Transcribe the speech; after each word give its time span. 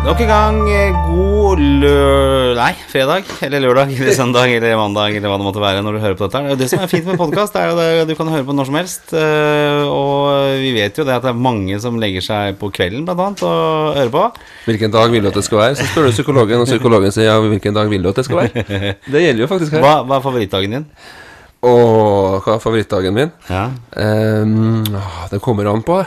Nok 0.00 0.20
en 0.24 0.30
gang 0.30 0.58
eh, 0.72 0.94
god 1.10 1.60
lø... 1.60 1.90
Nei, 2.56 2.70
fredag 2.88 3.26
eller 3.44 3.60
lørdag 3.62 3.90
eller 3.98 4.14
søndag 4.16 4.48
eller 4.56 4.72
mandag 4.80 5.12
eller 5.18 5.28
hva 5.30 5.36
det 5.38 5.44
måtte 5.46 5.60
være 5.62 5.82
når 5.84 5.96
du 5.96 6.00
hører 6.02 6.16
på 6.18 6.26
dette. 6.32 6.54
Det 6.58 6.68
som 6.72 6.80
er 6.82 6.88
fint 6.90 7.06
med 7.06 7.18
podkast, 7.20 7.54
er 7.60 7.68
jo 7.70 7.76
det 7.78 8.06
du 8.08 8.14
kan 8.18 8.30
høre 8.32 8.46
på 8.48 8.54
når 8.56 8.70
som 8.70 8.78
helst. 8.80 9.12
eh, 9.12 9.84
Og 9.84 10.56
vi 10.62 10.72
vet 10.74 10.96
jo 10.98 11.04
det 11.06 11.14
at 11.18 11.26
det 11.26 11.30
er 11.34 11.42
mange 11.46 11.76
som 11.84 12.00
legger 12.00 12.24
seg 12.24 12.56
på 12.60 12.72
kvelden 12.74 13.04
blant 13.06 13.20
annet 13.26 13.44
og 13.46 13.98
hører 14.00 14.12
på. 14.16 14.24
Hvilken 14.70 14.94
dag 14.96 15.12
vil 15.14 15.26
du 15.26 15.30
at 15.30 15.36
det 15.38 15.44
skal 15.46 15.62
være? 15.62 15.78
Så 15.82 15.88
spør 15.92 16.08
du 16.08 16.14
psykologen, 16.16 16.64
og 16.64 16.70
psykologen 16.72 17.14
sier 17.14 17.28
ja, 17.30 17.36
hvilken 17.44 17.76
dag 17.76 17.92
vil 17.92 18.02
du 18.06 18.10
at 18.10 18.20
det 18.22 18.26
skal 18.30 18.40
være? 18.44 18.64
Det 19.12 19.24
gjelder 19.26 19.44
jo 19.44 19.50
faktisk 19.52 19.76
her. 19.76 19.84
Hva, 19.84 19.94
hva 20.08 20.16
er 20.18 20.24
favorittdagen 20.24 20.78
din? 20.78 20.88
Og 21.68 22.40
hva 22.46 22.56
er 22.56 22.64
favorittdagen 22.64 23.20
min? 23.20 23.34
Ja, 23.52 23.66
Um, 24.00 24.80
det 25.30 25.42
kommer 25.44 25.68
an 25.70 25.84
på. 25.84 26.00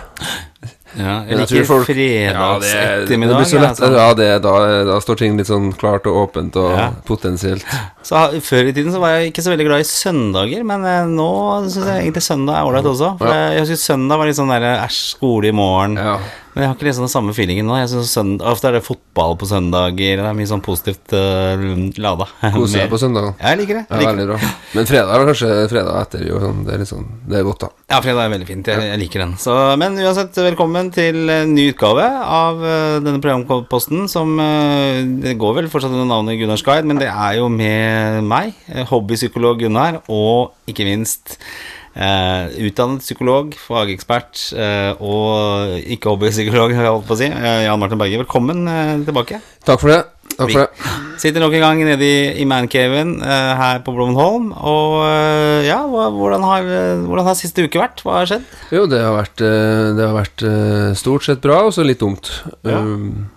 Ja 0.97 1.23
Jeg 1.27 1.37
liker 1.39 1.65
folk, 1.65 1.85
folk- 1.87 1.97
Ja, 1.97 2.59
det, 2.59 2.61
det 2.61 2.69
fredagsettermiddag. 2.69 3.37
blir 3.37 3.49
så 3.49 3.59
lett. 3.61 3.79
ja. 3.79 4.13
Det, 4.13 4.27
da, 4.43 4.53
da 4.91 4.99
står 5.01 5.17
ting 5.17 5.37
litt 5.37 5.47
sånn 5.47 5.71
klart 5.77 6.05
og 6.07 6.15
åpent 6.27 6.55
og 6.61 6.71
Ja. 6.77 6.91
potensielt. 7.07 7.65
Så 8.03 8.15
Før 8.41 8.67
i 8.69 8.73
tiden 8.73 8.91
så 8.93 8.99
var 8.99 9.17
jeg 9.17 9.31
ikke 9.33 9.41
så 9.45 9.51
veldig 9.55 9.65
glad 9.67 9.79
i 9.79 9.89
søndager, 9.89 10.63
men 10.63 10.85
eh, 10.85 11.05
nå 11.09 11.29
syns 11.69 11.85
jeg 11.87 12.03
egentlig 12.05 12.23
søndag 12.23 12.55
er 12.59 12.69
ålreit 12.69 12.85
også. 12.93 13.17
For 13.17 13.27
jeg, 13.33 13.57
jeg 13.57 13.65
synes 13.71 13.85
søndag 13.89 14.17
var 14.17 14.25
litt 14.27 14.35
sånn 14.37 14.53
der 14.53 14.69
æsj, 14.85 15.01
skole 15.17 15.47
i 15.47 15.51
morgen. 15.51 15.95
Ja. 15.97 16.17
Men 16.53 16.63
jeg 16.63 16.69
har 16.69 16.75
ikke 16.77 16.85
liksom 16.85 17.05
den 17.07 17.11
samme 17.13 17.33
feelingen 17.33 17.65
nå. 17.65 17.77
Jeg 17.81 17.89
synes 17.89 18.11
søndag, 18.13 18.45
Ofte 18.53 18.69
er 18.69 18.75
det 18.77 18.83
fotball 18.85 19.33
på 19.41 19.47
søndager. 19.49 20.19
Det 20.21 20.27
er 20.29 20.35
mye 20.37 20.49
sånn 20.49 20.61
positivt 20.65 21.15
uh, 21.17 21.63
lada. 22.03 22.27
Kose 22.55 22.77
deg 22.77 22.91
på 22.91 22.99
søndag. 23.01 23.31
Ja, 23.39 23.53
jeg 23.53 23.63
liker 23.63 23.79
det. 23.79 23.83
Ja, 23.89 24.01
Jeg 24.03 24.19
liker. 24.19 24.29
bra. 24.35 24.51
Men 24.77 24.89
fredag 24.89 25.13
er 25.15 25.25
kanskje 25.31 25.49
fredag 25.71 25.99
etter. 26.03 26.25
Jo, 26.29 26.41
sånn, 26.43 26.61
det 26.67 26.75
er 26.75 26.83
litt 26.83 26.91
sånn 26.91 27.09
Det 27.29 27.39
er 27.39 27.47
godt, 27.47 27.65
da. 27.65 27.71
Ja, 27.95 27.99
fredag 28.05 28.21
er 28.27 28.33
veldig 28.35 28.49
fint. 28.51 28.69
Jeg, 28.69 28.85
jeg 28.91 29.01
liker 29.01 29.25
den. 29.25 29.35
Så, 29.41 29.57
men 29.81 29.97
uansett, 30.01 30.37
velkommen 30.45 30.89
til 30.93 31.29
en 31.33 31.53
ny 31.57 31.67
utgave 31.73 32.05
av 32.37 32.61
uh, 32.61 33.01
denne 33.03 33.21
programposten, 33.23 34.07
som 34.11 34.37
uh, 34.37 35.01
Det 35.25 35.35
går 35.41 35.59
vel 35.59 35.69
fortsatt 35.73 35.93
under 35.93 36.09
navnet 36.09 36.37
Gunnars 36.41 36.65
Guide, 36.65 36.85
men 36.89 37.01
det 37.01 37.09
er 37.09 37.37
jo 37.39 37.49
med 37.53 38.23
meg, 38.29 38.53
eh, 38.69 38.85
hobbypsykolog 38.89 39.61
Gunnar, 39.61 40.01
og 40.11 40.53
ikke 40.69 40.85
minst 40.87 41.37
eh, 41.37 41.82
utdannet 41.93 43.03
psykolog, 43.05 43.53
fagekspert 43.67 44.39
eh, 44.57 44.91
og 45.03 45.77
ikke 45.93 46.09
hobbypsykolog, 46.13 46.73
har 46.73 46.83
jeg 46.87 46.95
holdt 46.95 47.07
på 47.09 47.15
å 47.15 47.19
si, 47.19 47.29
eh, 47.29 47.63
Jan 47.67 47.79
Martin 47.81 48.01
Berge. 48.01 48.17
Velkommen 48.23 48.65
eh, 48.67 48.95
tilbake. 49.05 49.39
Takk 49.67 49.81
for 49.83 49.93
det. 49.93 49.99
Takk 50.33 50.49
for 50.49 50.63
det. 50.63 50.93
Sitter 51.21 51.43
nok 51.43 51.53
en 51.53 51.61
gang 51.61 51.83
nede 51.85 52.07
i, 52.07 52.15
i 52.41 52.47
mancaven 52.49 53.19
eh, 53.21 53.51
her 53.59 53.83
på 53.85 53.93
Blommenholm. 53.93 54.49
Og 54.57 54.95
eh, 55.05 55.67
ja, 55.69 55.83
hvordan, 55.85 56.47
har, 56.49 56.65
eh, 56.65 57.03
hvordan 57.05 57.29
har 57.29 57.37
siste 57.37 57.67
uke 57.67 57.81
vært? 57.81 58.01
Hva 58.01 58.17
har 58.21 58.31
skjedd? 58.31 58.49
Jo, 58.73 58.87
det 58.89 59.03
har 59.03 59.13
vært, 59.19 59.45
eh, 59.45 59.85
det 59.93 60.07
har 60.07 60.17
vært 60.17 60.45
eh, 60.49 60.89
stort 60.97 61.27
sett 61.29 61.43
bra, 61.45 61.61
og 61.67 61.75
så 61.77 61.85
litt 61.85 62.01
dumt. 62.01 62.31
Ja. 62.65 62.81
Um, 62.81 63.29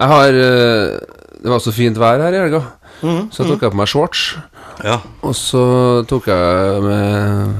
jeg 0.00 0.08
har 0.08 0.36
eh, 0.42 0.98
Det 1.40 1.50
var 1.52 1.60
så 1.62 1.72
fint 1.76 1.98
vær 2.00 2.20
her 2.26 2.34
i 2.34 2.42
helga, 2.44 2.64
Mhm, 3.00 3.30
så 3.32 3.40
jeg 3.40 3.54
tok 3.54 3.62
jeg 3.64 3.72
på 3.72 3.78
meg 3.80 3.88
shorts. 3.88 4.22
Ja. 4.84 4.98
Og 5.24 5.32
så 5.32 5.60
tok 6.10 6.26
jeg 6.28 6.82
med 6.84 7.54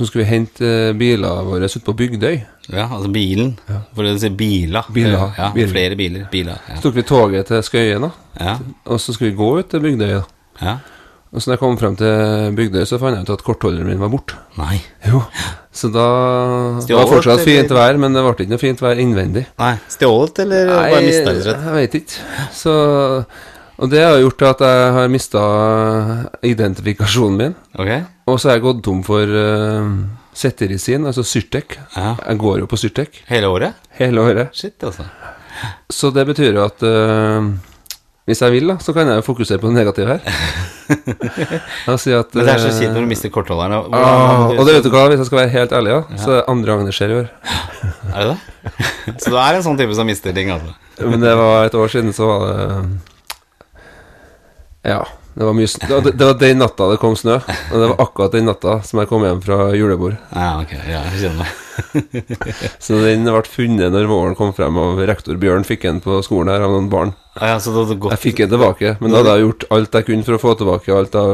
Så 0.00 0.06
skulle 0.08 0.24
vi 0.24 0.30
hente 0.30 0.68
bilene 0.96 1.42
våre 1.44 1.68
ute 1.68 1.82
på 1.84 1.92
Bygdøy. 1.92 2.38
Ja, 2.72 2.86
altså 2.86 3.10
bilen. 3.12 3.50
For 3.68 4.08
å 4.08 4.14
si 4.16 4.30
biler. 4.32 4.86
biler. 4.96 5.34
Ja, 5.36 5.50
biler. 5.52 5.68
flere 5.68 5.98
biler. 5.98 6.22
biler. 6.32 6.62
Ja. 6.70 6.78
Så 6.78 6.86
tok 6.86 6.96
vi 6.96 7.04
toget 7.04 7.50
til 7.50 7.60
Skøyen, 7.66 8.06
da. 8.06 8.10
Ja. 8.40 8.54
Og 8.88 9.02
så 9.04 9.12
skulle 9.12 9.34
vi 9.34 9.36
gå 9.42 9.50
ut 9.58 9.68
til 9.68 9.84
Bygdøy. 9.84 10.14
da 10.14 10.64
ja. 10.64 10.78
Og 11.30 11.38
så 11.42 11.50
når 11.50 11.54
jeg 11.54 11.60
kom 11.62 11.76
frem 11.78 11.98
til 12.00 12.56
Bygdøy, 12.56 12.86
så 12.88 12.98
fant 12.98 13.18
jeg 13.18 13.28
ut 13.28 13.34
at 13.36 13.44
kortholderen 13.44 13.86
min 13.92 14.00
var 14.00 14.08
borte. 14.10 14.40
Nei. 14.56 14.80
Jo. 15.06 15.20
Så 15.70 15.92
da 15.92 16.06
Det 16.82 16.96
var 16.96 17.06
fortsatt 17.12 17.44
fint 17.46 17.70
vær, 17.70 18.00
men 18.02 18.16
det 18.16 18.24
ble 18.24 18.32
ikke 18.34 18.50
noe 18.50 18.62
fint 18.62 18.80
vær 18.82 18.98
innvendig. 18.98 19.44
Nei. 19.60 19.74
Stjålet, 19.92 20.40
eller 20.46 20.72
bare 20.74 21.04
mista 21.04 21.36
rett? 21.36 21.68
jeg 21.68 21.76
vet 21.76 21.98
ikke. 22.00 22.48
Så 22.56 22.74
Og 23.80 23.88
det 23.88 24.02
har 24.04 24.18
gjort 24.20 24.42
at 24.44 24.60
jeg 24.66 24.92
har 24.96 25.08
mista 25.08 25.40
identifikasjonen 26.44 27.38
min. 27.40 27.54
Ok. 27.80 27.90
Og 28.28 28.36
så 28.40 28.50
har 28.50 28.58
jeg 28.58 28.64
gått 28.66 28.82
tom 28.84 29.00
for 29.06 29.24
uh, 29.24 29.88
cetirizin, 30.36 31.06
altså 31.08 31.24
Syrtec. 31.26 31.78
Ja. 31.96 32.12
Jeg 32.26 32.38
går 32.42 32.60
jo 32.62 32.68
på 32.70 32.78
Syrtec 32.80 33.22
Hele 33.30 33.48
året? 33.50 33.74
hele 34.00 34.20
året. 34.20 34.52
Shit, 34.56 34.76
altså. 34.84 35.04
Så 35.92 36.12
det 36.14 36.26
betyr 36.28 36.54
jo 36.56 36.62
at 36.64 36.84
uh, 36.86 37.48
hvis 38.28 38.40
jeg 38.44 38.52
vil, 38.54 38.68
da, 38.70 38.76
så 38.84 38.92
kan 38.94 39.08
jeg 39.10 39.18
jo 39.18 39.24
fokusere 39.26 39.58
på 39.58 39.72
det 39.72 39.78
negative 39.80 40.12
her. 40.14 40.20
Si 42.00 42.12
at 42.14 42.32
Men 42.34 42.46
det 42.46 42.52
er 42.52 42.60
så 42.62 42.68
eh, 42.70 42.76
kjipt 42.78 42.94
når 42.94 43.04
du 43.04 43.08
mister 43.10 43.30
kortholderen. 43.32 43.72
og- 43.78 43.94
ah, 43.94 44.48
Og 44.54 44.62
det 44.66 44.74
vet 44.76 44.84
du 44.86 44.90
hva, 44.92 45.04
hvis 45.10 45.20
jeg 45.22 45.26
skal 45.28 45.38
være 45.40 45.52
helt 45.56 45.72
ærlig, 45.72 45.90
ja, 45.96 46.00
så 46.18 46.30
er 46.30 46.36
det 46.40 46.44
andre 46.52 46.70
gangen 46.72 46.86
det 46.88 46.94
skjer 46.96 47.10
i 47.14 47.18
år. 47.20 47.28
Er 48.14 48.20
det 48.20 48.28
det? 48.30 48.40
Så 49.24 49.30
du 49.32 49.36
er 49.40 49.56
en 49.58 49.62
sånn 49.66 49.78
type 49.80 49.94
som 49.98 50.06
mister 50.06 50.34
ting, 50.36 50.50
altså? 50.54 50.74
Men 51.00 51.22
det 51.22 51.32
var 51.38 51.66
et 51.68 51.74
år 51.78 51.88
siden, 51.92 52.12
så 52.14 52.26
var 52.28 52.46
det 52.46 52.66
Ja. 54.86 55.06
Det 55.34 55.44
var, 55.44 55.54
mye, 55.54 55.66
det, 55.80 55.94
var, 55.94 56.12
det 56.12 56.26
var 56.26 56.38
den 56.40 56.58
natta 56.58 56.86
det 56.90 56.98
kom 57.00 57.14
snø. 57.16 57.38
Og 57.38 57.76
det 57.78 57.88
var 57.92 58.00
akkurat 58.02 58.34
den 58.34 58.48
natta 58.50 58.80
som 58.84 59.00
jeg 59.00 59.08
kom 59.08 59.22
hjem 59.24 59.40
fra 59.44 59.70
julebord. 59.78 60.16
Ja, 60.34 60.56
ok. 60.60 60.74
Ja, 60.90 61.02
jeg 61.06 61.20
skjønner. 61.22 61.58
Så 62.84 62.98
den 63.00 63.24
ble 63.24 63.40
funnet 63.48 63.94
når 63.94 64.08
våren 64.10 64.34
kom 64.36 64.50
frem, 64.56 64.76
og 64.80 65.00
rektor 65.08 65.38
Bjørn 65.40 65.64
fikk 65.64 65.86
den 65.86 66.00
på 66.04 66.18
skolen 66.26 66.50
her 66.52 66.66
av 66.66 66.74
noen 66.74 66.90
barn. 66.92 67.14
Ja, 67.38 67.54
Jeg 67.62 68.18
fikk 68.20 68.42
den 68.42 68.50
tilbake, 68.50 68.96
men 69.00 69.14
da 69.14 69.20
hadde 69.20 69.36
jeg 69.38 69.44
gjort 69.46 69.64
alt 69.76 69.96
jeg 69.96 70.06
kunne 70.08 70.26
for 70.26 70.36
å 70.36 70.40
få 70.42 70.54
tilbake 70.60 70.92
alt 70.92 71.14
av, 71.16 71.30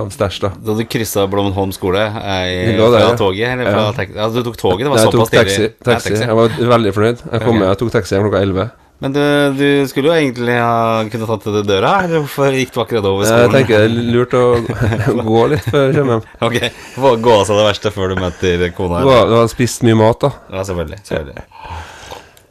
av 0.00 0.08
stæsj, 0.14 0.40
da. 0.46 0.50
Da 0.66 0.78
du 0.78 0.82
kryssa 0.88 1.26
Blommenholm 1.30 1.74
skole 1.76 2.02
eh, 2.02 2.72
lå 2.78 2.88
der, 2.94 3.04
fra 3.04 3.20
toget? 3.20 3.52
Eller 3.52 3.68
fra 3.68 3.84
Ja. 3.92 4.08
ja, 4.16 4.30
du 4.32 4.40
tok 4.48 4.58
toget? 4.58 4.88
Det 4.88 4.94
var 4.94 5.04
såpass 5.04 5.34
tidlig? 5.34 5.44
taxi. 5.52 5.70
taxi. 5.92 6.16
Jeg 6.24 6.40
var 6.40 6.58
veldig 6.72 6.96
fornøyd. 6.96 7.22
Jeg 7.28 7.44
kom 7.44 7.52
okay. 7.52 7.60
med, 7.60 7.68
jeg 7.68 7.82
tok 7.84 7.94
taxi 8.00 8.24
klokka 8.24 8.42
11. 8.48 8.68
Men 9.04 9.12
du, 9.12 9.20
du 9.58 9.66
skulle 9.90 10.08
jo 10.08 10.14
egentlig 10.16 10.54
ha 10.56 11.02
kunnet 11.12 11.28
tatt 11.28 11.42
til 11.44 11.58
døra 11.68 11.90
her. 12.00 12.14
Hvorfor 12.22 12.54
gikk 12.56 12.72
du 12.72 12.78
akkurat 12.80 13.08
over 13.10 13.28
skolen? 13.28 13.42
Jeg 13.44 13.52
tenker 13.58 13.82
det 13.84 13.90
er 13.90 14.14
lurt 14.14 14.36
å 14.38 14.44
gå 15.32 15.42
litt 15.52 15.68
før 15.68 15.84
jeg 15.90 15.98
kommer 15.98 16.16
hjem. 16.16 16.30
Ok, 16.48 16.80
få 16.96 17.12
gå 17.26 17.34
av 17.34 17.44
seg 17.48 17.60
det 17.60 17.66
verste 17.68 17.92
før 17.92 18.14
du 18.14 18.22
møter 18.22 18.64
kona. 18.78 19.02
Du 19.04 19.12
du 19.12 19.36
har 19.36 19.52
spist 19.52 19.84
mye 19.84 19.98
mat, 20.00 20.24
da. 20.24 20.32
Ja, 20.54 20.64
selvfølgelig. 20.64 21.02
selvfølgelig. 21.10 21.46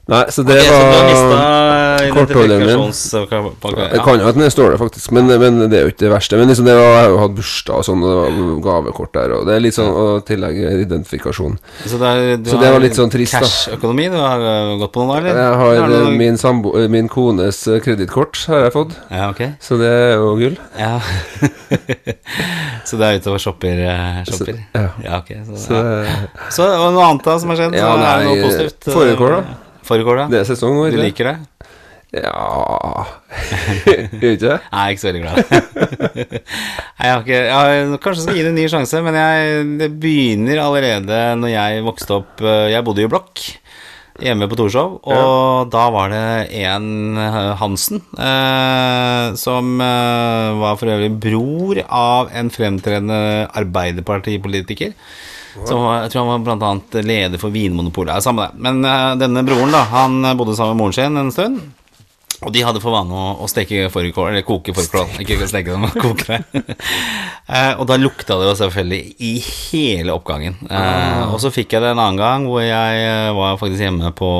Nei, 0.06 0.26
så 0.30 0.44
det 0.46 0.60
Ok, 0.62 0.66
så 0.66 0.74
du 0.74 0.86
har 0.86 0.92
var 0.94 1.08
mista 1.10 1.56
kortholderen 2.14 2.66
min. 2.68 2.92
Det 3.92 4.02
kan 4.06 4.20
jo 4.22 4.28
at 4.30 4.38
det 4.38 4.52
står 4.54 4.76
det, 4.76 4.78
faktisk, 4.78 5.12
men, 5.16 5.32
men 5.42 5.58
det 5.72 5.80
er 5.80 5.88
jo 5.88 5.94
ikke 5.94 6.04
det 6.04 6.12
verste. 6.14 6.38
Men 6.38 6.52
liksom 6.52 6.68
det 6.68 6.76
var, 6.78 6.86
jeg 6.86 7.00
har 7.00 7.10
jo 7.10 7.22
hatt 7.24 7.34
bursdag 7.40 7.80
og 7.82 7.88
sånn, 7.88 8.04
og 8.06 8.60
gavekort 8.66 9.14
der, 9.18 9.34
og 9.40 9.48
det 9.50 9.56
er 9.56 9.64
litt 9.66 9.78
sånn 9.78 9.90
å 9.90 10.06
tillegge 10.28 10.76
identifikasjon. 10.84 11.58
Så, 11.86 11.98
det, 12.02 12.12
er, 12.12 12.38
du 12.38 12.52
Så 12.52 12.62
det 12.62 12.72
var 12.76 12.86
litt 12.86 13.00
sånn 13.00 13.14
trist, 13.14 13.34
da. 13.34 13.42
Cash-økonomi 13.48 14.08
du 14.14 14.20
har 14.22 14.46
øh, 14.52 14.76
gått 14.84 14.94
på 14.94 15.08
noen, 15.08 15.18
eller? 15.24 15.42
Jeg 15.42 15.58
har 15.64 15.82
har 15.82 15.96
noen... 15.96 16.22
min, 16.22 16.40
sambo, 16.42 16.76
eh, 16.80 16.88
min 16.92 17.10
kones 17.12 17.64
eh, 17.66 17.82
kredittkort, 17.82 18.46
har 18.52 18.68
jeg 18.68 18.76
fått, 18.78 18.96
Ja, 19.10 19.32
okay. 19.34 19.56
så 19.64 19.80
det 19.82 19.90
er 19.90 20.16
jo 20.20 20.36
gull. 20.38 20.62
Ja. 20.78 21.00
så 22.88 23.02
det 23.02 23.10
er 23.10 23.22
utover 23.22 23.42
shopper? 23.42 23.84
shopper? 24.30 24.62
Så, 24.62 24.78
ja. 24.78 24.88
ja, 25.02 25.20
ok. 25.24 25.34
Så, 25.50 25.62
Så 25.66 25.84
ja. 26.06 26.18
så 26.54 26.72
og 26.76 26.90
noe 26.94 27.10
annet 27.10 27.26
da 27.26 27.40
som 27.42 27.54
har 27.54 27.64
skjedd? 27.64 27.78
Ja, 27.82 27.94
nei, 27.98 28.10
er 28.14 28.26
det 28.26 28.34
noe 28.34 28.50
positivt? 28.50 28.92
forrige 28.94 29.22
kår, 29.22 29.40
da. 29.40 29.62
Forrige 29.85 30.07
kår, 30.07 30.23
da? 30.23 30.28
det 30.34 30.41
er 30.41 30.47
sesong 30.50 30.78
nå, 30.78 30.88
Du 30.94 31.00
liker 31.01 31.31
det? 31.31 31.38
Ja 32.16 33.06
Gjør 34.22 34.35
ikke 34.35 34.47
det? 34.47 34.59
Nei, 34.73 34.81
jeg 34.81 34.85
er 34.85 34.94
ikke 34.94 35.01
så 35.01 35.09
veldig 35.09 35.23
glad. 35.25 35.35
Nei, 36.96 37.06
jeg 37.06 37.12
har 37.12 37.25
ikke, 37.25 37.41
jeg, 37.50 38.00
kanskje 38.06 38.24
skal 38.24 38.40
gi 38.40 38.45
det 38.45 38.53
en 38.53 38.57
ny 38.62 38.66
sjanse, 38.72 39.01
men 39.06 39.19
jeg, 39.19 39.68
det 39.81 39.91
begynner 40.01 40.63
allerede 40.63 41.22
når 41.41 41.53
jeg 41.53 41.85
vokste 41.85 42.19
opp 42.22 42.44
eh, 42.45 42.72
Jeg 42.72 42.85
bodde 42.88 43.03
i 43.03 43.12
blokk 43.12 43.44
hjemme 44.24 44.47
på 44.47 44.56
Torshov, 44.56 45.00
og 45.03 45.72
da 45.74 45.85
var 45.91 46.12
det 46.13 46.25
en 46.62 47.18
eh, 47.19 47.51
Hansen, 47.59 48.00
eh, 48.16 49.35
som 49.40 49.75
eh, 49.84 50.59
var 50.62 50.78
for 50.79 50.91
øvrig 50.94 51.12
bror 51.19 51.81
av 51.84 52.31
en 52.31 52.51
fremtredende 52.53 53.50
arbeiderpartipolitiker. 53.51 54.95
Så 55.56 55.80
jeg 55.80 56.12
tror 56.12 56.30
han 56.34 56.44
var 56.44 56.68
annet 56.70 57.00
leder 57.06 57.42
for 57.42 57.54
Vinmonopolet. 57.56 58.18
Ja, 58.18 58.25
samme 58.25 58.50
det. 58.50 58.62
Men 58.68 58.84
uh, 58.84 59.16
denne 59.19 59.46
broren, 59.48 59.72
da, 59.74 59.86
han 59.94 60.19
bodde 60.36 60.57
sammen 60.57 60.75
med 60.75 60.84
moren 60.84 60.98
sin 61.00 61.22
en 61.22 61.34
stund. 61.36 61.63
Og 62.44 62.52
de 62.54 62.62
hadde 62.66 62.81
for 62.84 62.94
vane 62.94 63.16
å, 63.16 63.28
å 63.42 63.48
steke 63.50 63.88
fårikål, 63.94 64.34
eller 64.34 64.44
koke 64.46 64.74
fårikål. 64.75 65.22
Ikke 65.24 65.48
steke 65.48 65.72
dem, 65.72 65.86
men 65.86 65.94
koke 66.04 66.28
det. 66.28 66.75
eh, 67.48 67.72
og 67.80 67.86
da 67.90 67.98
lukta 68.00 68.38
det 68.42 68.50
jo 68.50 68.57
selvfølgelig 68.60 69.16
i 69.24 69.31
hele 69.46 70.18
oppgangen. 70.18 70.57
Uh, 70.68 71.31
og 71.31 71.40
så 71.44 71.54
fikk 71.54 71.78
jeg 71.78 71.86
det 71.86 71.94
en 71.94 72.01
annen 72.01 72.19
gang 72.19 72.50
hvor 72.50 72.62
jeg 72.66 73.06
eh, 73.06 73.31
var 73.36 73.58
faktisk 73.62 73.86
hjemme 73.86 74.12
på, 74.18 74.31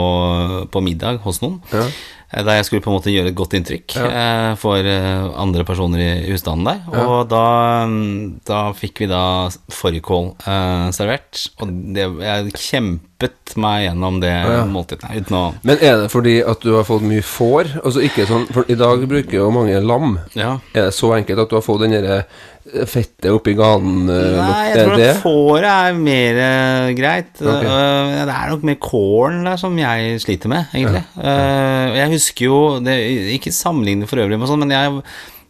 på 0.72 0.84
middag 0.84 1.24
hos 1.26 1.42
noen. 1.46 1.62
Ja. 1.72 1.88
Eh, 2.36 2.44
Der 2.44 2.60
jeg 2.60 2.68
skulle 2.68 2.84
på 2.84 2.92
en 2.92 2.98
måte 2.98 3.14
gjøre 3.14 3.32
et 3.32 3.38
godt 3.38 3.56
inntrykk 3.58 3.96
ja. 3.96 4.54
for 4.60 4.84
eh, 4.84 5.26
andre 5.40 5.66
personer 5.68 6.04
i 6.04 6.12
husstanden 6.34 6.68
der. 6.68 6.84
Og 7.06 7.30
da, 7.32 7.46
mm, 7.90 8.42
da 8.48 8.62
fikk 8.76 9.06
vi 9.06 9.10
da 9.12 9.24
fårikål 9.72 10.34
eh, 10.44 10.88
servert. 10.96 11.46
Og 11.62 11.72
det, 11.96 12.10
jeg 12.26 12.56
kjempet 12.60 13.56
meg 13.62 13.86
gjennom 13.86 14.20
det 14.20 14.34
måltidet 14.68 15.08
uten 15.16 15.38
å 15.40 15.44
Men 15.64 15.80
er 15.80 16.02
det 16.04 16.10
fordi 16.12 16.36
at 16.44 16.66
du 16.66 16.74
har 16.76 16.88
fått 16.88 17.06
mye 17.08 17.24
får? 17.24 17.78
Altså 17.80 18.04
ikke 18.04 18.26
sånn 18.28 18.44
For 18.52 18.68
i 18.68 18.76
dag 18.80 19.06
bruker 19.08 19.40
jo 19.40 19.54
mange 19.56 19.80
lam. 19.80 20.18
Ja. 20.36 20.58
Er 20.76 20.90
det 20.90 20.98
så 20.98 21.14
enkelt 21.16 21.46
at 21.46 21.54
du 21.54 21.56
har 21.58 21.66
fått 21.66 21.86
den 21.86 21.96
derre 21.96 22.26
fettet 22.66 23.30
oppi 23.30 23.54
ganen 23.58 24.10
Uh, 24.10 24.38
Nei, 24.40 24.64
jeg 24.72 24.86
tror 24.86 25.00
det? 25.00 25.12
fåret 25.22 25.68
er 25.70 25.98
mer 25.98 26.40
uh, 26.40 26.90
greit. 26.98 27.32
Okay. 27.38 27.70
Uh, 27.70 28.24
det 28.26 28.36
er 28.36 28.52
nok 28.52 28.66
mer 28.68 28.80
kålen 28.82 29.50
som 29.62 29.78
jeg 29.80 30.20
sliter 30.24 30.52
med, 30.52 30.70
egentlig. 30.76 31.04
Eh, 31.20 31.96
jeg 32.00 32.12
husker 32.16 32.48
jo 32.48 32.60
det, 32.84 32.96
Ikke 33.36 33.54
sammenligne 33.56 34.08
for 34.10 34.22
øvrig 34.24 34.40
med 34.40 34.50
sånn, 34.50 34.66
men 34.66 34.74
jeg, 34.76 35.02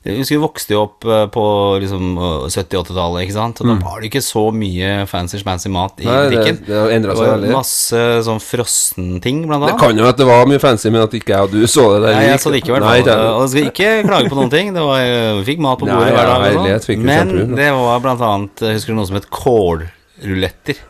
jeg 0.05 0.19
husker 0.19 0.35
vi 0.37 0.41
vokste 0.43 0.75
jo 0.75 0.81
opp 0.85 1.05
eh, 1.09 1.23
på 1.33 1.43
liksom, 1.81 2.11
eh, 2.17 2.45
70-80-tallet, 2.53 3.23
ikke 3.25 3.33
sant. 3.35 3.61
Og 3.63 3.67
da 3.71 3.75
var 3.81 3.99
det 4.03 4.11
ikke 4.11 4.21
så 4.21 4.43
mye 4.53 4.91
fancy-smancy 5.09 5.71
mat 5.73 5.97
i 5.99 6.05
Mm. 6.05 6.11
Nei, 6.13 6.29
butikken. 6.29 6.59
det 6.67 6.75
Det 7.09 7.17
seg 7.17 7.31
veldig. 7.33 7.51
masse 7.55 8.03
sånn 8.27 8.41
frossenting, 8.43 9.39
blant 9.47 9.63
annet. 9.63 9.73
Det 9.73 9.81
kan 9.81 9.97
jo 9.97 10.05
at 10.07 10.17
det 10.21 10.27
var 10.29 10.45
mye 10.45 10.59
fancy, 10.61 10.89
men 10.93 11.01
at 11.01 11.11
ikke 11.17 11.33
jeg 11.33 11.41
og 11.49 11.51
du 11.51 11.65
så 11.67 11.87
det 11.95 12.01
der. 12.05 12.13
Nei, 12.19 12.27
jeg 12.29 12.39
så 12.39 12.51
det 12.53 12.61
ikke, 12.61 12.69
i 12.69 12.79
hvert 12.79 12.85
fall. 12.85 13.33
Og 13.35 13.41
jeg 13.41 13.49
skal 13.55 13.71
ikke 13.71 14.07
klage 14.07 14.29
på 14.29 14.35
noen 14.39 14.51
ting. 14.53 14.73
Det 14.75 14.81
var, 14.85 15.01
vi 15.41 15.43
fikk 15.49 15.59
mat 15.65 15.79
på 15.81 15.89
bordet 15.89 16.05
Nei, 16.05 16.13
hver 16.13 16.31
dag. 16.31 16.81
sånn. 16.85 17.03
Men 17.09 17.55
det 17.55 17.71
var 17.73 17.99
blant 18.05 18.21
annet 18.21 18.65
Husker 18.75 18.93
du 18.93 18.99
noe 18.99 19.07
som 19.09 19.15
het 19.17 19.29
kålruletter? 19.29 19.91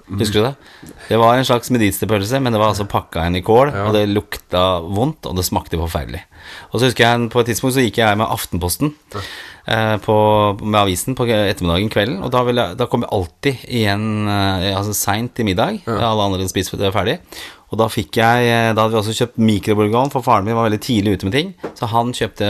Mm. 0.06 0.20
Husker 0.20 0.34
du 0.40 0.46
det? 0.46 0.56
Det 1.10 1.18
var 1.18 1.34
en 1.38 1.46
slags 1.48 1.72
medisterpølse, 1.74 2.40
men 2.42 2.54
det 2.54 2.60
var 2.62 2.70
altså 2.74 2.86
pakka 2.86 3.26
inn 3.26 3.36
i 3.40 3.42
kål, 3.42 3.72
og 3.88 3.94
det 3.96 4.04
lukta 4.12 4.82
vondt, 4.86 5.26
og 5.26 5.36
det 5.40 5.46
smakte 5.48 5.80
forferdelig. 5.82 6.22
Og 6.72 6.80
så 6.80 6.86
husker 6.92 7.06
jeg 7.08 7.30
på 7.34 7.40
et 7.42 7.48
tidspunkt 7.50 7.74
så 7.76 7.82
gikk 7.86 7.98
jeg 8.04 8.18
med 8.22 8.28
Aftenposten. 8.30 8.94
eh, 9.68 9.98
På, 9.98 10.16
med 10.62 10.78
avisen 10.80 11.16
på 11.18 11.26
ettermiddagen, 11.26 11.90
kvelden, 11.90 12.20
og 12.24 12.30
da, 12.32 12.44
jeg, 12.46 12.78
da 12.78 12.86
kom 12.86 13.02
jeg 13.02 13.10
alltid 13.18 13.66
igjen 13.68 14.28
eh, 14.30 14.78
altså 14.78 14.94
seint 14.94 15.40
i 15.42 15.44
middag. 15.48 15.82
Alle 15.88 16.22
andre 16.22 16.38
hadde 16.44 16.50
spist 16.54 16.70
ferdig. 16.94 17.20
Og 17.74 17.80
da 17.82 17.88
fikk 17.90 18.20
jeg 18.20 18.50
eh, 18.52 18.72
Da 18.76 18.84
hadde 18.86 18.94
vi 18.94 19.00
også 19.00 19.16
kjøpt 19.18 19.40
mikrobølgeovn, 19.42 20.12
for 20.14 20.26
faren 20.26 20.46
min 20.46 20.58
var 20.58 20.68
veldig 20.68 20.82
tidlig 20.84 21.16
ute 21.16 21.28
med 21.28 21.36
ting. 21.36 21.52
Så 21.78 21.90
han 21.92 22.12
kjøpte, 22.16 22.50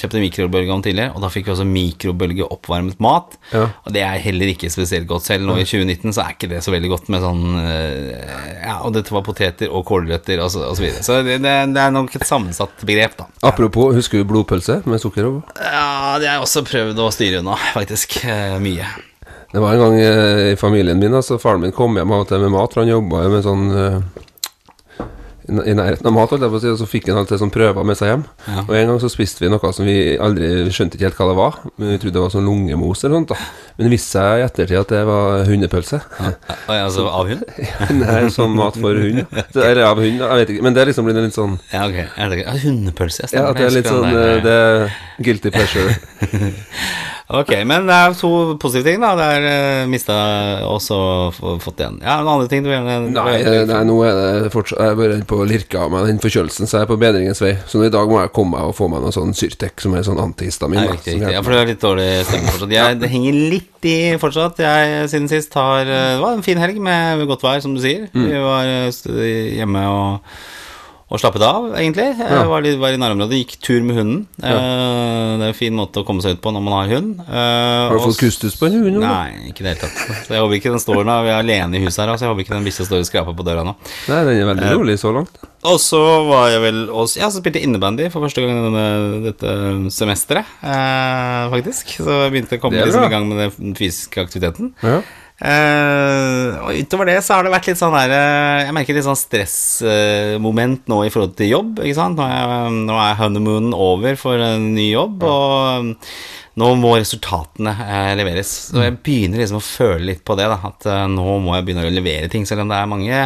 kjøpte 0.00 0.22
mikrobølgeovn 0.22 0.84
tidligere, 0.84 1.14
og 1.16 1.24
da 1.24 1.30
fikk 1.32 1.48
vi 1.48 1.54
også 1.54 1.66
mikrobølgeoppvarmet 1.68 3.00
mat. 3.04 3.38
Ja. 3.54 3.66
Og 3.86 3.94
det 3.96 4.04
er 4.04 4.20
heller 4.24 4.52
ikke 4.52 4.70
spesielt 4.72 5.08
godt. 5.10 5.26
Selv 5.26 5.48
nå 5.48 5.56
i 5.60 5.64
2019 5.66 6.14
så 6.14 6.24
er 6.26 6.36
ikke 6.36 6.50
det 6.52 6.60
så 6.64 6.74
veldig 6.74 6.92
godt 6.92 7.10
med 7.14 7.24
sånn 7.24 7.44
eh, 7.62 8.10
Ja, 8.64 8.76
og 8.84 8.94
dette 8.96 9.14
var 9.14 9.24
poteter 9.26 9.72
og 9.72 9.86
kålrøtter 9.88 10.42
og 10.44 10.52
så, 10.52 10.66
og 10.68 10.76
så 10.78 10.84
videre. 10.84 11.04
Så 11.06 11.18
det, 11.24 11.40
det, 11.44 11.54
det 11.74 11.80
er 11.86 11.94
nok 11.94 12.12
et 12.14 12.28
sammensatt 12.28 12.84
begrep, 12.86 13.16
da. 13.20 13.28
Apropos, 13.48 13.94
husker 13.96 14.20
du 14.20 14.28
blodpølse 14.28 14.82
med 14.88 15.02
sukker 15.02 15.30
over? 15.30 15.56
Ja, 15.56 16.20
det 16.20 16.28
har 16.28 16.38
jeg 16.38 16.44
også 16.46 16.64
prøvd 16.68 17.00
å 17.00 17.10
styre 17.14 17.40
unna, 17.42 17.56
faktisk. 17.76 18.20
Eh, 18.28 18.58
Mye. 18.62 18.92
Det 19.54 19.62
var 19.62 19.76
en 19.76 19.82
gang 19.84 19.96
i 20.02 20.54
familien 20.58 20.98
min, 20.98 21.14
altså 21.14 21.36
faren 21.38 21.62
min 21.62 21.74
kom 21.74 21.94
hjem 21.94 22.10
og 22.10 22.26
med 22.32 22.50
mat, 22.50 22.72
for 22.74 22.82
han 22.82 22.90
jobba 22.90 23.20
jo 23.22 23.34
med 23.36 23.44
sånn 23.46 23.66
i 25.44 25.74
nærheten 25.76 26.08
av 26.08 26.14
mat, 26.16 26.30
jeg 26.32 26.48
og 26.48 26.78
så 26.80 26.86
fikk 26.88 27.10
han 27.10 27.18
alltid 27.20 27.40
sånn 27.42 27.52
prøver 27.52 27.84
med 27.84 27.98
seg 27.98 28.08
hjem. 28.08 28.22
Ja. 28.48 28.62
Og 28.64 28.72
en 28.78 28.90
gang 28.90 29.00
så 29.02 29.10
spiste 29.12 29.44
vi 29.44 29.50
noe 29.52 29.72
som 29.76 29.84
vi 29.84 29.96
aldri 30.16 30.70
skjønte 30.72 30.96
ikke 30.96 31.10
helt 31.10 31.18
hva 31.20 31.26
det 31.28 31.36
var. 31.36 31.58
Men 31.76 31.92
vi 31.92 31.98
trodde 32.00 32.16
det 32.16 32.22
var 32.24 32.32
sånn 32.32 32.48
lungemos 32.48 33.04
eller 33.04 33.18
sånt. 33.18 33.34
da 33.34 33.74
Men 33.76 33.86
det 33.86 33.92
viste 33.92 34.16
seg 34.16 34.40
i 34.40 34.44
ettertid 34.46 34.80
at 34.80 34.94
det 34.94 35.02
var 35.08 35.44
hundepølse. 35.50 36.00
Ja. 36.16 36.32
altså 36.78 37.08
av 37.10 37.28
hund? 37.28 37.44
Nei, 38.00 38.20
sånn 38.32 38.56
mat 38.56 38.78
for 38.80 38.96
hund. 39.04 39.24
Eller 39.68 39.84
av 39.86 40.00
hund, 40.00 40.22
jeg 40.22 40.40
vet 40.40 40.54
ikke. 40.54 40.64
Men 40.64 40.76
det 40.76 40.84
er 40.84 40.92
liksom 40.92 41.08
blitt 41.08 41.20
litt 41.20 41.36
sånn 41.36 41.58
Ja, 41.72 41.84
ok. 41.88 41.98
Det, 42.16 42.40
ja, 42.40 42.56
hundepølse, 42.64 43.28
jeg 43.28 43.36
Ja, 43.36 43.50
at 43.50 43.60
det 43.60 43.68
er 43.68 43.76
litt 43.76 43.90
sånn 43.90 44.08
eh, 44.08 44.38
Det 44.44 44.54
er 44.54 44.96
guilty 45.28 45.52
pleasure. 45.54 45.98
Ok, 47.24 47.54
men 47.64 47.86
det 47.88 47.94
er 47.96 48.14
to 48.18 48.30
positive 48.60 48.84
ting, 48.84 49.00
da. 49.00 49.14
Det 49.16 49.26
er 49.38 49.46
uh, 49.48 49.88
mista 49.88 50.14
og 50.68 50.76
så 50.84 50.98
fått 51.32 51.78
igjen. 51.80 51.96
Ja, 52.04 52.18
noen 52.20 52.34
andre 52.34 52.50
ting 52.50 52.64
du 52.64 52.68
vil 52.68 52.76
gjerne 52.76 53.14
Nei, 53.14 53.36
eh, 53.38 53.62
nei, 53.70 53.78
nå 53.88 53.94
er 54.04 54.18
det 54.44 54.50
fortsatt 54.52 54.82
Jeg 54.82 54.92
er 54.92 54.98
bare 54.98 55.16
på 55.30 55.38
å 55.40 55.46
lirke 55.48 55.80
av 55.80 55.92
meg 55.94 56.10
den 56.10 56.20
forkjølelsen, 56.20 56.68
så 56.68 56.78
jeg 56.78 56.84
er 56.84 56.90
på 56.90 56.98
bedringens 57.00 57.40
vei. 57.40 57.54
Så 57.70 57.80
nå 57.80 57.88
i 57.88 57.94
dag 57.94 58.12
må 58.12 58.18
jeg 58.20 58.32
komme 58.36 58.58
meg 58.58 58.68
og 58.68 58.76
få 58.76 58.90
meg 58.92 59.00
noe 59.04 59.14
sånn 59.16 59.32
Syrtec, 59.36 59.72
som 59.80 59.96
er 59.96 60.04
sånn 60.04 60.20
antihistamin. 60.20 60.82
Nei, 60.82 60.90
riktig, 60.92 61.16
riktig. 61.16 61.32
Ja, 61.32 61.40
for 61.40 61.54
du 61.54 61.60
har 61.62 61.70
litt 61.70 61.80
dårlig 61.84 62.10
stemme 62.28 62.52
fortsatt. 62.52 62.74
Jeg, 62.76 62.98
det 63.02 63.12
henger 63.14 63.40
litt 63.54 63.88
i 63.88 63.96
fortsatt. 64.20 64.60
Jeg 64.66 65.08
siden 65.14 65.30
sist 65.32 65.56
har 65.56 65.80
eh, 65.88 66.10
Det 66.18 66.20
var 66.26 66.36
en 66.36 66.44
fin 66.44 66.60
helg 66.60 66.76
med 66.84 67.24
godt 67.30 67.46
vær, 67.46 67.64
som 67.64 67.72
du 67.72 67.80
sier. 67.84 68.04
Mm. 68.12 68.28
Vi 68.28 68.44
var 68.44 68.74
eh, 68.74 69.56
hjemme 69.62 69.88
og, 69.94 70.36
og 71.12 71.20
slappet 71.20 71.42
av, 71.44 71.66
egentlig. 71.76 72.06
Ja. 72.18 72.44
var, 72.48 72.62
litt, 72.64 72.78
var 72.80 72.94
i 72.94 72.98
nærområdet, 72.98 73.36
gikk 73.42 73.58
tur 73.62 73.82
med 73.84 73.98
hunden. 73.98 74.22
Eh, 74.40 74.48
det 75.38 75.44
er 75.44 75.50
en 75.52 75.56
fin 75.58 75.74
måte 75.76 76.00
å 76.00 76.06
komme 76.08 76.24
seg 76.24 76.38
ut 76.38 76.40
på 76.42 76.50
når 76.54 76.62
man 76.64 76.74
har 76.78 76.88
hund. 76.94 77.10
Eh, 77.20 77.34
Har 77.34 77.92
du 77.92 78.00
fått 78.06 78.18
kustus 78.22 78.56
på 78.58 78.66
en 78.70 78.78
hund? 78.80 78.96
nå. 78.96 79.02
Nei, 79.04 79.50
ikke 79.50 79.60
i 79.62 79.66
det 79.66 79.74
hele 79.74 79.82
tatt. 79.84 80.24
Så 80.24 80.32
jeg 80.34 80.40
håper 80.42 80.56
ikke 80.58 80.72
den 80.72 80.82
står 80.82 81.02
nå. 81.04 81.16
Vi 81.26 81.32
er 81.34 81.42
alene 81.42 81.76
i 81.78 81.82
huset 81.84 82.02
her, 82.06 82.14
så 82.16 82.24
jeg 82.24 82.32
håper 82.32 82.46
ikke 82.46 82.54
den 82.56 82.64
bikkja 82.70 82.86
står 82.88 83.02
og 83.04 83.08
skraper 83.10 83.36
på 83.36 83.46
døra 83.46 83.66
nå. 83.68 83.74
Nei, 84.08 84.22
den 84.24 84.32
er 84.32 84.40
Eh, 84.44 84.48
veldig 84.54 84.70
rolig 84.78 84.96
så 85.04 85.12
langt. 85.14 85.36
Og 85.64 85.78
så 85.80 86.00
var 86.28 86.48
jeg 86.52 86.60
vel 86.60 86.80
også 86.92 87.20
Ja, 87.22 87.28
så 87.32 87.40
spilte 87.40 87.60
jeg 87.60 87.68
innebandy 87.68 88.10
for 88.12 88.24
første 88.24 88.42
gang 88.44 88.58
denne, 88.64 88.86
dette 89.24 89.52
semesteret, 89.92 90.44
eh, 90.64 91.44
faktisk. 91.52 91.94
Så 92.00 92.08
jeg 92.24 92.32
begynte 92.34 92.58
å 92.58 92.64
komme 92.64 92.80
liksom 92.84 93.04
i 93.06 93.12
gang 93.12 93.28
med 93.28 93.52
den 93.60 93.76
fysiske 93.78 94.24
aktiviteten. 94.24 94.72
Ja. 94.82 95.02
Eh, 95.34 96.52
og 96.62 96.76
utover 96.78 97.08
det 97.10 97.16
så 97.26 97.34
har 97.34 97.42
det 97.42 97.50
vært 97.50 97.66
litt 97.66 97.78
sånn 97.80 97.96
der 97.96 98.12
eh, 98.14 98.60
Jeg 98.68 98.74
merker 98.76 98.94
litt 98.94 99.02
sånn 99.04 99.18
stressmoment 99.18 100.86
nå 100.90 101.00
i 101.02 101.10
forhold 101.10 101.34
til 101.40 101.50
jobb. 101.50 101.82
Ikke 101.82 101.98
sant? 101.98 102.20
Nå 102.20 102.28
er, 102.28 102.70
nå 102.86 103.00
er 103.02 103.18
honeymoonen 103.18 103.74
over 103.74 104.18
for 104.20 104.38
en 104.38 104.70
ny 104.76 104.92
jobb, 104.92 105.26
og 105.26 105.90
nå 106.60 106.70
må 106.78 106.94
resultatene 107.00 107.74
eh, 107.82 108.12
leveres. 108.18 108.52
Så 108.70 108.86
jeg 108.86 108.98
begynner 109.02 109.42
liksom 109.42 109.58
å 109.58 109.66
føle 109.66 110.12
litt 110.12 110.22
på 110.26 110.38
det, 110.38 110.46
da. 110.52 110.60
At 110.70 110.86
eh, 110.86 111.04
nå 111.10 111.38
må 111.42 111.56
jeg 111.58 111.66
begynne 111.66 111.88
å 111.88 111.94
levere 111.94 112.30
ting, 112.32 112.46
selv 112.46 112.64
om 112.64 112.70
det 112.70 112.78
er 112.78 112.92
mange 112.94 113.22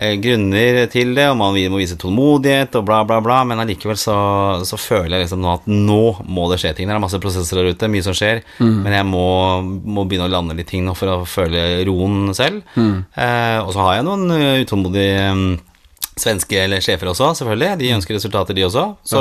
grunner 0.00 0.86
til 0.92 1.10
det, 1.16 1.26
og 1.28 1.36
man 1.36 1.56
må 1.72 1.80
vise 1.80 1.96
tålmodighet 2.00 2.76
og 2.78 2.86
bla, 2.88 3.02
bla, 3.04 3.18
bla, 3.24 3.42
men 3.44 3.60
allikevel 3.60 3.98
så, 4.00 4.16
så 4.64 4.78
føler 4.80 5.18
jeg 5.18 5.26
liksom 5.26 5.42
nå 5.44 5.50
at 5.58 5.66
nå 5.68 6.02
må 6.24 6.46
det 6.50 6.60
skje 6.62 6.72
ting. 6.78 6.88
Det 6.88 6.96
er 6.96 7.02
masse 7.02 7.20
prosesser 7.20 7.60
der 7.60 7.74
ute, 7.74 7.90
mye 7.92 8.06
som 8.06 8.16
skjer, 8.16 8.40
men 8.64 8.94
jeg 8.96 9.08
må, 9.08 9.24
må 9.60 10.06
begynne 10.08 10.30
å 10.30 10.32
lande 10.32 10.56
litt 10.56 10.70
ting 10.72 10.86
nå 10.86 10.94
for 10.96 11.12
å 11.12 11.18
føle 11.28 11.82
roen 11.88 12.30
selv. 12.36 12.62
Eh, 12.76 13.58
og 13.60 13.74
så 13.76 13.82
har 13.84 13.98
jeg 13.98 14.06
noen 14.08 14.36
eh, 14.36 14.62
utålmodige 14.64 15.26
mm, 15.36 15.50
Svenske 16.20 16.58
eller 16.60 16.82
sjefer 16.84 17.08
også, 17.08 17.30
selvfølgelig. 17.38 17.78
De 17.80 17.92
ønsker 17.94 18.16
resultater, 18.18 18.56
de 18.56 18.64
også. 18.66 18.82
Så, 19.08 19.20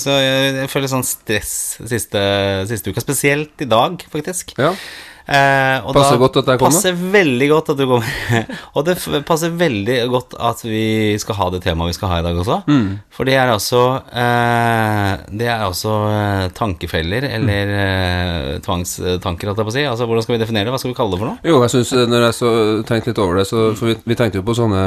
så 0.00 0.14
jeg, 0.16 0.52
jeg 0.62 0.70
føler 0.72 0.88
sånn 0.88 1.04
stress 1.04 1.54
siste, 1.90 2.22
siste 2.70 2.92
uka, 2.92 3.04
spesielt 3.04 3.64
i 3.64 3.68
dag, 3.68 4.00
faktisk. 4.12 4.54
ja. 4.60 4.72
Eh, 5.22 5.84
og 5.86 5.94
Passer 5.94 6.16
da 6.16 6.20
godt 6.20 6.38
at 6.40 6.48
jeg 6.50 6.60
kommer. 6.60 6.74
Passer 6.74 6.96
veldig 7.14 7.48
godt 7.52 7.70
at 7.72 7.78
du 7.78 7.84
kommer. 7.86 8.40
og 8.76 8.86
det 8.88 8.96
passer 9.28 9.54
veldig 9.54 9.98
godt 10.12 10.34
at 10.50 10.64
vi 10.66 10.86
skal 11.22 11.38
ha 11.38 11.48
det 11.54 11.62
temaet 11.66 11.92
vi 11.92 11.96
skal 11.98 12.10
ha 12.10 12.18
i 12.22 12.26
dag 12.26 12.40
også. 12.42 12.58
Mm. 12.66 12.88
For 13.14 13.28
det 13.28 13.36
er 13.38 13.52
altså 13.52 13.82
eh, 14.10 15.12
Det 15.30 15.48
er 15.48 15.64
altså 15.68 15.94
eh, 16.10 16.48
tankefeller, 16.58 17.28
eller 17.38 17.74
eh, 17.78 18.50
tvangstanker, 18.66 19.52
holdt 19.52 19.62
jeg 19.62 19.70
på 19.70 19.74
å 19.74 19.78
si. 19.78 19.86
Altså, 19.92 20.10
hvordan 20.10 20.26
skal 20.26 20.36
vi 20.36 20.42
definere 20.42 20.68
det? 20.68 20.74
Hva 20.74 20.82
skal 20.82 20.94
vi 20.94 20.98
kalle 20.98 21.14
det 21.14 21.22
for 21.22 21.32
noe? 21.32 21.40
Jo, 21.46 21.62
jeg 21.66 21.76
syns 21.76 21.94
når 22.10 22.28
jeg 22.28 22.38
så 22.40 22.52
tenkte 22.88 23.12
litt 23.12 23.22
over 23.22 23.40
det, 23.40 23.48
så 23.50 23.70
For 23.78 23.92
vi, 23.92 23.98
vi 24.08 24.18
tenkte 24.18 24.42
jo 24.42 24.46
på 24.46 24.58
sånne 24.58 24.84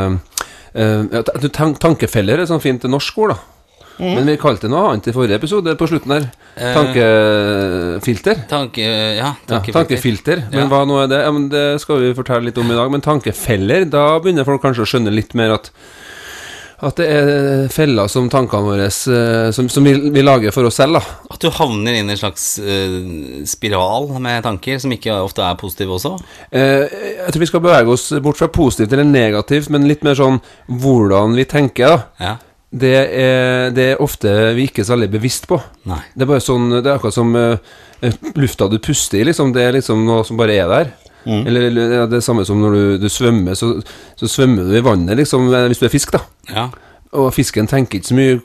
eh, 0.75 1.51
Tankefeller 1.55 2.39
er 2.39 2.45
et 2.45 2.51
sånt 2.51 2.63
fint 2.65 2.87
norsk 2.91 3.23
ord, 3.23 3.35
da. 3.35 3.54
Mm. 3.99 4.13
Men 4.15 4.25
vi 4.27 4.37
kalte 4.41 4.67
det 4.67 4.71
noe 4.73 4.89
annet 4.91 5.07
i 5.07 5.13
forrige 5.15 5.37
episode, 5.39 5.75
på 5.79 5.87
slutten 5.87 6.11
der. 6.15 6.25
Eh, 6.55 6.73
Tankefilter. 6.75 8.41
Tanke... 8.49 8.81
Ja, 8.83 9.15
Ja, 9.15 9.33
tankefilter. 9.47 9.79
tankefilter. 9.81 10.43
Men 10.51 10.65
Ja. 10.65 10.67
hva 10.71 10.85
nå 10.87 11.03
er 11.03 11.07
det? 11.07 11.21
Ja, 11.23 11.31
men 11.31 11.49
Det 11.49 11.81
skal 11.81 11.99
vi 12.03 12.13
fortelle 12.13 12.45
litt 12.49 12.57
om 12.57 12.71
i 12.71 12.75
dag. 12.75 12.91
Men 12.91 13.01
tankefeller, 13.01 13.85
da 13.89 14.19
begynner 14.19 14.45
folk 14.45 14.61
kanskje 14.61 14.83
å 14.83 14.89
skjønne 14.89 15.13
litt 15.15 15.33
mer 15.33 15.53
at 15.59 15.71
at 16.83 16.97
det 16.99 17.05
er 17.07 17.67
feller 17.71 18.09
som 18.11 18.27
tankene 18.29 18.65
våre 18.67 18.85
eh, 18.89 19.51
Som, 19.55 19.69
som 19.71 19.85
vi, 19.87 19.93
vi 20.11 20.21
lager 20.21 20.51
for 20.51 20.67
oss 20.67 20.75
selv, 20.75 20.97
da. 20.99 21.01
At 21.31 21.39
du 21.39 21.47
havner 21.49 21.95
inn 21.95 22.09
i 22.09 22.11
en 22.11 22.19
slags 22.19 22.59
uh, 22.59 23.45
spiral 23.47 24.09
med 24.19 24.43
tanker, 24.43 24.77
som 24.83 24.91
ikke 24.91 25.15
ofte 25.23 25.41
er 25.41 25.55
positive 25.55 25.95
også. 25.95 26.17
Uh, 26.51 26.83
jeg 26.83 27.31
tror 27.31 27.39
vi 27.45 27.47
skal 27.47 27.63
bevege 27.63 27.95
oss 27.95 28.09
bort 28.19 28.37
fra 28.41 28.49
positivt 28.51 28.91
eller 28.91 29.07
negativt, 29.07 29.71
men 29.71 29.87
litt 29.87 30.03
mer 30.03 30.19
sånn 30.19 30.41
hvordan 30.67 31.35
vi 31.39 31.47
tenker, 31.47 31.95
da. 31.95 32.03
Ja. 32.19 32.35
Det 32.75 32.91
er, 32.91 33.69
det 33.71 33.83
er 33.93 34.01
ofte 34.03 34.31
vi 34.57 34.65
ikke 34.67 34.83
er 34.83 34.87
så 34.89 34.95
veldig 34.97 35.11
bevisst 35.13 35.47
på. 35.47 35.59
Nei. 35.87 36.01
Det 36.11 36.25
er 36.25 36.31
bare 36.33 36.43
sånn 36.43 36.65
Det 36.73 36.83
er 36.83 36.97
akkurat 36.97 37.15
som 37.15 37.31
uh, 37.37 37.75
lufta 38.35 38.67
du 38.67 38.79
puster 38.83 39.21
i, 39.21 39.27
liksom. 39.29 39.53
Det 39.55 39.63
er 39.63 39.77
liksom 39.77 40.03
noe 40.07 40.25
som 40.27 40.39
bare 40.39 40.57
er 40.59 40.71
der. 40.71 40.93
Mm. 41.25 41.47
eller 41.49 41.69
det 42.05 42.19
er 42.19 42.21
samme 42.21 42.43
som 42.45 42.59
når 42.61 42.75
du, 42.75 42.81
du 43.01 43.07
svømmer, 43.09 43.57
så, 43.57 43.71
så 44.13 44.27
svømmer 44.29 44.67
du 44.69 44.75
i 44.77 44.83
vannet, 44.85 45.17
liksom, 45.17 45.47
eh, 45.49 45.63
hvis 45.71 45.81
du 45.81 45.87
er 45.87 45.93
fisk, 45.93 46.11
da. 46.13 46.21
Ja. 46.51 46.67
Og 47.15 47.31
fisken 47.33 47.69
tenker 47.69 47.99
ikke 47.99 48.09
så 48.09 48.17
mye 48.17 48.39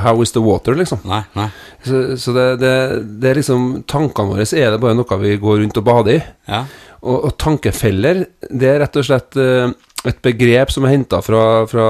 How 0.00 0.22
is 0.22 0.32
the 0.32 0.42
water, 0.44 0.76
liksom. 0.78 1.02
Nei. 1.08 1.22
Nei. 1.36 1.48
Så, 1.84 2.02
så 2.20 2.34
det, 2.36 2.46
det, 2.62 2.74
det 3.20 3.30
er 3.32 3.40
liksom 3.40 3.64
Tankene 3.90 4.30
våre 4.30 4.46
er 4.46 4.74
det 4.74 4.80
bare 4.82 4.94
noe 4.94 5.18
vi 5.22 5.34
går 5.40 5.62
rundt 5.64 5.80
og 5.80 5.86
bader 5.88 6.14
i. 6.14 6.20
Ja. 6.48 6.62
Og, 7.02 7.16
og 7.16 7.32
tankefeller, 7.42 8.22
det 8.46 8.68
er 8.70 8.78
rett 8.84 9.00
og 9.00 9.08
slett 9.08 9.40
uh, 9.40 9.72
et 10.06 10.20
begrep 10.22 10.70
som 10.70 10.86
er 10.86 10.94
henta 10.94 11.18
fra, 11.24 11.42
fra 11.70 11.88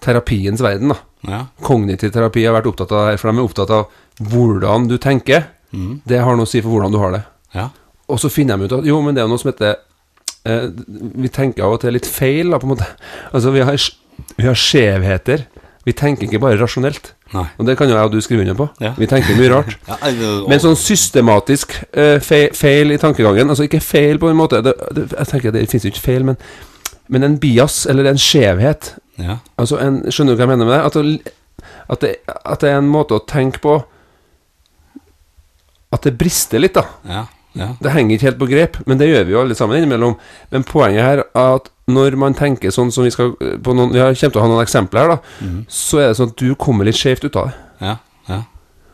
terapiens 0.00 0.60
verden. 0.64 0.88
da 0.94 0.98
Ja. 1.28 1.40
Kognitiv 1.62 2.12
terapi 2.14 2.44
har 2.46 2.54
vært 2.56 2.66
opptatt 2.72 2.92
av 2.92 3.04
det 3.06 3.10
her, 3.12 3.16
for 3.20 3.30
de 3.32 3.38
er 3.38 3.44
opptatt 3.48 3.70
av 3.70 3.86
hvordan 4.30 4.88
du 4.88 4.96
tenker. 4.98 5.44
Det 6.06 6.18
har 6.18 6.34
noe 6.36 6.46
å 6.46 6.48
si 6.50 6.60
for 6.60 6.70
hvordan 6.74 6.92
du 6.92 6.98
har 6.98 7.12
det. 7.12 7.22
Ja. 7.54 7.68
Og 8.08 8.18
så 8.18 8.30
finner 8.32 8.56
de 8.58 8.64
ut 8.66 8.72
at 8.80 8.84
jo, 8.88 9.00
men 9.02 9.14
det 9.14 9.22
er 9.22 9.28
noe 9.30 9.38
som 9.38 9.52
heter 9.52 9.76
eh, 10.44 10.68
Vi 11.22 11.28
tenker 11.28 11.62
av 11.62 11.76
og 11.76 11.80
til 11.84 11.92
litt 11.94 12.06
feil, 12.10 12.50
da, 12.50 12.58
på 12.58 12.66
en 12.66 12.72
måte. 12.76 12.86
Altså, 13.34 13.52
vi 13.54 13.60
har, 13.60 13.76
vi 14.36 14.46
har 14.48 14.54
skjevheter. 14.58 15.44
Vi 15.86 15.92
tenker 15.96 16.26
ikke 16.26 16.40
bare 16.42 16.58
rasjonelt. 16.60 17.12
Nei. 17.32 17.44
Og 17.58 17.66
det 17.68 17.76
kan 17.78 17.88
jo 17.88 17.94
jeg 17.94 18.04
og 18.08 18.12
du 18.12 18.20
skrive 18.20 18.42
under 18.42 18.56
på. 18.58 18.66
Ja. 18.82 18.90
Vi 18.98 19.06
tenker 19.06 19.36
mye 19.38 19.52
rart. 19.52 19.76
Ja, 19.88 19.96
og- 20.02 20.48
Men 20.50 20.58
sånn 20.60 20.76
systematisk 20.76 21.76
eh, 21.94 22.18
fe 22.20 22.48
feil 22.56 22.90
i 22.92 22.98
tankegangen 22.98 23.48
Altså 23.48 23.64
ikke 23.68 23.80
feil 23.80 24.18
på 24.18 24.28
en 24.30 24.36
måte 24.36 24.60
det, 24.66 24.74
det, 24.96 25.06
Jeg 25.14 25.28
tenker 25.30 25.52
det 25.54 25.62
finnes 25.70 25.86
jo 25.86 25.92
ikke 25.94 26.02
feil, 26.08 26.24
men, 26.26 26.36
men 27.08 27.22
en 27.24 27.38
bias, 27.38 27.86
eller 27.86 28.10
en 28.10 28.18
skjevhet. 28.20 28.96
Ja. 29.20 29.38
Altså 29.60 29.78
en, 29.80 30.00
Skjønner 30.10 30.34
du 30.34 30.40
hva 30.40 30.46
jeg 30.48 30.52
mener 30.58 30.66
med 30.68 30.74
det? 30.76 30.84
At, 30.86 30.94
det, 30.94 31.34
at 31.90 32.00
det? 32.00 32.12
at 32.44 32.60
det 32.64 32.70
er 32.70 32.78
en 32.80 32.88
måte 32.90 33.16
å 33.18 33.24
tenke 33.28 33.60
på 33.60 33.74
At 35.92 36.02
det 36.06 36.14
brister 36.18 36.62
litt, 36.62 36.76
da. 36.78 36.84
Ja, 37.10 37.24
ja. 37.58 37.72
Det 37.82 37.90
henger 37.90 38.14
ikke 38.14 38.28
helt 38.28 38.38
på 38.38 38.46
grep, 38.50 38.76
men 38.86 38.98
det 39.00 39.08
gjør 39.10 39.24
vi 39.26 39.32
jo 39.34 39.40
alle 39.42 39.56
sammen 39.58 39.80
innimellom. 39.80 40.12
Men 40.54 40.62
poenget 40.68 41.02
her 41.02 41.22
er 41.26 41.56
at 41.56 41.66
når 41.90 42.14
man 42.22 42.36
tenker 42.38 42.70
sånn 42.70 42.92
som 42.94 43.02
vi 43.02 43.10
skal 43.10 43.32
på 43.34 43.74
noen, 43.74 43.90
Vi 43.92 43.98
har- 43.98 44.14
kommer 44.14 44.30
til 44.36 44.38
å 44.40 44.44
ha 44.44 44.48
noen 44.52 44.62
eksempler 44.64 45.00
her, 45.00 45.08
da. 45.16 45.18
Så 45.66 45.98
er 45.98 46.08
det 46.12 46.16
sånn 46.20 46.30
at 46.30 46.36
du 46.36 46.54
kommer 46.54 46.84
litt 46.86 46.94
skjevt 46.94 47.24
ut 47.26 47.36
av 47.36 47.46
det. 47.50 47.54
ja, 47.80 47.96
ja. 48.28 48.42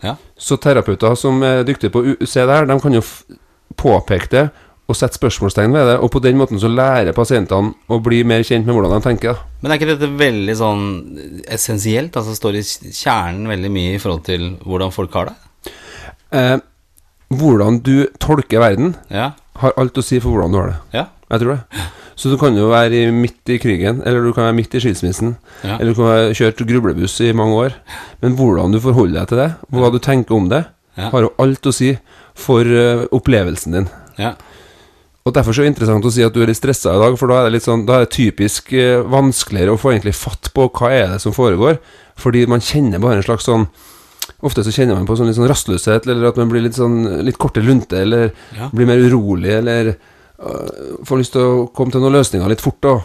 ja. 0.03 0.17
Så 0.39 0.57
terapeuter 0.57 1.15
som 1.17 1.43
er 1.43 1.65
dyktige 1.65 1.93
på 1.93 2.01
å 2.17 2.27
se 2.27 2.41
det 2.47 2.57
her, 2.57 2.65
de 2.65 2.81
kan 2.81 2.93
jo 2.97 3.03
påpeke 3.77 4.29
det 4.31 4.51
og 4.87 4.95
sette 4.95 5.19
spørsmålstegn 5.19 5.73
ved 5.75 5.89
det, 5.91 5.97
og 5.99 6.11
på 6.15 6.21
den 6.23 6.37
måten 6.39 6.61
så 6.63 6.69
lærer 6.71 7.13
pasientene 7.17 7.73
å 7.91 7.99
bli 8.03 8.21
mer 8.29 8.45
kjent 8.47 8.67
med 8.69 8.77
hvordan 8.77 8.93
de 8.95 9.03
tenker. 9.09 9.41
Men 9.63 9.73
er 9.75 9.81
ikke 9.81 9.89
dette 9.97 10.11
veldig 10.21 10.55
sånn 10.61 10.85
essensielt? 11.51 12.15
Altså 12.17 12.37
står 12.39 12.61
i 12.61 12.63
kjernen 12.95 13.49
veldig 13.51 13.73
mye 13.75 13.97
i 13.97 13.99
forhold 14.03 14.23
til 14.29 14.45
hvordan 14.63 14.95
folk 14.95 15.17
har 15.19 15.33
det? 15.33 15.75
Eh, 16.39 16.57
hvordan 17.35 17.81
du 17.83 18.07
tolker 18.23 18.63
verden, 18.63 18.95
Ja, 19.11 19.33
har 19.59 19.73
alt 19.81 19.99
å 19.99 20.05
si 20.05 20.21
for 20.21 20.31
hvordan 20.37 20.53
du 20.55 20.59
har 20.61 20.69
det. 20.71 20.79
ja, 20.95 21.07
Jeg 21.31 21.41
tror 21.43 21.57
det. 21.57 21.83
Så 22.17 22.31
du 22.31 22.37
kan 22.39 22.55
jo 22.57 22.69
være 22.71 22.95
i, 22.95 23.11
midt 23.13 23.51
i 23.53 23.59
krigen, 23.61 23.99
eller 24.07 24.23
du 24.23 24.33
kan 24.33 24.45
være 24.47 24.55
midt 24.57 24.75
i 24.75 24.81
skilsmissen, 24.81 25.37
Ja. 25.65 25.77
eller 25.81 25.93
du 25.93 25.95
kan 25.99 26.07
ha 26.07 26.31
kjørt 26.33 26.63
grublebuss 26.65 27.21
i 27.21 27.33
mange 27.33 27.53
år. 27.59 27.75
Men 28.23 28.37
hvordan 28.37 28.73
du 28.73 28.79
forholder 28.81 29.19
deg 29.21 29.29
til 29.29 29.39
det, 29.39 29.51
hva 29.73 29.91
du 29.93 29.99
tenker 29.99 30.35
om 30.39 30.49
det, 30.49 30.65
har 30.97 31.21
jo 31.27 31.33
alt 31.39 31.67
å 31.67 31.73
si 31.75 31.99
for 32.35 32.63
eh, 32.65 33.05
opplevelsen 33.13 33.73
din. 33.73 33.89
ja. 34.19 34.35
Og 35.27 35.35
Derfor 35.35 35.53
så 35.57 35.63
er 35.63 35.67
det 35.67 35.75
interessant 35.75 36.07
å 36.07 36.13
si 36.15 36.23
at 36.23 36.35
du 36.35 36.39
er 36.45 36.51
litt 36.53 36.59
stressa 36.61 36.95
i 36.95 37.03
dag, 37.03 37.17
for 37.19 37.31
da 37.31 37.41
er 37.41 37.49
det 37.49 37.57
litt 37.57 37.67
sånn 37.67 37.83
Da 37.89 37.99
er 37.99 38.07
det 38.07 38.15
typisk 38.15 38.71
eh, 38.79 39.03
vanskeligere 39.03 39.75
å 39.75 39.81
få 39.81 39.93
egentlig 39.93 40.15
fatt 40.15 40.53
på 40.55 40.69
hva 40.71 40.93
er 40.95 41.17
det 41.17 41.21
som 41.25 41.35
foregår, 41.35 41.81
fordi 42.21 42.47
man 42.51 42.63
kjenner 42.65 43.03
bare 43.03 43.21
en 43.21 43.27
slags 43.27 43.49
sånn 43.51 43.67
Ofte 44.47 44.65
så 44.67 44.73
kjenner 44.75 44.99
man 44.99 45.07
på 45.09 45.15
sånn 45.17 45.31
litt 45.31 45.39
sånn 45.39 45.49
rastløshet, 45.49 46.07
eller 46.11 46.29
at 46.29 46.37
man 46.41 46.51
blir 46.51 46.65
litt 46.65 46.77
sånn 46.77 47.23
litt 47.25 47.39
korte 47.41 47.63
lunte, 47.65 48.03
eller 48.03 48.33
Ja. 48.57 48.69
blir 48.75 48.89
mer 48.89 48.99
urolig, 48.99 49.53
eller 49.55 49.93
uh, 50.43 50.99
får 51.07 51.21
lyst 51.23 51.33
til 51.33 51.41
å 51.47 51.67
komme 51.73 51.95
til 51.95 52.03
noen 52.03 52.19
løsninger 52.19 52.51
litt 52.51 52.61
fort, 52.61 52.81
da. 52.83 52.97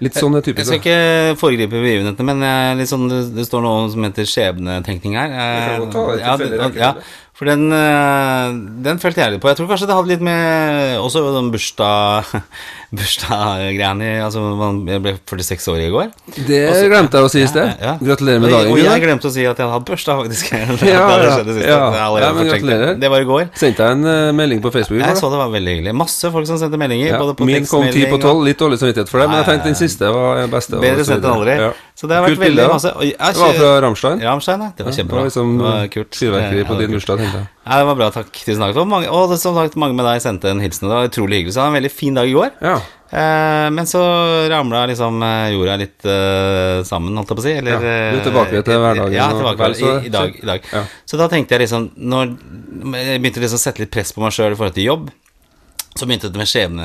Litt 0.00 0.16
sånn 0.16 0.38
er 0.38 0.46
Jeg 0.46 0.64
skal 0.64 0.78
ikke 0.78 1.36
foregripe 1.40 1.74
begivenhetene, 1.76 2.24
men 2.30 2.46
jeg 2.46 2.78
litt 2.78 2.92
sånn, 2.92 3.08
det, 3.10 3.20
det 3.36 3.44
står 3.50 3.66
noe 3.66 3.90
som 3.92 4.06
heter 4.06 4.30
skjebnetenkning 4.32 5.18
her. 5.18 5.34
Jeg, 5.34 5.58
jeg, 5.58 6.14
i 6.14 6.22
ja, 6.22 6.70
ja, 6.78 6.92
for 7.38 7.46
den, 7.46 7.68
eh, 7.70 8.48
den 8.82 8.98
følte 8.98 9.22
jeg 9.22 9.36
litt 9.36 9.42
på. 9.42 9.50
Jeg 9.52 9.60
tror 9.60 9.68
kanskje 9.70 9.86
det 9.86 9.94
hadde 9.94 10.10
litt 10.10 10.24
med 10.26 10.98
også 10.98 11.22
den 11.36 11.52
bursdag 11.54 12.26
bursdaggreiene 12.94 14.06
i 14.06 14.12
Altså, 14.24 14.40
jeg 14.88 15.02
ble 15.04 15.12
46 15.28 15.66
år 15.72 15.80
i 15.84 15.88
går. 15.92 16.12
Det 16.48 16.60
glemte 16.88 17.20
jeg 17.20 17.26
å 17.26 17.30
si 17.32 17.42
i 17.42 17.48
sted. 17.50 17.66
Ja, 17.68 17.92
ja. 17.92 17.94
Gratulerer 18.00 18.40
med 18.40 18.52
dagen. 18.54 18.72
Og 18.72 18.80
jeg 18.80 19.02
glemte 19.02 19.28
å 19.28 19.32
si 19.34 19.44
at 19.44 19.58
jeg 19.60 19.66
hadde 19.66 19.74
hatt 19.74 19.86
bursdag, 19.88 20.22
faktisk. 20.22 20.52
det 20.84 22.78
det. 22.84 22.94
Det 23.02 23.10
var 23.12 23.24
i 23.24 23.28
går. 23.28 23.44
Sendte 23.58 23.84
jeg 23.84 23.98
en 23.98 24.08
uh, 24.08 24.30
melding 24.36 24.62
på 24.64 24.72
Facebook? 24.72 24.96
i 24.96 25.02
går, 25.02 25.10
Jeg 25.12 25.20
så 25.20 25.32
det 25.32 25.40
var 25.42 25.52
veldig 25.52 25.74
hyggelig. 25.76 25.94
Masse 26.00 26.32
folk 26.32 26.48
som 26.48 26.60
sendte 26.60 26.80
meldinger. 26.80 27.18
Både 27.20 27.36
på 27.36 27.48
min 27.48 27.68
kom 27.68 27.84
ti 27.92 28.06
på 28.08 28.20
tolv. 28.22 28.46
Litt 28.48 28.60
dårlig 28.60 28.80
samvittighet 28.80 29.12
for 29.12 29.22
det, 29.22 29.28
men 29.32 29.42
jeg 29.42 29.50
tenkte 29.52 29.72
den 29.72 29.80
siste 29.82 30.14
var 30.14 30.42
den 30.42 30.52
beste. 30.56 30.80
Bedre 30.80 31.04
så 31.04 31.12
sendt 31.12 31.28
enn 31.28 31.36
aldri. 31.36 31.58
Så 31.98 32.08
det 32.08 32.14
har 32.16 32.24
vært 32.24 32.36
Kult 32.36 32.44
veldig 32.44 32.62
bilde, 32.62 32.72
masse 32.72 32.90
jeg 33.02 33.16
Det 33.18 33.42
var 33.42 33.54
fra 33.58 33.70
Rammstein. 33.84 34.20
Rammstein, 34.22 34.60
ja. 34.64 34.72
Det 34.76 34.84
var 34.86 34.92
Det 34.92 35.00
kjempebra. 35.02 35.18
var 35.18 35.30
liksom 35.30 35.54
det 35.58 35.64
var 35.68 35.86
kult. 35.94 36.18
fyrverkeri 36.22 36.66
på 36.68 36.78
din 36.78 36.92
bursdag, 36.94 37.24
tenkte 37.24 37.40
jeg. 37.42 37.48
Ja, 37.68 37.76
det 37.82 37.84
var 37.90 37.96
bra, 38.00 38.06
takk. 38.14 38.30
Tusen 38.32 38.62
takk. 38.64 38.76
Og, 38.80 38.86
mange, 38.88 39.10
og 39.12 39.28
det, 39.28 39.36
som 39.42 39.52
sagt, 39.58 39.74
mange 39.76 39.92
med 39.98 40.06
deg 40.08 40.22
sendte 40.24 40.48
en 40.48 40.62
hilsen. 40.64 40.88
Det 40.88 40.94
var 40.96 41.10
utrolig 41.10 41.42
hyggelig. 41.42 41.52
Så 41.52 41.60
det 41.60 41.66
var 41.66 41.74
en 41.74 41.76
veldig 41.82 41.90
fin 41.92 42.16
dag 42.16 42.30
i 42.30 42.32
går. 42.32 42.54
Ja. 42.64 42.78
Eh, 43.08 43.66
men 43.72 43.86
så 43.88 44.00
ramla 44.52 44.86
liksom 44.90 45.20
eh, 45.24 45.50
jorda 45.54 45.76
litt 45.80 46.04
eh, 46.08 46.80
sammen, 46.88 47.14
holdt 47.20 47.30
jeg 47.34 47.38
på 47.38 47.44
å 47.44 47.46
si. 47.46 47.54
Eller, 47.60 47.76
Ja, 47.76 47.78
du 48.12 48.18
er 48.18 48.26
tilbake 48.26 48.64
til 48.66 48.82
hverdagen 48.82 49.16
Ja, 49.16 49.28
tilbake 49.36 49.70
til 49.74 49.78
så- 49.84 49.94
i, 50.00 50.06
i 50.08 50.12
dag. 50.16 50.34
I 50.42 50.50
dag. 50.54 50.68
Ja. 50.72 50.82
Så 51.08 51.20
da 51.20 51.28
tenkte 51.32 51.56
jeg 51.56 51.66
liksom 51.66 51.90
når, 51.96 52.34
Jeg 52.96 53.20
begynte 53.22 53.40
liksom 53.44 53.60
å 53.60 53.64
sette 53.68 53.84
litt 53.84 53.92
press 53.92 54.12
på 54.16 54.20
meg 54.24 54.32
sjøl 54.36 54.52
i 54.52 54.60
forhold 54.60 54.76
til 54.76 54.88
jobb. 54.88 55.08
Så 55.98 56.06
begynte 56.06 56.28
det 56.30 56.38
med 56.38 56.46
skjebne 56.46 56.84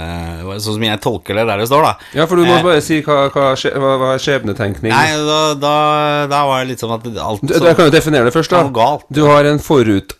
Sånn 0.58 0.74
som 0.80 0.84
jeg 0.88 1.00
tolker 1.04 1.36
det 1.38 1.44
der 1.46 1.60
det 1.62 1.68
står, 1.70 1.84
da. 1.86 1.92
ja, 2.18 2.26
for 2.26 2.40
du 2.40 2.48
må 2.48 2.56
Eh, 2.58 2.64
bare 2.66 2.82
si 2.82 3.02
hva, 3.06 3.28
hva, 3.30 3.52
hva, 3.54 4.14
er 4.16 4.24
skjebnetenkning 4.24 4.90
Nei, 4.96 5.12
da, 5.28 5.42
da, 5.60 5.74
da 6.32 6.40
var 6.50 6.64
det 6.64 6.72
litt 6.72 6.82
sånn 6.82 6.96
at 6.96 7.06
alt 7.22 7.44
du, 7.46 7.54
Jeg 7.54 7.76
kan 7.78 7.92
jo 7.92 7.94
definere 7.94 8.26
det 8.32 8.34
først, 8.34 8.50
da. 8.56 8.64
Du 9.14 9.26
har 9.28 9.46
en 9.52 9.60
forut, 9.62 10.16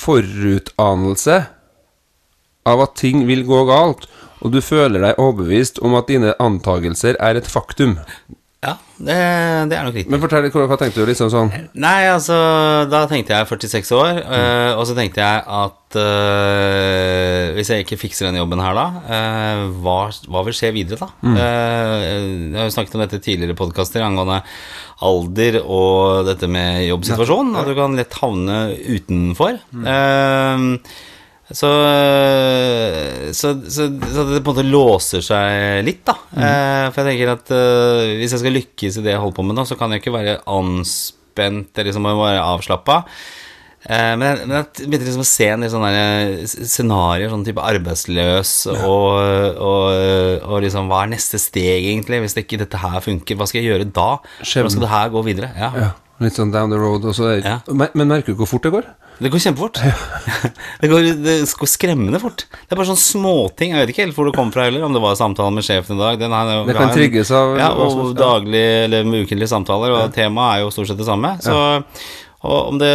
forutanelse 0.00 1.42
av 2.68 2.84
at 2.84 2.96
ting 3.00 3.24
vil 3.28 3.46
gå 3.48 3.62
galt, 3.68 4.08
og 4.44 4.54
du 4.54 4.60
føler 4.62 5.02
deg 5.02 5.20
overbevist 5.20 5.80
om 5.84 5.96
at 5.98 6.10
dine 6.10 6.34
antagelser 6.42 7.18
er 7.18 7.40
et 7.40 7.48
faktum. 7.50 7.96
Ja, 8.58 8.72
det, 8.98 9.14
det 9.70 9.76
er 9.78 9.84
nok 9.86 9.94
riktig. 9.94 10.10
Men 10.10 10.18
fortell, 10.18 10.48
hva, 10.50 10.64
hva 10.66 10.76
tenkte 10.80 11.04
du 11.04 11.06
liksom 11.06 11.28
sånn 11.30 11.52
Nei, 11.78 12.08
altså, 12.10 12.34
da 12.90 13.04
tenkte 13.06 13.36
jeg 13.36 13.46
46 13.46 13.92
år, 13.94 14.18
eh, 14.18 14.72
og 14.74 14.82
så 14.88 14.96
tenkte 14.98 15.22
jeg 15.22 15.44
at 15.60 15.98
øh, 16.02 17.52
hvis 17.54 17.70
jeg 17.70 17.84
ikke 17.84 18.00
fikser 18.00 18.26
denne 18.26 18.42
jobben 18.42 18.58
her 18.58 18.74
da, 18.74 18.86
øh, 19.06 19.62
hva, 19.78 19.96
hva 20.26 20.42
vil 20.48 20.58
skje 20.58 20.72
videre 20.74 21.06
da? 21.06 21.08
Eh, 21.30 21.94
jeg 22.02 22.58
har 22.58 22.66
jo 22.66 22.74
snakket 22.74 22.98
om 22.98 23.04
dette 23.04 23.22
i 23.22 23.24
tidligere 23.28 23.58
podcaster 23.62 24.02
angående 24.02 24.40
alder 25.06 25.60
og 25.62 26.26
dette 26.26 26.48
med 26.50 26.82
jobbsituasjonen, 26.88 27.54
at 27.60 27.68
du 27.68 27.76
kan 27.78 27.94
lett 27.98 28.16
havne 28.18 28.58
utenfor. 28.74 29.60
Eh, 29.78 30.64
så, 31.48 31.68
så, 33.32 33.52
så, 33.72 33.86
så 33.88 34.24
det 34.28 34.42
på 34.44 34.52
en 34.52 34.56
måte 34.56 34.66
låser 34.66 35.22
seg 35.24 35.80
litt, 35.86 36.02
da. 36.04 36.18
Eh, 36.34 36.86
for 36.92 37.00
jeg 37.00 37.14
tenker 37.14 37.32
at 37.32 37.52
eh, 37.56 38.16
hvis 38.20 38.34
jeg 38.34 38.42
skal 38.42 38.56
lykkes 38.58 38.98
i 39.00 39.04
det 39.06 39.14
jeg 39.14 39.22
holder 39.22 39.38
på 39.38 39.46
med 39.48 39.56
nå, 39.56 39.64
så 39.68 39.78
kan 39.80 39.94
jeg 39.94 40.02
ikke 40.02 40.16
være 40.18 40.40
anspent 40.44 41.72
eller 41.72 41.88
liksom 41.88 42.08
bare 42.10 42.20
være 42.20 42.46
avslappa. 42.52 42.98
Eh, 43.88 44.14
men, 44.20 44.24
jeg, 44.26 44.48
men 44.48 44.56
jeg 44.58 44.88
begynte 44.90 45.06
liksom 45.06 45.24
å 45.24 45.28
se 45.28 45.46
en 45.48 45.64
del 45.64 45.70
sånne 45.72 45.92
eh, 45.96 46.42
scenarioer, 46.44 47.30
sånn 47.32 47.46
type 47.46 47.64
arbeidsløs, 47.64 48.52
og, 48.74 49.06
og, 49.64 49.86
og 50.44 50.60
liksom 50.64 50.90
hva 50.92 51.06
er 51.06 51.14
neste 51.14 51.40
steg, 51.40 51.88
egentlig, 51.88 52.20
hvis 52.24 52.36
det 52.36 52.44
ikke 52.44 52.60
dette 52.66 52.82
her 52.82 53.00
funker? 53.04 53.38
Hva 53.40 53.48
skal 53.48 53.62
jeg 53.62 53.72
gjøre 53.72 53.88
da? 53.88 54.10
Hvordan 54.42 54.76
skal 54.76 54.84
det 54.84 54.92
her 54.92 55.12
gå 55.16 55.24
videre? 55.30 55.52
Ja. 55.56 55.72
Ja, 55.72 55.90
litt 56.20 56.36
sånn 56.36 56.52
down 56.52 56.74
the 56.74 56.80
road, 56.80 57.08
Også. 57.08 57.38
Ja. 57.40 57.60
men, 57.72 57.88
men 57.96 58.12
merker 58.12 58.36
du 58.36 58.42
hvor 58.42 58.50
fort 58.52 58.68
det 58.68 58.74
går? 58.76 58.90
Det 59.18 59.32
går 59.32 59.40
kjempefort. 59.42 59.80
det, 60.80 60.88
går, 60.92 61.08
det 61.24 61.32
går 61.58 61.70
skremmende 61.70 62.20
fort. 62.22 62.44
Det 62.52 62.70
er 62.70 62.78
bare 62.78 62.86
sånne 62.92 63.02
småting. 63.02 63.72
Jeg 63.72 63.82
vet 63.82 63.90
ikke 63.90 64.04
helt 64.04 64.14
hvor 64.14 64.28
det 64.28 64.34
kom 64.36 64.52
fra 64.54 64.68
heller, 64.68 64.84
om 64.86 64.94
det 64.94 65.02
var 65.02 65.16
samtalen 65.18 65.58
med 65.58 65.66
sjefen 65.66 65.98
i 65.98 66.02
dag. 66.04 66.20
Den 66.20 66.36
her, 66.36 66.52
Det 66.68 66.76
kan 66.78 66.92
trigges 66.94 67.32
av 67.34 67.56
Ja, 67.58 67.72
og 67.74 68.12
daglig 68.18 68.62
eller 68.84 69.10
ukentlige 69.10 69.50
samtaler, 69.50 69.96
og 69.96 70.14
temaet 70.14 70.60
er 70.60 70.62
jo 70.62 70.70
stort 70.76 70.92
sett 70.92 71.00
det 71.02 71.08
samme. 71.08 71.34
Så 71.42 71.56
og 72.46 72.68
om 72.72 72.76
det, 72.78 72.90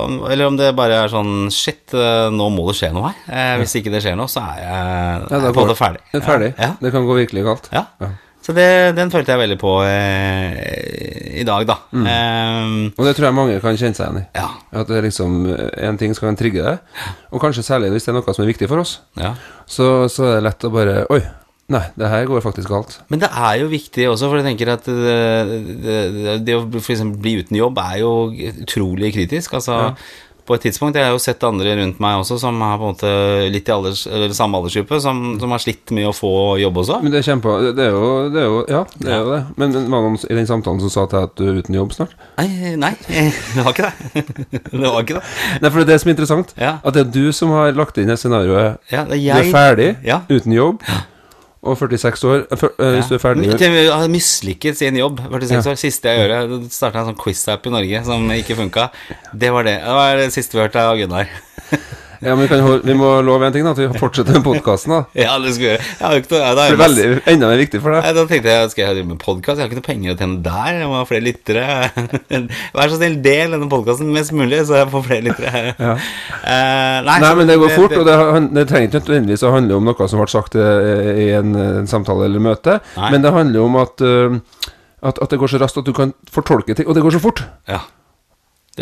om, 0.00 0.14
eller 0.30 0.46
om 0.48 0.54
det 0.56 0.70
bare 0.76 1.02
er 1.04 1.10
sånn 1.12 1.50
Shit, 1.52 1.92
eh, 1.92 2.28
nå 2.32 2.46
må 2.54 2.64
det 2.70 2.78
skje 2.78 2.92
noe 2.96 3.10
her. 3.10 3.18
Eh, 3.28 3.56
hvis 3.60 3.74
ikke 3.80 3.92
det 3.92 4.00
skjer 4.04 4.16
noe, 4.16 4.30
så 4.32 4.40
er 4.40 4.62
jeg, 4.62 5.26
Ja, 5.34 5.40
på 5.52 5.64
måte 5.66 5.76
ferdig. 5.76 6.00
Det 6.12 6.22
er 6.22 6.24
ferdig. 6.24 6.52
Ja, 6.56 6.70
Det 6.80 6.92
kan 6.94 7.04
gå 7.08 7.18
virkelig 7.18 7.44
galt. 7.44 7.68
ja. 7.74 7.84
ja. 8.00 8.14
Så 8.46 8.52
det, 8.54 8.94
den 8.94 9.10
følte 9.10 9.32
jeg 9.34 9.40
veldig 9.40 9.56
på 9.58 9.70
eh, 9.82 11.40
i 11.40 11.42
dag, 11.42 11.64
da. 11.66 11.74
Mm. 11.90 12.04
Um, 12.06 12.74
Og 12.94 13.08
det 13.08 13.16
tror 13.16 13.26
jeg 13.26 13.34
mange 13.34 13.56
kan 13.64 13.74
kjenne 13.80 13.98
seg 13.98 14.06
igjen 14.06 14.20
i. 14.20 14.26
ja. 14.38 14.46
At 14.70 14.86
det 14.86 15.00
er 15.00 15.06
liksom 15.08 15.34
en 15.88 15.98
ting 15.98 16.14
som 16.14 16.28
kan 16.28 16.38
trigge 16.38 16.62
det, 16.62 16.76
og 17.32 17.42
kanskje 17.42 17.64
særlig 17.66 17.90
hvis 17.94 18.06
det 18.06 18.12
er 18.12 18.18
noe 18.20 18.34
som 18.36 18.44
er 18.44 18.52
viktig 18.52 18.68
for 18.70 18.84
oss, 18.84 19.00
ja. 19.18 19.32
så, 19.66 20.06
så 20.12 20.28
er 20.28 20.36
det 20.36 20.44
lett 20.46 20.66
å 20.68 20.70
bare 20.70 20.94
Oi, 21.10 21.20
nei, 21.72 21.82
det 21.98 22.10
her 22.12 22.26
går 22.30 22.44
faktisk 22.44 22.70
galt. 22.70 22.98
Men 23.10 23.22
det 23.22 23.30
er 23.32 23.56
jo 23.62 23.70
viktig 23.72 24.06
også, 24.12 24.28
for 24.30 24.38
jeg 24.40 24.46
tenker 24.50 24.74
at 24.76 24.86
det, 24.86 25.16
det, 25.82 26.36
det, 26.46 26.54
å 26.58 26.66
bli 26.66 27.38
uten 27.42 27.58
jobb 27.58 27.80
er 27.82 27.98
jo 28.04 28.12
utrolig 28.62 29.12
kritisk. 29.16 29.56
Altså, 29.58 29.96
på 30.46 30.54
et 30.54 30.62
tidspunkt 30.62 30.94
Jeg 30.94 31.02
har 31.02 31.10
jo 31.10 31.18
sett 31.18 31.42
andre 31.42 31.72
rundt 31.74 31.98
meg 31.98 32.20
også 32.20 32.36
som 32.38 32.60
er 32.62 32.76
på 32.78 32.86
en 32.86 32.92
måte 32.92 33.08
litt 33.50 33.66
i 33.66 33.72
alders, 33.74 34.04
eller 34.06 34.30
samme 34.36 34.60
aldersgruppe, 34.60 35.00
som, 35.02 35.22
som 35.42 35.50
har 35.50 35.62
slitt 35.62 35.90
med 35.96 36.06
å 36.06 36.12
få 36.14 36.30
jobb 36.62 36.78
også. 36.84 37.00
Men 37.02 37.10
det 37.10 37.18
er 37.18 37.26
kjempe... 37.32 37.54
Det 37.74 37.88
er 37.88 37.90
jo, 37.96 38.04
det 38.30 38.42
er 38.44 38.46
jo 38.46 38.60
Ja, 38.70 38.82
det 39.00 39.10
er 39.10 39.18
jo 39.24 39.32
det. 39.32 39.40
Men 39.58 39.74
var 39.74 39.82
det 39.82 40.12
noen 40.12 40.20
i 40.30 40.38
den 40.38 40.46
samtalen 40.46 40.84
som 40.84 40.92
sa 40.94 41.06
til 41.10 41.18
deg 41.18 41.26
at 41.32 41.34
du 41.40 41.44
er 41.50 41.58
uten 41.58 41.78
jobb 41.80 41.96
snart? 41.96 42.14
Nei, 42.38 42.76
nei, 42.78 42.92
det 43.08 43.64
var 43.66 43.74
ikke 43.74 43.90
det. 43.90 44.24
Det 44.76 44.86
var 44.92 45.02
ikke 45.02 45.18
det. 45.18 45.24
Nei, 45.62 45.70
for 45.72 45.80
det 45.80 45.84
er 45.86 45.90
det 45.90 45.98
som 46.04 46.10
er 46.10 46.14
interessant. 46.14 46.54
Ja. 46.60 46.72
At 46.86 46.94
det 46.94 47.02
er 47.06 47.12
du 47.18 47.34
som 47.34 47.50
har 47.56 47.74
lagt 47.74 47.98
inn 47.98 48.10
det 48.12 48.18
scenarioet. 48.22 48.78
Ja, 48.92 49.02
det 49.10 49.18
er 49.18 49.42
Du 49.42 49.48
er 49.48 49.52
ferdig, 49.54 49.90
Ja. 50.06 50.20
uten 50.30 50.54
jobb, 50.54 50.82
og 51.66 51.76
46 51.80 52.24
år 52.30 52.44
eh, 52.46 52.56
for, 52.60 52.72
uh, 52.78 52.92
Hvis 52.96 53.10
du 53.10 53.16
er 53.18 53.22
ferdig 53.22 53.50
Jeg 53.60 53.90
har 53.92 54.08
mislykket 54.12 54.78
sin 54.78 54.96
jobb. 54.96 55.20
46 55.26 55.52
Ja. 55.52 55.72
år. 55.72 55.76
Siste 55.82 56.08
jeg 56.08 56.22
gjør, 56.22 56.34
jeg 56.36 56.70
starta 56.70 57.02
en 57.02 57.10
sånn 57.12 57.20
quiz-app 57.20 57.66
i 57.66 57.74
Norge 57.74 58.04
som 58.06 58.30
ikke 58.30 58.56
funka. 58.62 58.88
Det 59.34 59.52
var 59.52 59.66
det. 59.68 59.78
Det 59.84 59.94
var 60.00 60.16
det 60.22 60.32
siste 60.34 60.56
vi 60.58 60.64
hørte 60.64 60.80
av 60.86 60.96
Gunnar. 61.00 61.26
Ja, 62.20 62.34
men 62.34 62.44
vi, 62.44 62.48
kan 62.50 62.62
holde, 62.64 62.80
vi 62.86 62.94
må 62.96 63.10
love 63.24 63.46
en 63.48 63.54
ting, 63.54 63.66
da. 63.66 63.72
At 63.74 63.80
vi 63.80 64.00
fortsetter 64.00 64.38
med 64.38 64.44
podkasten. 64.46 64.94
Ja, 65.16 65.36
det 65.42 65.54
gjøre. 65.58 65.80
Jeg 65.80 66.02
har 66.02 66.18
ikke 66.20 66.32
noe, 66.36 66.52
Det 66.56 66.64
er 66.66 66.78
veldig, 66.80 67.06
enda 67.32 67.48
mer 67.50 67.60
viktig 67.60 67.80
for 67.82 67.94
deg. 67.94 68.04
Nei, 68.04 68.12
da 68.16 68.24
tenkte 68.30 68.52
jeg, 68.52 68.70
skal 68.72 68.82
jeg 68.84 68.96
drive 68.98 69.08
med 69.10 69.20
podcast? 69.22 69.58
Jeg 69.58 69.64
har 69.64 69.70
ikke 69.70 69.80
noe 69.80 69.86
penger 69.86 70.12
å 70.12 70.16
tjene 70.20 70.38
der. 70.44 70.78
Jeg 70.80 70.90
må 70.90 70.98
ha 70.98 71.06
flere 71.08 71.26
lyttere. 71.26 71.64
Vær 72.76 72.92
så 72.92 73.00
snill, 73.00 73.18
del 73.24 73.56
denne 73.56 73.68
podcasten 73.72 74.12
mest 74.14 74.34
mulig, 74.36 74.62
så 74.68 74.78
jeg 74.80 74.90
får 74.92 75.04
flere 75.08 75.26
lyttere. 75.28 75.64
Ja. 75.76 75.96
uh, 75.96 76.98
nei, 77.06 77.18
Nei, 77.24 77.32
men 77.40 77.50
det 77.50 77.58
går 77.60 77.74
fort, 77.74 77.96
og 77.98 78.06
det, 78.08 78.16
og 78.16 78.48
det 78.56 78.66
trenger 78.70 78.90
ikke 78.90 79.02
nødvendigvis 79.02 79.44
å 79.46 79.52
handle 79.54 79.80
om 79.80 79.90
noe 79.90 80.08
som 80.10 80.22
ble 80.22 80.28
sagt 80.30 80.56
eh, 80.60 81.10
i 81.26 81.28
en, 81.36 81.52
en 81.56 81.90
samtale 81.90 82.28
eller 82.28 82.42
møte, 82.42 82.78
Nei. 82.96 83.10
men 83.14 83.24
det 83.24 83.34
handler 83.34 83.66
om 83.66 83.78
at, 83.82 84.04
eh, 84.04 84.38
at, 85.02 85.20
at 85.22 85.32
det 85.32 85.40
går 85.40 85.52
så 85.52 85.60
raskt 85.62 85.80
at 85.82 85.88
du 85.88 85.94
kan 85.96 86.14
fortolke 86.32 86.76
ting, 86.76 86.88
og 86.88 86.96
det 86.96 87.04
går 87.04 87.16
så 87.16 87.22
fort. 87.22 87.44
Ja. 87.70 87.82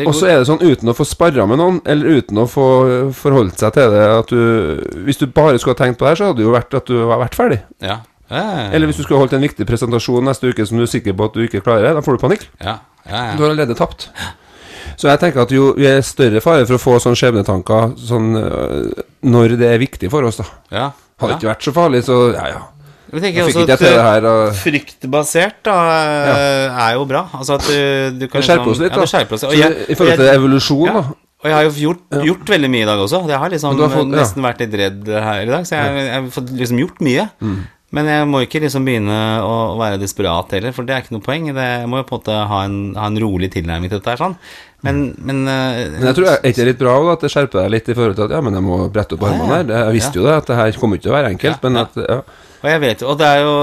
Og 0.02 0.14
så 0.18 0.26
er 0.26 0.40
det 0.40 0.48
sånn 0.48 0.62
uten 0.64 0.90
å 0.90 0.94
få 0.98 1.04
sparra 1.06 1.44
med 1.46 1.60
noen, 1.60 1.76
eller 1.86 2.18
uten 2.18 2.40
å 2.42 2.48
få 2.50 2.64
forholdt 3.14 3.60
seg 3.62 3.76
til 3.76 3.92
det 3.94 4.06
at 4.10 4.32
du 4.32 5.04
Hvis 5.06 5.20
du 5.20 5.28
bare 5.30 5.60
skulle 5.62 5.76
ha 5.76 5.84
tenkt 5.84 6.00
på 6.00 6.06
det 6.06 6.14
her, 6.14 6.18
så 6.18 6.30
hadde 6.30 6.40
det 6.42 6.48
jo 6.48 6.56
vært 6.56 6.74
at 6.74 6.90
du 6.90 6.96
var 7.06 7.22
vært 7.22 7.38
ferdig. 7.38 7.60
Ja. 7.84 8.00
Ja, 8.32 8.70
Eller 8.72 8.88
hvis 8.88 8.96
du 8.98 9.04
skulle 9.04 9.20
holdt 9.20 9.36
en 9.36 9.44
viktig 9.44 9.66
presentasjon 9.68 10.24
neste 10.24 10.48
uke 10.48 10.64
som 10.66 10.80
du 10.80 10.86
er 10.86 10.90
sikker 10.90 11.14
på 11.14 11.28
at 11.28 11.36
du 11.36 11.44
ikke 11.44 11.60
klarer, 11.62 11.94
da 11.94 12.02
får 12.02 12.16
du 12.16 12.24
panikk. 12.24 12.48
ja, 12.64 12.80
Eh. 13.04 13.36
Du 13.36 13.42
har 13.42 13.50
allerede 13.50 13.74
tapt. 13.76 14.08
Så 14.96 15.08
jeg 15.10 15.20
tenker 15.20 15.42
at 15.44 15.52
jo 15.52 15.72
vi 15.76 15.86
er 15.88 16.04
større 16.06 16.40
fare 16.40 16.66
for 16.68 16.78
å 16.78 16.82
få 16.82 16.94
sånne 17.02 17.18
skjebnetanker 17.18 17.96
sånn, 18.00 18.30
øh, 18.38 19.02
når 19.26 19.56
det 19.60 19.72
er 19.74 19.82
viktig 19.82 20.10
for 20.12 20.24
oss, 20.24 20.40
da. 20.40 20.46
ja. 20.70 20.86
Hadde 21.20 21.30
det 21.30 21.34
ja. 21.34 21.38
ikke 21.38 21.50
vært 21.52 21.66
så 21.66 21.72
farlig, 21.74 22.00
så 22.06 22.16
ja, 22.34 22.46
ja. 22.50 22.62
Jeg 23.14 23.22
tenker 23.22 23.40
Jeg 23.40 23.50
også 23.50 23.64
at, 23.64 23.82
det 23.82 23.90
eh, 23.90 24.06
her. 24.08 24.28
Og, 24.30 24.56
Fryktbasert 24.58 25.60
da 25.66 25.74
eh, 25.94 26.80
er 26.86 26.96
jo 26.98 27.04
bra. 27.10 27.26
Altså 27.38 27.58
at 27.58 27.68
du, 27.68 27.76
du 28.24 28.26
kan 28.30 28.42
det 28.42 28.48
skjerper 28.48 28.72
oss 28.72 28.80
litt, 28.82 28.94
da. 28.94 29.04
Ja, 29.04 29.26
oss. 29.36 29.46
Og 29.50 29.54
jeg, 29.58 29.76
I 29.86 29.98
forhold 29.98 30.18
til 30.18 30.30
jeg, 30.30 30.40
evolusjon, 30.40 30.88
ja, 30.90 30.96
da. 30.98 31.04
og 31.44 31.50
jeg 31.50 31.56
har 31.58 31.68
jo 31.68 31.74
gjort, 31.84 32.18
gjort 32.30 32.52
veldig 32.56 32.72
mye 32.74 32.86
i 32.86 32.90
dag 32.90 33.04
også. 33.06 33.22
Jeg 33.30 33.40
har 33.44 33.54
liksom 33.54 33.78
har 33.78 33.94
fått- 33.94 34.10
ja. 34.10 34.18
nesten 34.18 34.48
vært 34.48 34.64
litt 34.64 34.76
redd 34.82 35.14
her 35.28 35.46
i 35.46 35.52
dag, 35.52 35.68
så 35.68 35.78
jeg, 35.78 36.02
jeg 36.08 36.18
har 36.18 36.28
fått 36.34 36.52
liksom 36.58 36.82
gjort 36.82 37.06
mye. 37.06 37.28
Mm. 37.44 37.62
Men 37.94 38.08
jeg 38.10 38.26
må 38.26 38.40
ikke 38.42 38.58
liksom 38.64 38.86
begynne 38.86 39.16
å 39.46 39.56
være 39.78 40.00
desperat 40.02 40.50
heller, 40.56 40.74
for 40.74 40.86
det 40.86 40.94
er 40.96 41.04
ikke 41.04 41.14
noe 41.14 41.24
poeng. 41.24 41.46
Det, 41.54 41.66
jeg 41.84 41.90
må 41.90 42.00
jo 42.00 42.06
på 42.08 42.16
en 42.16 42.22
måte 42.22 42.38
ha 42.50 42.62
en, 42.66 42.78
ha 42.98 43.10
en 43.10 43.18
rolig 43.22 43.52
tilnærming 43.54 43.92
til 43.92 44.00
dette 44.00 44.14
her, 44.16 44.22
sånn. 44.24 44.34
Men, 44.84 45.04
men, 45.24 45.44
eh, 45.48 45.84
Men 45.94 46.08
jeg 46.10 46.16
tror 46.18 46.26
jeg, 46.28 46.40
er 46.40 46.50
ikke 46.50 46.60
det 46.60 46.66
litt 46.72 46.80
bra 46.82 46.96
også, 46.98 47.12
at 47.14 47.22
det 47.24 47.30
skjerper 47.32 47.60
deg 47.62 47.70
litt 47.72 47.86
i 47.88 47.96
forhold 47.96 48.18
til 48.18 48.26
at 48.26 48.34
ja, 48.36 48.40
men 48.44 48.58
jeg 48.58 48.66
må 48.66 48.80
brette 48.92 49.16
opp 49.16 49.28
armene 49.28 49.60
her. 49.60 49.70
Jeg 49.72 49.96
visste 50.00 50.20
jo 50.20 50.26
det, 50.26 50.34
at 50.42 50.50
det 50.50 50.58
her 50.58 50.80
kommer 50.80 50.98
ikke 50.98 51.06
til 51.06 51.14
å 51.14 51.16
være 51.16 51.30
enkelt, 51.36 51.54
Ja, 51.54 51.68
men 51.68 51.78
ja. 51.78 51.86
at 51.86 52.02
ja. 52.02 52.18
Og 52.64 52.70
jeg 52.72 52.80
vet 52.80 53.02
og 53.04 53.18
det 53.20 53.26
er 53.28 53.42
jo 53.44 53.54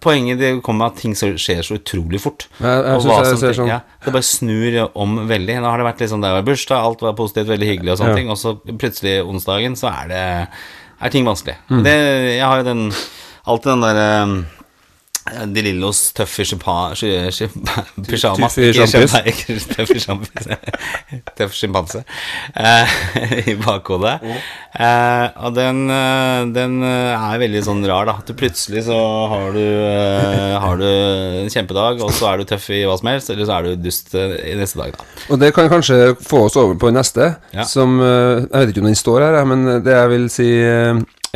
Poenget 0.00 0.38
det 0.40 0.50
kommer 0.64 0.86
med 0.86 0.94
at 0.94 1.00
ting 1.02 1.12
skjer 1.14 1.60
så 1.66 1.76
utrolig 1.76 2.20
fort. 2.22 2.46
Jeg- 2.60 2.84
jeg 2.86 3.00
synes 3.02 3.28
jeg 3.28 3.38
ser 3.38 3.52
sånn- 3.62 3.68
ja, 3.68 3.80
Det 4.04 4.12
bare 4.14 4.22
snur 4.22 4.90
om 4.96 5.18
veldig. 5.28 5.60
Nå 5.60 5.68
har 5.68 5.76
det 5.76 5.86
vært 5.86 6.00
litt 6.00 6.10
sånn 6.10 6.22
det 6.22 6.30
var 6.32 6.42
bursdag, 6.42 6.80
alt 6.80 7.00
var 7.02 7.12
positivt, 7.12 7.46
veldig 7.52 7.68
hyggelig 7.68 7.92
og 7.92 7.98
sånne 7.98 8.08
Ja. 8.08 8.14
ting, 8.16 8.30
og 8.30 8.36
så 8.38 8.56
plutselig 8.78 9.20
onsdagen 9.28 9.76
så 9.76 9.92
er 9.92 10.08
det 10.08 10.48
er 11.02 11.08
ting 11.10 11.24
vanskelig. 11.24 11.56
Mm. 11.70 11.82
Det, 11.84 11.94
jeg 12.38 12.42
har 12.44 12.56
jo 12.58 12.64
den 12.64 12.90
alltid 13.46 13.70
den 13.72 13.80
derre 13.80 14.44
De 15.50 15.62
Lillos 15.64 16.00
tøffe 16.16 16.44
sjampis. 16.48 17.00
Tøff 21.38 21.54
sjimpanse 21.56 22.02
eh, 22.56 22.94
i 23.52 23.54
bakhodet. 23.60 24.16
Eh, 24.74 25.26
og 25.44 25.54
den, 25.56 25.82
eh, 25.92 26.42
den 26.54 26.78
er 26.84 27.40
veldig 27.42 27.62
sånn 27.66 27.84
rar, 27.88 28.08
da. 28.08 28.16
At 28.20 28.30
du 28.30 28.34
plutselig 28.38 28.84
så 28.88 28.98
har 29.32 29.54
du, 29.56 29.62
har 30.64 30.80
du 30.80 30.86
en 30.88 31.52
kjempedag, 31.52 32.02
og 32.04 32.12
så 32.16 32.32
er 32.32 32.42
du 32.42 32.48
tøff 32.50 32.68
i 32.74 32.82
hva 32.88 32.96
som 33.00 33.12
helst, 33.12 33.32
eller 33.32 33.48
så 33.48 33.58
er 33.58 33.68
du 33.70 33.84
dust 33.88 34.14
i 34.16 34.56
neste 34.58 34.80
dag, 34.82 34.96
da. 34.98 35.08
Og 35.30 35.40
det 35.42 35.52
kan 35.56 35.70
kanskje 35.72 36.00
få 36.26 36.44
oss 36.48 36.58
over 36.60 36.76
på 36.80 36.92
neste, 36.94 37.32
Ja. 37.54 37.64
som 37.66 37.98
Jeg 38.00 38.50
vet 38.50 38.70
ikke 38.72 38.82
om 38.84 38.90
den 38.90 38.98
står 38.98 39.24
her, 39.26 39.40
men 39.48 39.66
det 39.84 39.94
jeg 39.94 40.10
vil 40.12 40.28
si 40.32 40.48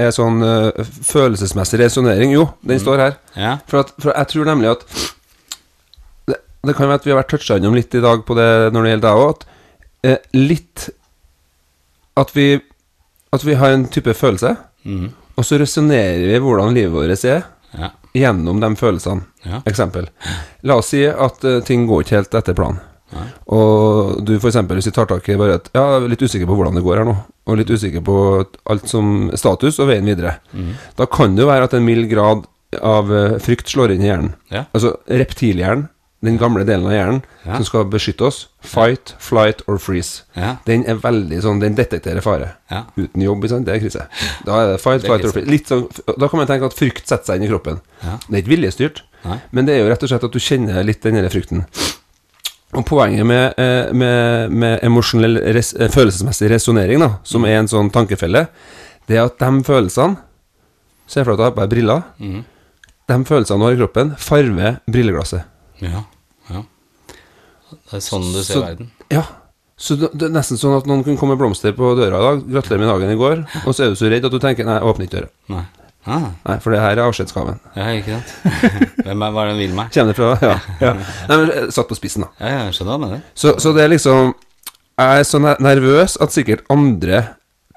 er 0.01 0.15
sånn 0.15 0.43
uh, 0.43 0.71
følelsesmessig 1.07 1.81
resonnering. 1.85 2.35
Jo, 2.35 2.49
den 2.67 2.81
står 2.83 3.03
her. 3.03 3.17
Ja. 3.39 3.57
For, 3.71 3.85
at, 3.85 3.95
for 4.03 4.15
jeg 4.15 4.31
tror 4.33 4.49
nemlig 4.49 4.73
at 4.73 4.85
det, 6.31 6.39
det 6.67 6.77
kan 6.77 6.91
være 6.91 7.01
at 7.03 7.07
vi 7.07 7.15
har 7.15 7.21
vært 7.21 7.35
toucha 7.35 7.59
innom 7.61 7.77
litt 7.79 7.95
i 7.95 8.03
dag 8.05 8.25
på 8.27 8.37
det 8.39 8.49
når 8.75 8.87
det 8.87 8.95
gjelder 8.95 9.09
deg 9.09 9.25
òg, 9.25 9.35
at 9.35 9.51
uh, 10.11 10.39
litt 10.39 10.89
At 12.21 12.31
vi 12.37 12.49
At 13.35 13.43
vi 13.43 13.59
har 13.59 13.75
en 13.75 13.89
type 13.91 14.15
følelse, 14.15 14.55
mm. 14.87 15.07
og 15.35 15.47
så 15.47 15.59
resonnerer 15.59 16.29
vi 16.29 16.39
hvordan 16.39 16.75
livet 16.77 16.95
vårt 16.95 17.25
er 17.27 17.43
ja. 17.75 17.89
gjennom 18.15 18.61
de 18.63 18.69
følelsene. 18.79 19.27
Ja. 19.43 19.59
Eksempel. 19.67 20.07
La 20.63 20.77
oss 20.79 20.93
si 20.95 21.03
at 21.07 21.43
uh, 21.43 21.59
ting 21.67 21.89
går 21.91 22.05
ikke 22.05 22.21
helt 22.21 22.37
etter 22.39 22.55
planen. 22.55 22.79
Nei. 23.13 23.27
Og 23.53 24.25
du 24.27 24.33
for 24.41 24.49
eksempel, 24.51 24.79
hvis 24.81 24.89
du 24.89 24.95
tar 24.97 25.07
tak 25.11 25.29
i 25.29 25.37
bare 25.39 25.59
at 25.61 25.69
Ja, 25.77 25.85
jeg 25.99 26.03
er 26.07 26.09
litt 26.15 26.25
usikker 26.25 26.49
på 26.49 26.57
hvordan 26.59 26.75
det 26.79 26.83
går 26.87 27.03
her 27.03 27.09
nå, 27.09 27.15
og 27.47 27.59
litt 27.61 27.71
usikker 27.71 28.03
på 28.05 28.17
alt 28.73 28.89
som 28.91 29.31
status 29.39 29.79
og 29.83 29.91
veien 29.93 30.09
videre. 30.09 30.39
Mm. 30.53 30.73
Da 30.99 31.07
kan 31.07 31.37
det 31.37 31.45
jo 31.45 31.51
være 31.53 31.69
at 31.69 31.75
en 31.77 31.85
mild 31.87 32.09
grad 32.11 32.47
av 32.83 33.13
eh, 33.15 33.37
frykt 33.45 33.69
slår 33.71 33.93
inn 33.95 34.03
i 34.03 34.09
hjernen. 34.09 34.33
Ja. 34.51 34.65
Altså 34.75 34.97
reptilhjernen, 35.07 35.89
den 36.25 36.39
gamle 36.41 36.65
delen 36.65 36.87
av 36.89 36.95
hjernen 36.97 37.23
Ja. 37.45 37.59
som 37.59 37.67
skal 37.69 37.85
beskytte 37.93 38.25
oss. 38.25 38.47
Fight, 38.65 39.13
flight 39.21 39.61
or 39.69 39.77
freeze. 39.79 40.23
Ja. 40.35 40.55
Den 40.65 40.87
er 40.89 40.97
veldig 40.97 41.43
sånn, 41.45 41.61
den 41.61 41.77
detekterer 41.77 42.25
fare. 42.25 42.55
Uten 42.97 43.21
jobb, 43.21 43.45
sant? 43.53 43.67
det 43.69 43.75
er 43.77 43.83
krise. 43.85 44.07
Da 44.47 44.63
er 44.63 44.71
det 44.73 44.79
fight, 44.81 45.03
Det 45.03 45.11
er 45.11 45.13
flight 45.13 45.27
or 45.29 45.35
freeze. 45.37 45.51
Litt 45.53 45.69
sånn, 45.69 45.85
da 46.19 46.29
kan 46.33 46.41
man 46.41 46.49
tenke 46.49 46.65
at 46.73 46.79
frykt 46.79 47.05
setter 47.07 47.29
seg 47.29 47.37
inn 47.43 47.47
i 47.47 47.53
kroppen. 47.53 47.83
Det 48.01 48.33
er 48.33 48.41
ikke 48.41 48.55
viljestyrt, 48.57 49.03
Nei. 49.29 49.39
men 49.53 49.69
det 49.69 49.77
er 49.77 49.85
jo 49.85 49.91
rett 49.93 50.03
og 50.03 50.09
slett 50.15 50.25
at 50.25 50.33
du 50.33 50.41
kjenner 50.41 50.83
litt 50.89 51.05
den 51.05 51.21
frykten. 51.29 51.67
Og 52.75 52.85
poenget 52.87 53.27
med, 53.27 53.55
eh, 53.59 53.93
med, 53.93 54.51
med 54.51 54.81
emosjonell 54.83 55.39
res, 55.55 55.75
eh, 55.75 55.89
følelsesmessig 55.89 56.51
resonnering, 56.51 56.99
da, 57.01 57.19
som 57.25 57.43
Mm. 57.43 57.49
er 57.49 57.59
en 57.59 57.69
sånn 57.69 57.91
tankefelle, 57.93 58.49
det 59.07 59.17
er 59.17 59.25
at 59.25 59.39
de 59.39 59.63
følelsene 59.65 60.17
Se 61.07 61.23
for 61.23 61.37
deg 61.37 61.39
at 61.39 61.39
du 61.39 61.43
har 61.45 61.51
på 61.53 61.61
deg 61.61 61.71
briller. 61.71 62.03
Mm. 62.19 62.45
De 63.09 63.25
følelsene 63.29 63.59
du 63.61 63.65
har 63.67 63.73
i 63.75 63.77
kroppen, 63.77 64.15
farver 64.17 64.79
brilleglasset. 64.91 65.45
ja. 65.83 66.05
ja. 66.51 66.63
Det 67.91 67.99
er 67.99 68.01
sånn 68.01 68.23
du 68.33 68.43
ser 68.43 68.55
Så- 68.55 68.63
verden. 68.65 68.91
Ja. 69.11 69.23
Så 69.77 69.97
det, 69.99 70.13
det 70.17 70.29
er 70.29 70.33
nesten 70.33 70.57
sånn 70.57 70.77
at 70.79 70.87
noen 70.87 71.03
kunne 71.05 71.19
komme 71.19 71.35
med 71.35 71.39
blomster 71.43 71.73
på 71.75 71.95
døra 71.99 72.17
i 72.17 72.25
dag. 72.25 72.43
'Gratulerer 72.49 72.79
med 72.79 72.89
dagen 72.89 73.11
i 73.11 73.17
går.' 73.19 73.67
Og 73.67 73.75
så 73.75 73.85
er 73.85 73.89
du 73.91 73.97
så 73.97 74.09
redd 74.09 74.25
at 74.25 74.31
du 74.33 74.39
tenker 74.39 74.65
'nei, 74.65 74.79
åpne 74.81 75.05
ikke 75.09 75.19
døra'. 75.21 75.31
Nei. 75.51 75.65
Ah, 76.07 76.27
Nei, 76.45 76.59
for 76.61 76.75
det 76.75 76.81
her 76.83 76.99
er 76.99 77.03
avskjedsgaven. 77.07 77.61
ja, 77.77 77.87
ikke 77.97 78.19
sant? 78.19 78.33
Hvem 79.07 79.23
er, 79.25 79.31
hva 79.33 79.45
er 79.45 79.47
det 79.49 79.55
den 79.55 79.61
vil 79.63 79.77
meg? 79.79 79.91
Kjenner 79.95 80.17
fra 80.19 80.35
Ja. 80.43 80.57
ja. 80.83 80.93
Nei, 81.31 81.37
men 81.39 81.51
eh, 81.55 81.71
satt 81.73 81.89
på 81.89 81.97
spissen, 81.97 82.27
da. 82.27 82.29
Ja, 82.45 82.67
jeg 82.67 82.75
skjønner 82.77 82.93
hva 82.93 82.99
du 83.01 83.05
mener. 83.07 83.23
Så, 83.35 83.55
så 83.63 83.73
det 83.77 83.85
er 83.87 83.93
liksom 83.95 84.35
Jeg 85.01 85.19
er 85.23 85.27
så 85.27 85.41
nervøs 85.43 86.19
at 86.21 86.33
sikkert 86.37 86.63
andre 86.71 87.23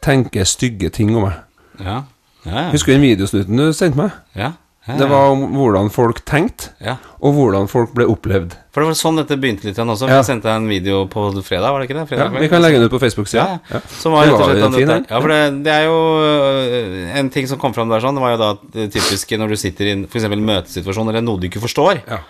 tenker 0.03 0.43
stygge 0.45 0.89
ting 0.93 1.15
om 1.15 1.23
meg. 1.29 1.39
Ja. 1.79 2.01
Ja, 2.45 2.57
ja. 2.67 2.69
Husker 2.71 2.93
du 2.93 2.97
den 2.99 3.07
videosnutten 3.07 3.57
du 3.63 3.71
sendte 3.73 3.97
meg? 4.03 4.11
ja. 4.37 4.51
Ja, 4.87 4.95
Det 4.97 5.07
var 5.11 5.29
om 5.33 5.41
hvordan 5.57 5.89
folk 5.91 6.21
tenkte, 6.25 6.69
ja. 6.83 6.95
og 7.19 7.33
hvordan 7.35 7.67
folk 7.67 7.91
ble 7.97 8.05
opplevd. 8.07 8.55
For 8.71 8.81
det 8.83 8.91
var 8.91 8.97
sånn 8.99 9.17
dette 9.19 9.37
begynte 9.41 9.65
litt 9.67 9.75
igjen 9.77 9.89
også. 9.89 10.07
Ja. 10.07 10.19
Jeg 10.21 10.27
sendte 10.29 10.47
deg 10.47 10.61
en 10.61 10.69
video 10.69 11.01
på 11.11 11.25
fredag, 11.43 11.73
var 11.73 11.81
det 11.81 11.89
ikke 11.89 11.97
det? 11.97 12.05
Ja, 12.05 12.09
Fredag, 12.29 12.39
Vi 12.45 12.49
kan 12.51 12.61
legge 12.63 12.79
den 12.79 12.87
ut 12.87 12.93
på 12.93 13.01
Facebook-sida. 13.01 13.43
Ja, 13.43 13.77
Ja. 13.77 13.81
Som 13.99 14.13
var 14.15 14.25
Det 14.25 14.31
rett 14.31 14.37
og 14.37 14.45
var 14.45 14.53
slett 14.53 14.63
jo 14.63 14.71
fin, 14.79 14.87
dette. 14.93 15.11
Ja, 15.11 15.19
for 15.19 15.33
det, 15.33 15.63
det 15.65 15.73
er 15.73 15.83
jo 15.89 15.99
øh, 16.23 17.19
en 17.19 17.29
ting 17.33 17.47
som 17.49 17.59
kom 17.59 17.73
fram 17.73 17.89
der 17.89 17.99
sånn, 18.05 18.15
det 18.15 18.23
var 18.23 18.35
jo 18.35 18.41
da 18.43 18.51
det 18.77 18.89
typiske 18.93 19.37
når 19.41 19.49
du 19.53 19.57
sitter 19.59 19.85
i 19.89 19.95
en 19.97 20.07
for 20.07 20.21
eksempel 20.21 20.39
møtesituasjon 20.39 21.09
eller 21.09 21.25
noe 21.25 21.41
du 21.41 21.47
ikke 21.49 21.63
forstår, 21.63 22.03
Ja. 22.07 22.23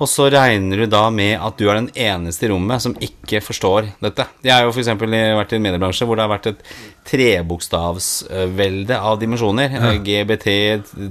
Og 0.00 0.08
så 0.08 0.30
regner 0.32 0.80
du 0.80 0.86
da 0.88 1.02
med 1.12 1.34
at 1.36 1.58
du 1.60 1.66
er 1.68 1.76
den 1.76 1.90
eneste 1.92 2.46
i 2.46 2.50
rommet 2.52 2.80
som 2.80 2.94
ikke 3.04 3.42
forstår 3.44 3.90
dette. 4.00 4.24
Jeg 4.40 4.54
har 4.54 4.64
jo 4.64 4.72
eksempel 4.72 5.12
vært 5.12 5.52
i 5.52 5.58
en 5.58 5.66
mediebransje 5.66 6.08
hvor 6.08 6.16
det 6.16 6.24
har 6.24 6.32
vært 6.32 6.48
et 6.54 6.62
trebokstavsvelde 7.10 8.96
av 8.96 9.20
dimensjoner. 9.20 9.76
GBT, 10.06 10.48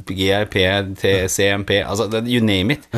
GRP, 0.10 0.58
TCMP, 1.04 1.76
altså 1.86 2.10
you 2.26 2.42
name 2.42 2.80
it. 2.80 2.90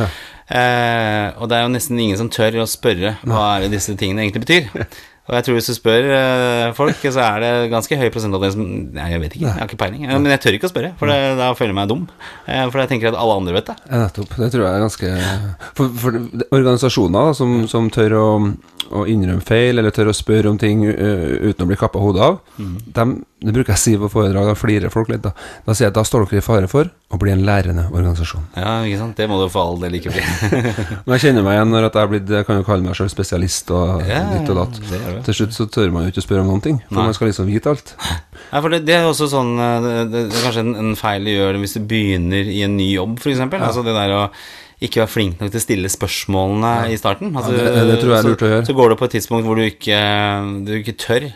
Eh, 0.51 1.27
og 1.39 1.47
det 1.47 1.58
er 1.58 1.65
jo 1.65 1.75
nesten 1.75 1.99
ingen 1.99 2.19
som 2.19 2.32
tør 2.32 2.62
å 2.63 2.67
spørre 2.67 3.17
hva 3.27 3.45
det 3.63 3.71
disse 3.75 3.95
tingene 3.99 4.25
egentlig 4.25 4.45
betyr. 4.47 4.88
Og 5.31 5.37
jeg 5.37 5.45
tror 5.47 5.55
hvis 5.55 5.69
du 5.71 5.75
spør 5.77 6.07
eh, 6.11 6.73
folk, 6.75 7.05
så 7.15 7.21
er 7.23 7.37
det 7.39 7.51
ganske 7.71 7.95
høy 7.95 8.09
prosentandel 8.11 8.51
som 8.51 8.65
Nei, 8.91 9.05
jeg 9.13 9.21
vet 9.23 9.37
ikke, 9.37 9.45
jeg 9.47 9.55
har 9.61 9.69
ikke 9.69 9.79
peiling. 9.79 10.03
Men 10.11 10.27
jeg 10.33 10.41
tør 10.43 10.57
ikke 10.57 10.67
å 10.67 10.71
spørre, 10.73 10.89
for 10.99 11.07
det, 11.07 11.15
da 11.39 11.47
føler 11.55 11.71
jeg 11.71 11.77
meg 11.77 11.87
dum. 11.93 12.01
Eh, 12.43 12.65
for 12.67 12.81
jeg 12.83 12.91
tenker 12.91 13.13
at 13.13 13.19
alle 13.21 13.37
andre 13.39 13.55
vet 13.55 13.71
det. 13.71 13.77
Ja, 13.87 14.01
nettopp. 14.03 14.35
Det 14.41 14.49
tror 14.51 14.65
jeg 14.65 14.75
er 14.75 14.83
ganske 14.83 15.13
For, 15.79 15.95
for 16.03 16.19
organisasjoner 16.51 17.29
da, 17.31 17.37
som, 17.37 17.55
som 17.71 17.87
tør 17.95 18.17
å, 18.19 18.27
å 18.91 19.05
innrømme 19.07 19.45
feil, 19.47 19.79
eller 19.79 19.95
tør 19.95 20.11
å 20.11 20.17
spørre 20.19 20.51
om 20.51 20.59
ting 20.59 20.83
uten 20.83 21.63
å 21.63 21.69
bli 21.71 21.79
kappa 21.79 22.03
hodet 22.03 22.27
av, 22.27 22.41
dem, 22.99 23.21
det 23.41 23.54
bruker 23.56 23.73
jeg 23.73 23.80
å 23.80 23.82
si 23.82 23.93
på 23.97 24.08
foredrag, 24.13 24.51
da 24.51 24.54
flirer 24.54 24.91
folk 24.93 25.10
litt. 25.10 25.23
Da 25.25 25.32
Da 25.65 25.73
sier 25.73 25.88
jeg 25.88 25.91
at 25.95 25.97
da 25.97 26.04
står 26.06 26.27
dere 26.30 26.41
i 26.41 26.45
fare 26.45 26.67
for 26.69 26.89
å 27.12 27.17
bli 27.19 27.32
en 27.34 27.41
lærende 27.47 27.88
organisasjon. 27.89 28.43
Ja, 28.56 28.75
ikke 28.86 28.99
sant? 28.99 29.15
Det 29.17 29.25
må 29.32 29.39
du 29.41 29.47
for 29.49 29.71
all 29.71 29.80
del 29.82 29.97
ikke 29.97 30.13
bli. 30.13 30.21
Men 31.08 31.15
jeg 31.17 31.23
kjenner 31.25 31.45
meg 31.47 31.58
igjen 31.58 31.73
når 31.73 31.88
at 31.89 31.97
jeg 31.97 32.06
er 32.06 32.12
blitt 32.13 32.30
Jeg 32.38 32.47
kan 32.47 32.60
jo 32.62 32.67
kalle 32.67 32.86
meg 32.86 32.95
selv 32.99 33.10
spesialist 33.13 33.73
og 33.73 34.06
Ja, 34.06 34.21
ditt 34.30 34.51
og 34.54 34.60
datt. 34.62 34.77
Til 35.25 35.38
slutt 35.39 35.58
så 35.58 35.65
tør 35.73 35.89
man 35.95 36.06
jo 36.06 36.13
ikke 36.13 36.23
spørre 36.27 36.45
om 36.45 36.51
noen 36.54 36.63
ting, 36.67 36.80
for 36.88 36.99
Nei. 37.01 37.08
man 37.10 37.17
skal 37.17 37.32
liksom 37.32 37.49
vite 37.49 37.73
alt. 37.73 37.95
Nei, 37.99 38.62
for 38.62 38.69
det, 38.75 38.84
det 38.88 38.97
er 38.99 39.10
også 39.10 39.27
sånn 39.34 39.54
eh, 39.58 39.77
det, 39.88 39.95
det, 40.13 40.25
er 40.30 40.45
kanskje 40.45 40.65
en, 40.67 40.73
en 40.86 40.97
feil 40.99 41.25
du 41.25 41.34
gjør 41.34 41.60
hvis 41.63 41.77
du 41.80 41.82
begynner 41.89 42.51
i 42.51 42.62
en 42.67 42.77
ny 42.77 42.91
jobb, 42.93 43.17
f.eks. 43.19 43.34
eksempel 43.36 43.65
Altså 43.65 43.84
det 43.88 43.97
der 43.97 44.15
å 44.17 44.25
ikke 44.82 45.04
være 45.04 45.13
flink 45.13 45.41
nok 45.41 45.51
til 45.54 45.60
å 45.60 45.65
stille 45.65 45.89
spørsmålene 45.93 46.71
i 46.89 46.95
starten. 46.97 47.34
Altså, 47.38 47.54
Ja, 47.54 47.69
det- 47.73 47.88
det 47.89 47.97
tror 48.01 48.13
jeg 48.15 48.19
er 48.23 48.30
lurt 48.30 48.41
å 48.45 48.49
gjøre. 48.49 48.65
Så 48.65 48.73
går 48.77 48.89
det 48.89 48.97
på 48.97 49.06
et 49.10 49.13
tidspunkt 49.17 49.45
hvor 49.45 49.58
du 49.60 49.65
ikke, 49.65 49.99
du 50.65 50.71
ikke 50.80 50.97
tør 50.97 51.27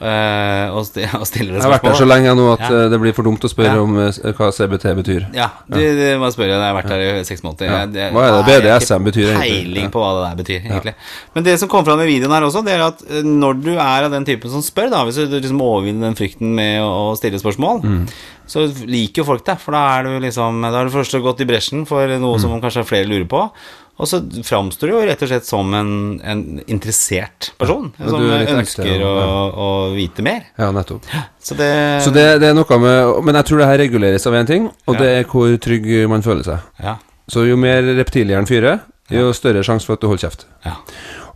eh, 0.00 0.68
og, 0.74 0.84
stiller 0.88 1.14
og 1.20 1.26
stiller 1.28 1.54
et 1.54 1.62
Jeg 1.62 1.64
har 1.68 1.72
vært 1.76 1.86
der 1.86 1.98
så 2.00 2.06
lenge 2.08 2.32
nå 2.36 2.46
at 2.54 2.64
Ja. 2.64 2.70
eh, 2.84 2.88
det 2.90 2.98
blir 3.00 3.14
for 3.14 3.22
dumt 3.26 3.44
å 3.46 3.50
spørre 3.50 3.74
Ja. 3.76 3.82
om 3.82 3.96
eh, 3.98 4.32
hva 4.34 4.48
CBT 4.52 4.86
betyr. 4.98 5.26
Ja, 5.36 5.48
du, 5.68 5.78
du 5.78 6.02
må 6.18 6.30
spørre. 6.34 6.56
Jeg 6.56 6.60
har 6.66 6.74
vært 6.78 6.88
der 6.90 7.04
i 7.20 7.24
seks 7.28 7.42
måneder. 7.46 7.70
Jeg- 7.70 7.92
det, 7.94 8.08
Hva 8.12 8.24
er 8.26 8.36
det 8.42 8.62
BDSM 8.64 9.04
betyr 9.06 9.28
egentlig? 9.30 9.54
Peiling 9.64 9.90
på 9.94 10.02
hva 10.02 10.10
det 10.16 10.24
der 10.28 10.38
betyr, 10.42 10.60
egentlig. 10.70 10.94
Men 11.34 11.44
det 11.44 11.58
som 11.60 11.68
kom 11.68 11.84
fram 11.84 12.00
i 12.00 12.06
videoen 12.10 12.34
her 12.34 12.42
også, 12.48 12.64
det 12.64 12.74
er 12.74 12.86
at 12.88 13.04
når 13.24 13.60
du 13.62 13.72
er 13.76 14.04
av 14.08 14.10
den 14.10 14.24
typen 14.24 14.50
som 14.50 14.62
spør, 14.64 14.90
da, 14.90 15.04
hvis 15.06 15.20
du 15.28 15.38
liksom 15.40 15.60
overvinner 15.62 16.08
den 16.10 16.18
frykten 16.18 16.54
med 16.54 16.80
å, 16.82 17.12
å 17.12 17.16
stille 17.18 17.38
spørsmål, 17.40 17.82
Mm. 17.84 18.08
så 18.46 18.66
liker 18.86 19.22
jo 19.22 19.24
folk 19.24 19.44
deg, 19.46 19.58
for 19.60 19.72
da 19.72 19.98
er 19.98 20.02
du 20.04 20.18
liksom 20.20 20.60
Da 20.60 20.70
har 20.76 20.84
du 20.84 20.90
først 20.92 21.14
gått 21.22 21.40
i 21.40 21.46
bresjen 21.48 21.86
for 21.86 22.06
noe 22.18 22.36
Mm. 22.36 22.40
som 22.40 22.60
kanskje 22.60 22.84
flere 22.84 23.06
lurer 23.08 23.28
på. 23.28 23.50
Og 23.94 24.08
så 24.10 24.18
framstår 24.42 24.90
du 24.90 24.92
jo 24.96 25.00
rett 25.06 25.20
og 25.22 25.28
slett 25.30 25.46
som 25.46 25.68
en, 25.78 25.90
en 26.26 26.40
interessert 26.66 27.52
person, 27.60 27.92
Ja, 28.00 28.08
som 28.10 28.24
er 28.26 28.40
ekte, 28.42 28.56
ønsker 28.58 29.04
å, 29.06 29.12
å 29.54 29.68
vite 29.94 30.24
mer. 30.26 30.48
Ja, 30.58 30.72
nettopp. 30.74 31.06
Så 31.38 31.54
det, 31.54 31.68
Så 32.02 32.10
det, 32.10 32.24
det 32.42 32.48
er 32.50 32.56
noe 32.58 32.78
med 32.82 33.20
Men 33.28 33.38
jeg 33.38 33.46
tror 33.50 33.60
det 33.62 33.68
her 33.70 33.78
reguleres 33.84 34.26
av 34.26 34.34
én 34.34 34.48
ting, 34.50 34.66
og 34.88 34.96
Ja. 34.96 35.00
det 35.04 35.10
er 35.20 35.28
hvor 35.30 35.54
trygg 35.62 35.86
man 36.10 36.26
føler 36.26 36.42
seg. 36.42 36.58
Ja. 36.82 36.96
Så 37.30 37.46
jo 37.46 37.54
mer 37.56 37.86
reptilhjernen 38.00 38.50
fyrer, 38.50 38.80
jo 39.14 39.30
større 39.36 39.62
sjanse 39.62 39.86
for 39.86 39.94
at 39.94 40.02
du 40.02 40.08
holder 40.10 40.26
kjeft. 40.26 40.42
Ja. 40.66 40.74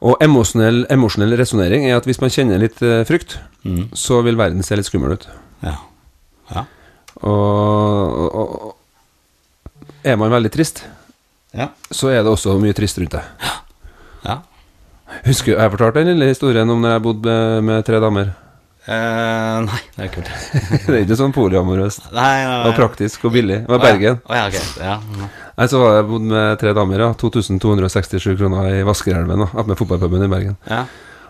Og 0.03 0.19
emosjonell, 0.23 0.83
emosjonell 0.91 1.37
resonnering 1.39 1.87
er 1.89 1.97
at 1.99 2.07
hvis 2.11 2.21
man 2.23 2.31
kjenner 2.35 2.59
litt 2.63 2.83
eh, 2.83 3.05
frykt, 3.09 3.39
Mm. 3.67 3.89
så 3.93 4.21
vil 4.23 4.37
verden 4.39 4.63
se 4.63 4.77
litt 4.79 4.87
skummel 4.87 5.17
ut. 5.17 5.25
Ja. 5.67 5.73
Ja. 6.55 6.63
Og, 7.27 8.31
og, 8.31 8.53
og 8.63 10.07
er 10.07 10.17
man 10.21 10.31
veldig 10.33 10.53
trist, 10.55 10.85
Ja. 11.57 11.71
så 11.91 12.11
er 12.13 12.21
det 12.23 12.31
også 12.33 12.59
mye 12.61 12.77
trist 12.77 12.99
rundt 13.01 13.15
deg. 13.17 13.49
ja. 14.27 14.41
Husker 15.25 15.57
Jeg 15.57 15.71
fortalte 15.73 16.03
den 16.03 16.13
lille 16.13 16.29
historien 16.29 16.69
om 16.71 16.83
når 16.85 16.93
jeg 16.99 17.03
bodde 17.07 17.25
med, 17.33 17.65
med 17.65 17.87
tre 17.89 18.01
damer. 18.03 18.35
Eh, 18.89 19.57
nei, 19.65 19.81
det 19.97 20.05
er 20.07 20.11
kult. 20.13 20.29
det 20.87 20.95
er 20.95 21.03
ikke 21.03 21.17
sånn 21.19 21.33
polyamorøst. 21.37 22.11
Nei, 22.13 22.45
nei, 22.45 22.59
Det 22.63 22.71
var 22.71 22.77
praktisk 22.79 23.25
og 23.29 23.35
billig. 23.35 23.59
Det 23.65 23.73
var 23.73 23.83
Bergen. 23.83 24.21
Oh, 24.29 24.37
ja, 24.37 24.47
ok. 24.49 24.79
Ja. 24.81 24.95
Nei, 25.59 25.67
så 25.73 25.81
var 25.83 25.99
jeg 25.99 26.07
bodd 26.13 26.29
med 26.31 26.61
tre 26.61 26.73
damer, 26.77 27.05
ja. 27.05 27.11
2267 27.21 28.37
kroner 28.39 28.71
i 28.71 28.79
Vaskerelven. 28.89 29.45
Attmed 29.49 29.81
fotballpuben 29.81 30.25
i 30.29 30.33
Bergen. 30.33 30.57
ja. 30.71 30.87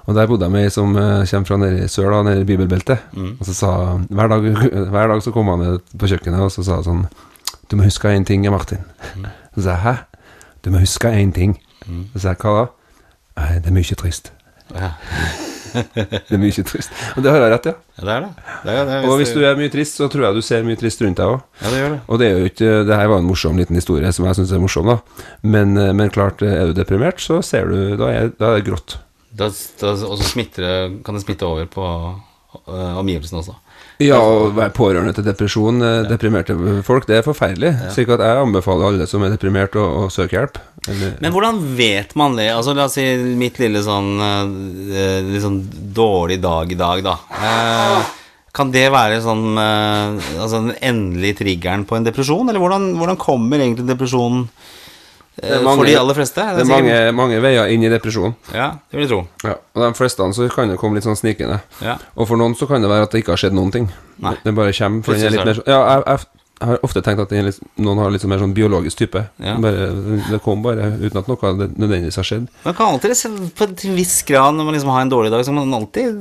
Og 0.08 0.14
der 0.16 0.24
bodde 0.24 0.46
jeg 0.46 0.52
med 0.54 0.64
ei 0.64 0.68
som 0.72 0.94
eh, 0.96 1.26
kommer 1.28 1.48
fra 1.50 1.56
nede 1.60 1.82
i 1.84 1.88
sør, 1.92 2.06
da, 2.14 2.22
nede 2.24 2.40
i 2.40 2.46
bibelbeltet. 2.48 3.02
Mm. 3.12 3.34
Og 3.34 3.44
så 3.44 3.52
sa 3.58 3.72
hver 4.08 4.30
dag, 4.32 4.46
hver 4.94 5.10
dag 5.12 5.20
så 5.20 5.32
kom 5.34 5.50
han 5.52 5.60
ned 5.60 5.90
på 6.00 6.08
kjøkkenet, 6.08 6.46
og 6.46 6.54
så 6.54 6.64
sa 6.64 6.78
sånn 6.86 7.02
Du 7.68 7.76
må 7.76 7.84
huske 7.84 8.08
én 8.08 8.24
ting, 8.24 8.46
Martin. 8.48 8.80
Mm. 9.18 9.26
Så 9.58 9.66
sa 9.66 9.74
jeg 9.74 9.82
hæ? 9.82 9.94
Du 10.62 10.70
må 10.70 10.78
huske 10.78 11.10
én 11.10 11.34
ting. 11.34 11.58
Så 12.14 12.22
sa 12.22 12.34
jeg 12.36 12.42
hva 12.44 12.54
da? 12.60 12.66
Nei, 13.38 13.52
det 13.58 13.70
er 13.70 13.78
mye 13.80 13.98
trist. 13.98 14.32
ja. 14.74 14.94
Det 15.68 16.32
er 16.32 16.40
mye 16.40 16.64
trist. 16.64 16.92
Og 17.12 17.24
det 17.24 17.28
har 17.28 17.42
jeg 17.42 17.50
rett, 17.52 17.66
ja. 17.68 17.74
Ja, 17.98 18.04
det 18.06 18.12
er 18.14 18.22
det. 18.22 18.28
det, 18.38 18.72
er, 18.72 18.86
det 18.88 18.94
er, 18.94 19.08
Og 19.10 19.18
hvis 19.20 19.32
du 19.36 19.42
er 19.44 19.58
mye 19.58 19.72
trist, 19.72 19.98
så 19.98 20.06
tror 20.08 20.24
jeg 20.24 20.38
du 20.38 20.46
ser 20.46 20.62
mye 20.64 20.78
trist 20.80 21.02
rundt 21.04 21.18
deg 21.20 21.34
òg. 21.34 21.42
Ja, 21.60 21.72
det 21.72 21.82
gjør 21.82 21.92
det. 21.92 21.98
Og 22.06 22.22
det 22.22 22.28
er 22.28 22.38
jo 22.38 22.48
ikke 22.48 22.70
Det 22.88 23.00
her 23.00 23.10
var 23.12 23.20
en 23.20 23.28
morsom 23.28 23.60
liten 23.60 23.76
historie 23.76 24.12
som 24.16 24.24
jeg 24.24 24.38
syns 24.38 24.54
er 24.56 24.62
morsom, 24.62 24.88
da. 24.88 25.26
Men, 25.42 25.76
eh, 25.76 25.92
men 25.92 26.14
klart, 26.14 26.40
er 26.40 26.70
du 26.70 26.78
deprimert, 26.78 27.20
så 27.20 27.42
ser 27.44 27.68
du 27.68 27.98
Da 28.00 28.08
er, 28.14 28.32
da 28.38 28.54
er 28.54 28.62
det 28.62 28.68
grått. 28.70 28.96
Da, 29.28 29.50
da, 29.82 29.92
og 30.08 30.16
så 30.22 30.46
kan 31.04 31.18
det 31.18 31.22
smitte 31.22 31.46
over 31.46 31.68
på 31.68 31.84
uh, 31.84 32.96
omgivelsene 32.96 33.42
også. 33.42 33.58
Ja, 33.98 34.18
å 34.22 34.50
være 34.54 34.70
pårørende 34.76 35.10
til 35.16 35.24
depresjon, 35.26 35.82
eh, 35.82 36.04
deprimerte 36.06 36.54
folk, 36.86 37.08
det 37.08 37.16
er 37.18 37.24
forferdelig. 37.26 37.72
Slik 37.96 38.12
at 38.14 38.22
jeg 38.22 38.42
anbefaler 38.44 38.92
alle 38.92 39.08
som 39.10 39.24
er 39.26 39.32
deprimert, 39.34 39.74
å, 39.74 40.04
å 40.04 40.10
søke 40.12 40.36
hjelp. 40.36 40.60
Eller, 40.86 41.16
Men 41.18 41.34
hvordan 41.34 41.58
vet 41.76 42.14
man 42.18 42.38
det? 42.38 42.46
Altså, 42.54 42.76
la 42.78 42.86
oss 42.86 42.94
si 42.94 43.04
mitt 43.36 43.58
lille 43.58 43.82
sånn 43.84 44.12
øh, 44.22 45.26
Litt 45.26 45.42
sånn 45.42 45.58
dårlig 45.92 46.38
dag 46.40 46.70
i 46.70 46.78
dag, 46.78 47.02
da. 47.04 47.16
Eh, 47.42 48.14
kan 48.54 48.70
det 48.72 48.86
være 48.90 49.18
sånn 49.22 49.58
Altså 49.60 50.62
den 50.62 50.72
endelige 50.80 51.42
triggeren 51.42 51.84
på 51.86 51.98
en 51.98 52.06
depresjon? 52.06 52.48
Eller 52.48 52.62
hvordan, 52.62 52.88
hvordan 52.98 53.18
kommer 53.20 53.60
egentlig 53.60 53.86
depresjonen 53.90 54.46
mange- 55.64 55.76
for 55.78 55.84
de 55.86 55.96
aller 56.00 56.14
fleste? 56.14 56.34
det 56.40 56.60
er 56.62 56.64
sikkert- 56.64 56.68
mange, 56.68 57.12
mange 57.12 57.40
veier 57.42 57.68
inn 57.70 57.82
i 57.84 57.88
depresjon. 57.92 58.34
Ja, 58.54 58.70
det 58.90 58.98
vil 58.98 59.06
jeg 59.06 59.10
tro. 59.10 59.20
Ja, 59.44 59.54
og 59.74 59.82
de 59.86 59.92
fleste 59.98 60.32
så 60.34 60.48
kan 60.50 60.68
det 60.68 60.78
komme 60.78 60.94
litt 60.94 61.04
sånn 61.04 61.16
snikende. 61.16 61.60
Ja. 61.82 61.98
Og 62.16 62.26
for 62.28 62.36
noen 62.36 62.54
så 62.56 62.66
kan 62.66 62.82
det 62.82 62.90
være 62.90 63.02
at 63.02 63.10
det 63.12 63.22
ikke 63.24 63.32
har 63.36 63.42
skjedd 63.44 63.52
noen 63.54 63.70
ting. 63.72 63.88
Nei. 64.18 64.34
Det 64.44 64.54
bare 64.54 64.72
kommer. 64.72 65.04
For 65.04 65.14
den 65.14 65.26
er 65.26 65.30
litt 65.30 65.44
mer, 65.46 65.62
ja, 65.66 65.80
jeg, 65.94 66.04
jeg, 66.06 66.26
jeg 66.60 66.66
har 66.68 66.78
ofte 66.82 67.00
tenkt 67.06 67.20
at 67.22 67.30
er 67.32 67.44
litt, 67.46 67.58
noen 67.78 67.98
har 68.02 68.10
litt 68.10 68.20
sånn 68.20 68.30
mer 68.32 68.40
sånn 68.42 68.52
biologisk 68.52 68.98
type. 68.98 69.20
Ja. 69.38 69.54
Bare, 69.62 69.92
det 70.28 70.40
kom 70.42 70.60
bare 70.60 70.88
uten 70.98 71.18
at 71.20 71.28
noe 71.30 71.52
nødvendigvis 71.78 72.16
har 72.18 72.24
skjedd. 72.26 72.48
Man 72.64 72.74
kan 72.74 72.86
alltid, 72.96 73.14
på 73.54 73.62
en 73.68 73.94
viss 73.94 74.22
grad, 74.26 74.54
når 74.58 74.64
man 74.66 74.74
liksom 74.74 74.90
har 74.90 75.02
en 75.02 75.08
dårlig 75.12 75.30
dag, 75.30 75.44
så 75.46 75.54
kan 75.54 75.60
man 75.62 75.78
alltid 75.78 76.18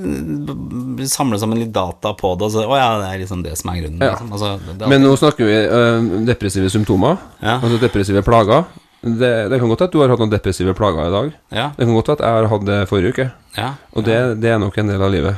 b- 0.97 1.07
samle 1.09 1.39
sammen 1.41 1.57
litt 1.57 1.73
data 1.73 2.13
på 2.13 2.35
det. 2.37 2.45
Og 2.45 2.51
så, 2.53 2.67
å 2.69 2.77
ja, 2.77 2.99
det 3.01 3.07
er 3.15 3.19
liksom 3.25 3.41
det 3.43 3.57
som 3.57 3.71
er 3.73 3.81
grunnen. 3.81 3.99
Ja. 3.99 4.11
Liksom. 4.13 4.31
Altså, 4.31 4.59
det 4.77 4.81
er 4.85 4.89
Men 4.93 5.01
nå 5.01 5.15
snakker 5.17 5.49
vi 5.49 5.57
øh, 5.65 6.25
depressive 6.29 6.69
symptomer, 6.69 7.17
Ja. 7.41 7.57
altså 7.59 7.79
depressive 7.81 8.21
plager. 8.21 8.65
Det, 9.01 9.49
det 9.51 9.59
kan 9.59 9.69
godt 9.69 9.83
at 9.85 9.91
du 9.93 9.99
har 10.01 10.09
hatt 10.09 10.19
noen 10.19 10.31
depressive 10.33 10.73
plager 10.77 11.07
i 11.07 11.13
dag. 11.13 11.33
ja, 11.53 11.65
Det 11.77 11.85
kan 11.85 11.93
godt 11.95 12.09
at 12.15 12.23
jeg 12.25 12.37
har 12.37 12.47
hatt 12.51 12.65
det 12.65 12.79
forrige 12.89 13.13
uke. 13.13 13.27
ja, 13.57 13.73
Og 13.93 14.03
det, 14.05 14.17
det 14.41 14.49
er 14.49 14.59
nok 14.59 14.77
en 14.77 14.87
del 14.89 15.01
av 15.01 15.11
livet. 15.13 15.35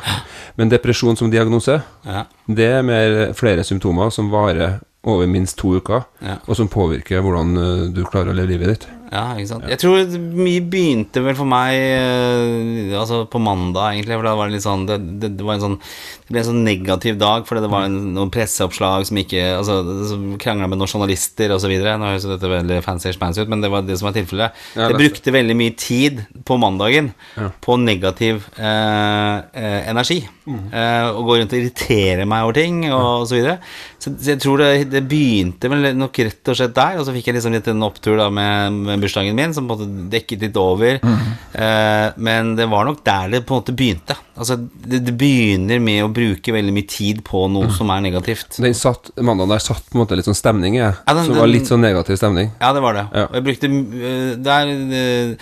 Men 0.57 0.71
depresjon 0.71 1.17
som 1.19 1.31
diagnose, 1.31 1.81
ja, 2.07 2.23
det 2.47 2.69
er 2.79 2.81
mer 2.87 3.33
flere 3.37 3.63
symptomer 3.67 4.09
som 4.15 4.31
varer 4.31 4.79
over 5.03 5.27
minst 5.31 5.57
to 5.57 5.77
uker, 5.79 6.03
og 6.47 6.55
som 6.55 6.67
påvirker 6.67 7.21
hvordan 7.23 7.57
øh, 7.57 7.83
du 7.95 8.01
klarer 8.03 8.33
å 8.33 8.35
leve 8.35 8.51
livet 8.51 8.67
ditt. 8.73 8.87
Ja, 9.11 9.23
ikke 9.39 9.49
sant. 9.49 9.63
Jeg 9.71 9.79
tror 9.81 10.17
mye 10.37 10.61
begynte 10.69 11.21
vel 11.25 11.33
for 11.37 11.49
meg 11.49 11.73
eh, 11.73 12.93
Altså 12.99 13.23
på 13.31 13.39
mandag, 13.41 13.95
egentlig. 13.95 14.17
For 14.19 14.27
da 14.27 14.33
var 14.37 14.49
det 14.49 14.57
litt 14.57 14.65
sånn 14.65 14.83
Det, 14.89 14.97
det, 15.21 15.31
det 15.39 15.45
var 15.47 15.57
en 15.57 15.63
sånn 15.63 15.77
Det 15.79 16.33
ble 16.35 16.41
en 16.43 16.47
sånn 16.49 16.63
negativ 16.65 17.17
dag, 17.21 17.45
fordi 17.49 17.63
det 17.65 17.71
var 17.73 17.87
en, 17.87 17.95
noen 18.15 18.29
presseoppslag 18.33 19.07
som 19.09 19.17
ikke 19.21 19.41
Altså 19.57 19.79
som 20.11 20.27
krangla 20.41 20.69
med 20.69 20.77
noen 20.81 20.91
journalister 20.91 21.53
osv. 21.55 21.73
Nå 21.73 22.11
høres 22.11 22.27
dette 22.29 22.51
veldig 22.53 22.79
fancy 22.85 23.13
schmancy 23.15 23.41
ut, 23.43 23.49
men 23.51 23.63
det 23.65 23.71
var 23.73 23.85
det 23.87 23.97
som 23.99 24.09
var 24.11 24.15
tilfellet. 24.17 24.59
Ja, 24.75 24.87
Jeg 24.87 24.93
det- 24.93 25.01
brukte 25.03 25.35
veldig 25.35 25.57
mye 25.63 25.75
tid 25.79 26.21
på 26.45 26.59
mandagen 26.61 27.11
Ja. 27.37 27.49
på 27.65 27.77
negativ 27.81 28.45
eh, 28.57 29.35
eh, 29.53 29.89
energi. 29.89 30.19
Mm. 30.45 30.61
Eh, 30.73 31.09
og 31.15 31.25
gå 31.29 31.39
rundt 31.39 31.53
og 31.53 31.59
irritere 31.63 32.25
meg 32.29 32.43
over 32.45 32.57
ting 32.57 32.83
og 32.93 33.25
så 33.29 33.37
videre. 33.37 33.57
Så, 33.99 34.13
så 34.17 34.31
jeg 34.35 34.39
tror 34.43 34.61
det, 34.61 34.69
det 34.93 35.03
begynte 35.09 35.69
vel 35.71 35.89
nok 35.97 36.17
rett 36.23 36.49
og 36.53 36.57
slett 36.57 36.75
der, 36.77 36.99
og 37.01 37.05
så 37.07 37.13
fikk 37.15 37.29
jeg 37.29 37.37
liksom 37.39 37.53
litt 37.57 37.67
en 37.69 37.83
opptur 37.85 38.17
da 38.19 38.29
med, 38.33 38.73
med 38.87 38.98
bursdagen 39.01 39.35
min, 39.35 39.53
som 39.53 39.67
på 39.67 39.75
en 39.75 39.79
måte 39.79 40.09
dekket 40.13 40.41
litt 40.47 40.57
over. 40.59 40.99
Mm. 41.03 41.17
Eh, 41.53 42.07
men 42.17 42.55
det 42.59 42.67
var 42.71 42.85
nok 42.85 43.03
der 43.07 43.29
det 43.33 43.41
på 43.45 43.55
en 43.55 43.61
måte 43.61 43.75
begynte. 43.75 44.15
Altså, 44.39 44.55
det, 44.59 45.01
det 45.07 45.15
begynner 45.19 45.81
med 45.83 46.03
å 46.05 46.11
bruke 46.13 46.53
veldig 46.55 46.73
mye 46.75 46.87
tid 46.87 47.23
på 47.27 47.45
Mm. 47.49 47.53
noe 47.57 47.71
som 47.75 47.89
er 47.89 48.01
negativt. 48.01 48.59
Den 48.61 48.73
satt, 48.77 49.11
mandagen 49.17 49.49
der 49.55 49.59
satt 49.63 49.83
på 49.89 49.97
en 49.97 50.03
måte 50.05 50.15
litt 50.19 50.27
sånn 50.27 50.37
stemning 50.37 50.75
i. 50.77 50.83
Ja, 50.83 50.93
som 51.07 51.35
var 51.35 51.47
litt 51.47 51.67
sånn 51.67 51.81
negativ 51.81 52.19
stemning. 52.19 52.51
Ja, 52.61 52.73
det 52.75 52.81
var 52.81 52.93
det. 52.93 53.07
Ja. 53.13 53.25
Og 53.29 53.35
jeg 53.39 53.43
brukte 53.49 53.67
øh, 53.69 54.35
Der 54.43 54.67
øh, 54.67 55.35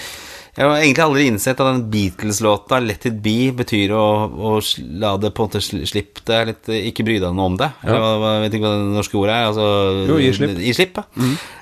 Jeg 0.57 0.65
har 0.65 0.79
egentlig 0.81 1.03
aldri 1.03 1.25
innsett 1.29 1.59
at 1.61 1.67
den 1.69 1.83
Beatles-låta 1.93 2.79
'Let 2.81 3.05
It 3.05 3.19
Be' 3.21 3.51
betyr 3.53 3.91
å, 3.93 4.05
å 4.25 4.53
la 4.97 5.11
det 5.21 5.29
på 5.37 5.43
en 5.45 5.49
måte 5.51 5.61
slippe 5.61 6.23
det 6.25 6.39
litt 6.49 6.71
Ikke 6.89 7.05
bry 7.05 7.19
deg 7.21 7.35
noe 7.37 7.45
om 7.51 7.57
det. 7.59 7.67
Hva, 7.85 7.99
hva, 8.17 8.31
vet 8.41 8.55
ikke 8.57 8.65
hva 8.65 8.71
det 8.73 8.95
norske 8.95 9.19
ordet 9.19 9.35
er. 9.35 9.45
Altså, 9.51 9.67
Jo, 10.09 10.17
gi 10.17 10.31
slipp. 10.33 10.55
Gi 10.57 10.73
slipp, 10.73 10.97
ja. 10.97 11.05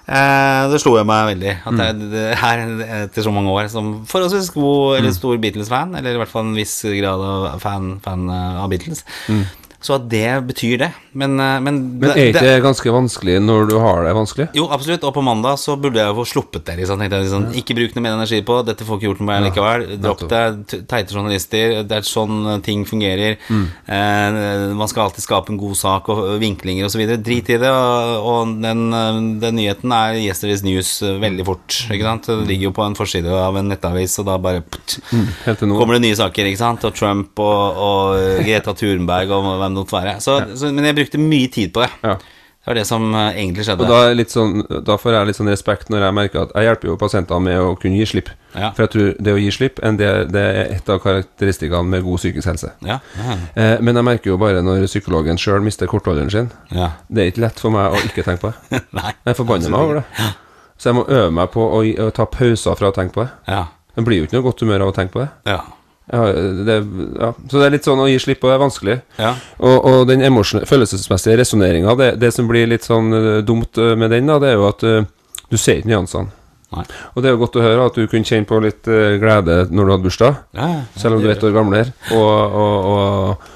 Eh, 0.07 0.69
det 0.71 0.79
slo 0.79 0.95
jeg 0.95 1.09
meg 1.09 1.27
veldig. 1.33 1.53
At 1.65 1.83
jeg 1.83 2.09
det 2.13 2.23
her 2.39 2.63
etter 3.03 3.21
så 3.27 3.33
mange 3.35 3.51
år 3.51 3.67
som 3.73 4.05
forholdsvis 4.07 4.53
god 4.55 4.97
eller 5.01 5.09
Mhm. 5.11 5.17
stor 5.19 5.37
Beatles-fan, 5.43 5.95
eller 5.99 6.13
i 6.15 6.17
hvert 6.23 6.31
fall 6.31 6.45
en 6.47 6.55
viss 6.55 6.81
grad 6.83 7.19
av 7.19 7.59
fan, 7.59 7.99
fan 7.99 8.29
øh, 8.29 8.63
av 8.63 8.69
Beatles, 8.69 9.03
Mhm. 9.27 9.45
Så 9.85 9.99
at 9.99 10.07
det 10.09 10.27
betyr 10.49 10.79
det. 10.81 10.91
Men, 11.15 11.37
øh, 11.39 11.59
men, 11.63 11.75
Men 12.01 12.11
er 12.11 12.31
ikke 12.31 12.43
det 12.43 12.63
ganske 12.65 12.91
vanskelig 12.91 13.37
når 13.43 13.69
du 13.69 13.75
har 13.79 14.03
det 14.03 14.15
vanskelig? 14.17 14.49
jo, 14.57 14.65
absolutt. 14.73 15.05
Og 15.07 15.13
på 15.15 15.23
mandag 15.23 15.59
så 15.61 15.77
burde 15.79 16.01
jeg 16.01 16.09
jo 16.09 16.17
få 16.19 16.25
sluppet 16.33 16.65
det. 16.67 16.77
Liksom. 16.81 16.99
Tenkte 16.99 17.19
jeg, 17.19 17.27
liksom, 17.27 17.45
Ikke 17.61 17.77
bruk 17.77 17.95
noe 17.95 18.03
mer 18.03 18.17
energi 18.17 18.41
på. 18.45 18.59
Dette 18.67 18.87
får 18.87 18.99
ikke 18.99 19.09
gjort 19.09 19.21
noe 19.21 19.29
med 19.29 19.45
likevel. 19.47 19.85
Dropp 20.01 20.25
det. 20.31 20.43
Teite 20.89 21.15
journalister. 21.15 21.75
Det 21.87 21.99
er 21.99 22.07
sånn 22.07 22.63
ting 22.65 22.83
fungerer. 22.87 23.37
Mm. 23.47 23.65
Eh, 23.97 24.39
man 24.75 24.91
skal 24.91 25.07
alltid 25.07 25.25
skape 25.25 25.53
en 25.53 25.61
god 25.61 25.77
sak 25.79 26.09
og 26.11 26.23
vinklinger 26.41 26.89
osv. 26.89 27.05
Drit 27.23 27.53
i 27.53 27.59
det. 27.61 27.71
Og, 27.71 28.27
og 28.31 28.55
den, 28.63 28.85
eh, 28.95 29.21
den 29.45 29.59
nyheten 29.61 29.95
er 29.95 30.19
yesterday's 30.23 30.65
news 30.65 30.97
eh, 31.05 31.19
veldig 31.21 31.47
fort. 31.47 31.79
Ikke 31.87 32.09
sant? 32.09 32.29
Det 32.31 32.49
ligger 32.49 32.69
jo 32.69 32.75
på 32.75 32.85
en 32.85 32.97
forside 32.97 33.31
av 33.31 33.59
en 33.59 33.71
nettavis, 33.71 34.17
og 34.21 34.29
da 34.29 34.39
bare 34.41 34.63
ptt, 34.65 34.99
nå. 35.63 35.77
kommer 35.77 35.97
det 35.97 36.05
nye 36.07 36.19
saker. 36.19 36.51
ikke 36.51 36.63
sant? 36.63 36.85
Og 36.87 36.95
Trump 36.97 37.39
og, 37.43 37.81
og 37.85 38.43
Greta 38.45 38.75
Thunberg 38.75 39.31
og 39.35 39.49
hvem 39.61 39.74
det 39.75 39.85
være. 39.99 40.15
Så, 40.23 40.39
så, 40.55 40.71
men 40.71 40.85
jeg 40.89 40.95
brukte 41.01 41.21
mye 41.21 41.51
tid 41.51 41.73
på 41.75 41.83
det. 41.83 41.91
Ja. 42.05 42.15
Det 42.65 42.71
var 42.71 42.77
det 42.79 42.85
som 42.89 43.03
eh, 43.13 43.35
egentlig 43.43 43.61
skjedde. 43.67 43.85
Og 43.85 43.91
da, 43.91 43.97
er 44.09 44.15
sånn, 44.33 44.63
da 44.87 44.95
får 44.97 45.13
jeg 45.13 45.27
litt 45.29 45.37
sånn 45.37 45.51
respekt 45.51 45.91
når 45.93 46.01
jeg 46.07 46.15
merker 46.17 46.39
at 46.47 46.53
jeg 46.57 46.65
hjelper 46.65 46.89
jo 46.89 46.95
pasientene 46.97 47.45
med 47.45 47.59
å 47.61 47.75
kunne 47.77 47.99
gi 47.99 48.07
slipp. 48.09 48.31
Ja. 48.55 48.71
For 48.73 48.87
jeg 48.87 48.91
tror 48.95 49.11
det 49.27 49.35
å 49.35 49.41
gi 49.43 49.51
slipp 49.53 49.81
del, 49.99 50.23
det 50.33 50.41
er 50.41 50.71
et 50.79 50.89
av 50.89 50.97
karakteristikkene 51.03 51.85
med 51.91 52.01
god 52.07 52.23
psykisk 52.23 52.49
helse. 52.49 52.71
Ja, 52.87 52.97
ja, 53.19 53.35
Eh, 53.53 53.75
men 53.85 53.95
jeg 53.95 54.07
merker 54.09 54.31
jo 54.33 54.39
bare 54.41 54.63
når 54.65 54.87
psykologen 54.89 55.37
sjøl 55.37 55.61
mister 55.61 55.85
kortholderen 55.91 56.33
sin. 56.33 56.49
ja. 56.73 56.89
Det 57.07 57.21
er 57.21 57.29
ikke 57.31 57.45
lett 57.45 57.61
for 57.61 57.69
meg 57.75 57.93
å 57.93 58.01
ikke 58.01 58.25
tenke 58.25 58.41
på 58.47 58.51
det. 58.55 58.81
Nei. 58.97 59.13
Jeg 59.29 59.37
forbanner 59.37 59.69
meg 59.69 59.85
over 59.85 60.01
det. 60.01 60.33
Så 60.81 60.89
jeg 60.89 60.97
må 60.97 61.05
øve 61.05 61.31
meg 61.37 61.53
på 61.53 61.69
å, 61.69 61.85
å 61.85 62.09
ta 62.17 62.25
pauser 62.25 62.81
fra 62.81 62.89
å 62.89 62.95
tenke 62.97 63.13
på 63.13 63.27
det. 63.27 63.31
Ja. 63.47 63.67
Det 63.95 64.03
blir 64.09 64.23
jo 64.23 64.25
ikke 64.27 64.39
noe 64.39 64.49
godt 64.49 64.65
humør 64.65 64.87
av 64.87 64.91
å 64.91 64.95
tenke 64.97 65.13
på 65.13 65.21
det. 65.21 65.29
Ja. 65.53 65.61
Har, 66.13 66.33
det, 66.65 66.75
ja. 67.19 67.31
Så 67.49 67.57
det 67.57 67.65
er 67.65 67.73
litt 67.73 67.87
sånn 67.87 68.01
å 68.03 68.07
gi 68.09 68.19
slipp 68.21 68.43
på 68.43 68.49
det 68.49 68.55
er 68.55 68.61
vanskelig. 68.61 68.95
Ja. 69.17 69.31
Og, 69.57 69.77
og 69.89 69.99
den 70.09 70.21
følelsesmessige 70.69 71.39
resonneringa, 71.41 71.95
det, 71.97 72.09
det 72.21 72.31
som 72.35 72.49
blir 72.49 72.69
litt 72.69 72.85
sånn 72.85 73.09
eh, 73.17 73.41
dumt 73.45 73.81
eh, 73.81 73.95
med 73.97 74.13
den, 74.13 74.29
da, 74.29 74.37
det 74.41 74.51
er 74.51 74.59
jo 74.59 74.67
at 74.69 74.85
uh, 74.85 74.99
du 75.49 75.57
ser 75.57 75.81
ikke 75.81 75.89
nyansene. 75.95 76.29
Nei. 76.75 76.83
Og 77.13 77.23
det 77.23 77.29
er 77.29 77.35
jo 77.35 77.41
godt 77.41 77.57
å 77.57 77.63
høre 77.63 77.89
at 77.89 77.97
du 77.97 78.05
kunne 78.11 78.27
kjenne 78.27 78.49
på 78.49 78.59
litt 78.61 78.85
uh, 78.89 79.17
glede 79.21 79.63
når 79.71 79.81
du 79.81 79.95
hadde 79.95 80.05
bursdag, 80.05 80.39
Ja, 80.57 80.69
selv 80.99 81.17
om 81.17 81.23
du 81.23 81.29
er 81.29 81.35
ett 81.35 81.45
år 81.45 81.55
gamlere, 81.55 81.93
og, 82.13 82.55
og, 82.61 82.89
og, 82.91 83.51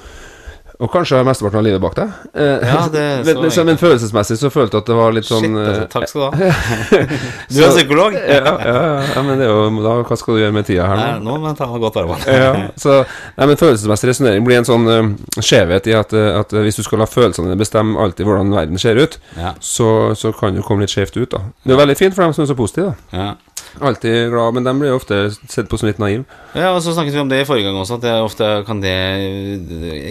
og 0.80 0.88
kanskje 0.92 1.18
har 1.20 1.26
mesteparten 1.28 1.60
av 1.60 1.64
livet 1.66 1.80
bak 1.82 1.94
deg. 1.98 2.12
Eh, 2.32 2.62
Ja, 2.70 2.86
det 2.92 3.02
så 3.24 3.34
men, 3.34 3.42
men, 3.44 3.66
men 3.68 3.78
følelsesmessig 3.80 4.38
så 4.40 4.50
følte 4.52 4.78
jeg 4.78 4.84
at 4.84 4.88
det 4.90 4.96
var 4.96 5.12
litt 5.12 5.28
sånn 5.28 5.44
Shit, 5.44 5.58
eh, 5.60 5.68
altså, 5.68 5.88
takk 5.92 6.08
skal 6.08 6.20
du 6.20 6.26
ha. 6.26 6.52
Du 7.52 7.58
er 7.66 7.74
psykolog? 7.74 8.16
ja, 8.16 8.54
ja, 8.64 8.80
ja, 9.14 9.22
men 9.26 9.40
det 9.40 9.46
er 9.46 9.52
jo 9.52 9.82
da, 9.84 9.94
Hva 10.08 10.16
skal 10.18 10.38
du 10.38 10.40
gjøre 10.42 10.54
med 10.56 10.68
tida 10.68 10.86
her 10.88 11.00
Nei, 11.00 11.10
nå? 11.20 11.26
nå 11.30 11.36
må 11.42 11.50
jeg 11.52 11.58
ta 11.60 11.68
godt 11.84 12.00
arbeid. 12.00 12.24
Ja, 12.40 12.52
så 12.80 12.96
nei, 13.04 13.46
men 13.50 13.58
Følelsesmessig 13.60 14.10
resonnering 14.12 14.46
blir 14.46 14.60
en 14.62 14.68
sånn 14.68 14.88
uh, 14.88 15.42
skjevhet 15.44 15.86
i 15.90 15.94
at, 15.98 16.14
eh, 16.16 16.30
at 16.40 16.54
eh, 16.56 16.64
hvis 16.64 16.80
du 16.80 16.84
skal 16.86 17.02
la 17.02 17.08
følelsene 17.10 17.50
dine 17.50 17.60
bestemme 17.60 18.00
alltid 18.00 18.28
hvordan 18.28 18.52
verden 18.56 18.80
ser 18.80 18.96
ut, 19.00 19.18
Ja, 19.36 19.52
så, 19.60 19.90
så 20.18 20.32
kan 20.36 20.56
du 20.56 20.62
komme 20.64 20.86
litt 20.86 20.94
skjevt 20.94 21.18
ut. 21.20 21.28
da 21.36 21.44
Det 21.66 21.76
er 21.76 21.82
veldig 21.84 21.98
fint 22.00 22.16
for 22.16 22.24
dem 22.24 22.32
som 22.36 22.46
er 22.46 22.50
så 22.52 22.56
positive. 22.58 22.94
da 23.12 23.20
ja. 23.20 23.30
Alltid 23.78 24.30
glad, 24.32 24.56
men 24.56 24.66
de 24.66 24.74
blir 24.80 24.96
ofte 24.96 25.22
sett 25.46 25.70
på 25.70 25.78
som 25.80 25.88
litt 25.90 26.00
naive. 26.02 26.26
Ja, 26.56 26.72
og 26.74 26.80
så 26.82 26.94
snakket 26.96 27.14
vi 27.14 27.22
om 27.22 27.30
det 27.30 27.42
i 27.44 27.46
forrige 27.46 27.68
gang 27.68 27.78
også, 27.78 28.00
at 28.00 28.04
det 28.04 28.14
ofte 28.24 28.48
kan 28.66 28.82
det 28.82 28.96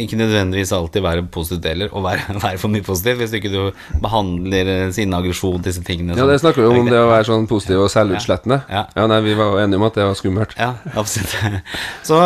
ikke 0.05 0.19
nødvendigvis 0.19 0.71
alltid 0.75 1.03
være 1.03 1.25
positivt 1.33 1.67
heller, 1.67 1.91
å 1.91 2.03
være, 2.05 2.37
være 2.45 2.61
for 2.61 2.71
mye 2.71 2.85
positivt, 2.85 3.19
hvis 3.19 3.33
du 3.33 3.39
ikke 3.41 3.53
du 3.53 3.99
behandler 4.03 4.71
sin 4.89 5.09
sinne, 5.09 5.19
aggresjon, 5.19 5.59
disse 5.65 5.83
tingene. 5.85 6.15
Ja, 6.17 6.27
det 6.29 6.39
snakker 6.41 6.63
vi 6.63 6.69
om, 6.69 6.79
om 6.83 6.89
det 6.89 6.99
å 7.01 7.09
være 7.09 7.27
sånn 7.27 7.47
positiv 7.49 7.83
og 7.83 7.91
selvutslettende. 7.93 8.61
Ja. 8.69 8.85
Ja, 8.95 9.07
nei, 9.09 9.19
Vi 9.25 9.35
var 9.37 9.53
jo 9.53 9.61
enige 9.63 9.79
om 9.79 9.85
at 9.87 9.97
det 9.99 10.07
var 10.07 10.17
skummelt. 10.17 10.55
Ja, 10.59 10.71
absolutt. 10.95 11.35
Så, 12.07 12.17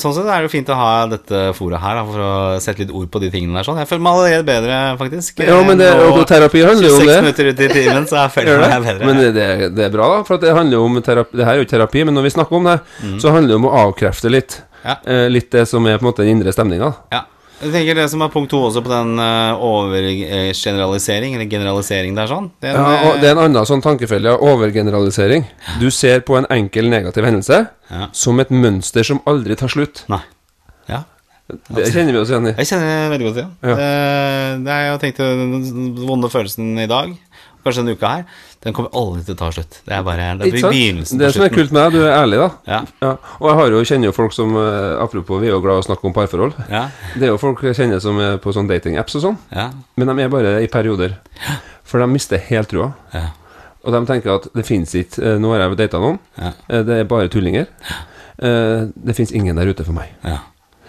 sånn 0.00 0.16
sett 0.16 0.28
er 0.28 0.42
det 0.42 0.48
jo 0.48 0.52
fint 0.52 0.70
å 0.72 0.78
ha 0.78 0.92
dette 1.10 1.42
foret 1.56 1.82
her, 1.82 1.98
da, 2.00 2.04
for 2.08 2.24
å 2.24 2.32
sette 2.62 2.84
litt 2.84 2.94
ord 2.94 3.10
på 3.12 3.22
de 3.22 3.30
tingene 3.32 3.58
der. 3.58 3.68
Sånn. 3.68 3.80
Jeg 3.82 3.90
føler 3.90 4.04
meg 4.04 4.18
allerede 4.20 4.46
bedre, 4.48 4.80
faktisk. 5.00 5.42
Ja, 5.44 5.58
men 5.66 5.80
det, 5.80 5.90
og, 5.96 6.20
og 6.20 6.26
terapi 6.30 6.64
handler 6.66 6.90
jo 6.90 6.98
om 6.98 7.04
26 7.04 7.14
Seks 7.14 7.24
minutter 7.24 7.50
ut 7.50 7.64
i 7.64 7.70
timen, 7.72 8.08
så 8.10 8.20
jeg 8.22 8.34
føler 8.38 8.64
meg 8.64 8.88
bedre. 8.88 9.08
Men 9.08 9.20
det, 9.22 9.30
det, 9.36 9.48
det 9.76 9.88
er 9.88 9.94
bra, 9.94 10.10
da. 10.16 10.22
For 10.28 10.42
det 10.42 10.54
handler 10.56 10.73
jo 10.74 10.84
om 10.86 11.00
terapi 11.02 11.38
Det 11.38 11.44
her 11.46 11.56
er 11.56 11.60
jo 11.62 11.66
ikke 11.66 11.76
terapi, 11.76 12.04
men 12.04 12.14
når 12.18 12.26
vi 12.28 12.34
snakker 12.36 12.58
om 12.58 12.68
det, 12.70 12.78
så 13.22 13.32
handler 13.34 13.54
det 13.54 13.60
om 13.62 13.68
å 13.70 13.76
avkrefte 13.86 14.32
litt. 14.32 14.58
Mm. 14.60 14.70
Ja. 14.84 14.96
Eh, 15.08 15.28
litt 15.32 15.48
det 15.54 15.64
som 15.70 15.86
er 15.88 15.96
på 15.96 16.04
en 16.04 16.10
måte 16.10 16.24
den 16.24 16.34
indre 16.36 16.52
stemninga. 16.52 16.90
Ja. 17.14 17.22
Jeg 17.62 17.70
tenker 17.72 17.96
det 17.96 18.08
som 18.10 18.20
er 18.20 18.28
punkt 18.28 18.50
to 18.52 18.58
også 18.66 18.82
på 18.84 18.90
den 18.90 19.14
uh, 19.16 19.54
overgeneralisering, 19.62 21.36
eller 21.36 21.48
generalisering 21.48 22.16
der 22.18 22.28
sånn. 22.28 22.50
Den, 22.60 22.74
Ja, 22.76 22.96
og 23.08 23.20
det 23.22 23.30
er 23.30 23.36
en 23.36 23.42
annen 23.46 23.68
sånn 23.68 23.82
tankefelle, 23.84 24.34
overgeneralisering. 24.42 25.46
Du 25.80 25.86
ser 25.94 26.20
på 26.26 26.36
en 26.36 26.48
enkel 26.52 26.90
negativ 26.92 27.24
hendelse 27.24 27.62
Ja. 27.90 28.08
som 28.12 28.40
et 28.40 28.50
mønster 28.50 29.06
som 29.06 29.20
aldri 29.24 29.56
tar 29.56 29.68
slutt. 29.72 30.04
Nei. 30.12 30.20
Ja. 30.90 31.04
Det 31.48 31.92
kjenner 31.92 32.12
vi 32.12 32.18
oss 32.18 32.30
igjen 32.32 32.50
i. 32.50 32.54
Jeg 32.58 32.68
kjenner 32.72 32.86
det 32.90 33.10
veldig 33.14 33.26
godt 33.28 33.40
igjen. 33.40 33.54
Ja. 33.62 33.74
Det, 33.78 34.64
det 34.64 34.72
er, 34.74 34.84
jeg 34.90 35.00
tenkte 35.02 35.30
den 35.40 35.94
vonde 36.08 36.30
følelsen 36.32 36.78
i 36.80 36.88
dag, 36.90 37.12
kanskje 37.64 37.84
denne 37.84 37.96
uka 37.96 38.12
her, 38.18 38.24
den 38.64 38.72
kommer 38.72 38.90
aldri 38.96 39.22
til 39.26 39.34
å 39.34 39.38
ta 39.42 39.50
slutt. 39.52 39.78
Det 39.84 39.92
er 39.92 40.02
bare 40.06 40.30
det 40.40 40.46
er 40.48 40.54
begynnelsen 40.56 41.18
Det 41.20 41.28
som 41.34 41.42
er 41.44 41.52
kult 41.52 41.72
med 41.74 41.82
deg, 41.84 41.92
du 41.98 42.06
er 42.06 42.14
ærlig, 42.16 42.38
da. 42.40 42.48
Ja. 42.70 42.78
Ja. 43.04 43.10
Og 43.40 43.48
jeg 43.50 43.56
har 43.60 43.74
jo, 43.76 43.82
kjenner 43.90 44.08
jo 44.08 44.14
folk 44.16 44.32
som 44.32 44.56
eh, 44.56 45.02
Apropos, 45.04 45.40
vi 45.42 45.50
er 45.50 45.52
jo 45.54 45.60
glad 45.64 45.78
i 45.80 45.82
å 45.82 45.86
snakke 45.88 46.08
om 46.08 46.14
parforhold. 46.16 46.56
Ja. 46.72 46.86
Det 47.14 47.28
er 47.28 47.34
jo 47.34 47.38
folk 47.42 47.60
jeg 47.68 47.76
kjenner 47.76 48.00
som 48.00 48.18
er 48.24 48.38
på 48.40 48.54
sånn 48.56 48.70
datingapps 48.70 49.18
og 49.20 49.24
sånn, 49.26 49.38
Ja. 49.52 49.68
men 50.00 50.08
de 50.10 50.24
er 50.24 50.32
bare 50.32 50.54
i 50.64 50.70
perioder. 50.72 51.18
For 51.84 52.00
de 52.00 52.08
mister 52.08 52.40
helt 52.48 52.72
trua. 52.72 52.92
Ja. 53.12 53.26
Og 53.84 53.92
de 53.92 54.00
tenker 54.08 54.32
at 54.38 54.48
det 54.56 54.64
fins 54.64 54.94
ikke 54.96 55.20
eh, 55.20 55.36
Nå 55.38 55.52
har 55.52 55.66
jeg 55.66 55.76
data 55.84 56.00
noen, 56.00 56.18
Ja. 56.40 56.54
eh, 56.70 56.82
det 56.88 56.98
er 57.02 57.04
bare 57.04 57.28
tullinger. 57.28 57.68
Det 58.34 59.14
fins 59.14 59.30
ingen 59.32 59.54
der 59.56 59.68
ute 59.70 59.84
for 59.86 59.92
meg. 59.94 60.10
ja. 60.24 60.40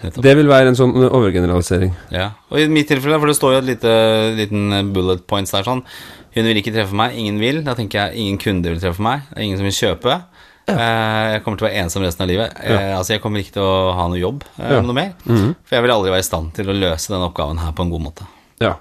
Det 0.02 0.34
vil 0.36 0.46
være 0.46 0.68
en 0.68 0.76
sånn 0.76 0.92
overgeneralisering. 1.08 1.94
Ja, 2.12 2.26
og 2.52 2.58
i 2.60 2.66
mitt 2.68 2.86
tilfelle, 2.90 3.16
for 3.18 3.30
det 3.30 3.36
står 3.38 3.54
jo 3.54 3.60
et 3.62 3.68
lite 3.70 3.92
liten 4.36 4.92
bullet 4.92 5.22
points 5.26 5.54
der 5.54 5.64
sånn 5.64 5.80
Hun 6.36 6.44
vil 6.50 6.60
ikke 6.60 6.72
treffe 6.74 6.94
meg, 6.98 7.16
ingen 7.16 7.38
vil. 7.40 7.62
Da 7.64 7.74
tenker 7.78 8.06
jeg 8.10 8.20
ingen 8.26 8.38
kunder 8.42 8.74
vil 8.76 8.80
treffe 8.82 9.02
meg. 9.02 9.22
Det 9.32 9.38
er 9.40 9.46
ingen 9.48 9.58
som 9.62 9.66
vil 9.68 9.78
kjøpe. 9.78 10.18
Ja. 10.66 10.74
jeg 11.30 11.42
kommer 11.44 11.58
til 11.60 11.66
å 11.66 11.68
være 11.68 11.82
ensom 11.84 12.02
resten 12.02 12.24
av 12.24 12.28
livet. 12.28 12.56
Ja. 12.66 12.78
altså 12.98 13.12
Jeg 13.14 13.20
kommer 13.22 13.38
ikke 13.38 13.52
til 13.54 13.62
å 13.62 13.92
ha 13.94 14.08
noe 14.10 14.18
jobb 14.18 14.40
eh, 14.58 14.72
Ja. 14.74 14.80
noe 14.82 14.96
mer. 14.96 15.12
For 15.24 15.76
jeg 15.76 15.84
vil 15.84 15.92
aldri 15.94 16.10
være 16.10 16.24
i 16.24 16.26
stand 16.26 16.52
til 16.56 16.66
å 16.72 16.74
løse 16.74 17.12
denne 17.12 17.28
oppgaven 17.30 17.60
her 17.62 17.70
på 17.76 17.86
en 17.86 17.92
god 17.94 18.02
måte. 18.08 18.26
Ja. 18.58 18.72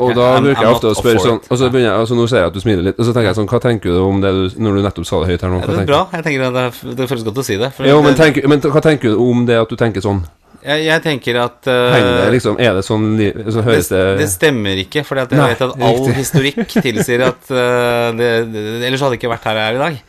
Og 0.00 0.14
da 0.16 0.38
I'm- 0.38 0.42
bruker 0.48 0.62
jeg 0.64 0.72
ofte 0.74 0.88
å 0.90 0.96
spørre 0.96 1.20
sånn. 1.20 1.38
Og 1.52 1.58
så 1.60 1.68
begynner 1.70 1.92
jeg, 1.92 2.00
altså 2.00 2.16
nå 2.16 2.26
ser 2.28 2.38
jeg 2.42 2.46
at 2.48 2.54
du 2.56 2.60
smiler 2.64 2.82
litt, 2.88 2.98
og 2.98 3.04
så 3.06 3.12
tenker 3.12 3.28
jeg 3.28 3.36
sånn 3.36 3.48
Hva 3.52 3.60
tenker 3.60 3.92
du 3.92 3.98
om 4.02 4.20
det 4.24 4.30
du, 4.32 4.58
når 4.64 4.74
du 4.78 4.82
nettopp 4.86 5.06
sa 5.06 5.20
det 5.20 5.28
høyt 5.30 5.42
her 5.44 5.50
nå? 5.52 5.58
Hva 5.60 5.66
det 5.76 5.82
er 5.84 5.90
bra. 5.92 6.00
Jeg 6.16 6.24
tenker 6.24 6.46
at 6.48 6.54
det, 6.58 6.96
det 6.96 7.08
føles 7.10 7.24
godt 7.28 7.38
å 7.38 7.44
si 7.44 7.56
det. 7.60 7.70
Jo, 7.86 8.00
men, 8.02 8.14
tenk, 8.18 8.40
men 8.48 8.60
hva 8.64 8.80
tenker 8.82 9.12
du 9.12 9.20
om 9.22 9.44
det 9.46 9.58
at 9.60 9.68
du 9.68 9.76
tenker 9.76 10.00
sånn? 10.02 10.24
Jeg, 10.64 10.84
jeg 10.88 11.02
tenker 11.04 11.38
at 11.42 11.68
uh, 11.70 11.92
Henger 11.94 12.32
liksom 12.34 12.56
Er 12.62 12.78
det 12.78 12.82
sånn 12.86 13.12
Så 13.46 13.62
høres 13.62 13.90
det, 13.92 14.00
det 14.00 14.16
det 14.24 14.28
stemmer 14.32 14.80
ikke, 14.82 15.04
for 15.06 15.20
jeg 15.20 15.30
vet 15.30 15.62
at 15.62 15.76
all 15.76 16.00
riktig. 16.00 16.16
historikk 16.18 16.74
tilsier 16.88 17.24
at 17.28 17.52
uh, 17.52 18.08
det, 18.18 18.30
det, 18.50 18.64
Ellers 18.88 19.04
hadde 19.04 19.16
jeg 19.16 19.22
ikke 19.22 19.32
vært 19.36 19.48
her 19.50 19.60
jeg 19.60 19.70
er 19.70 19.78
i 19.78 19.82
dag. 19.84 20.00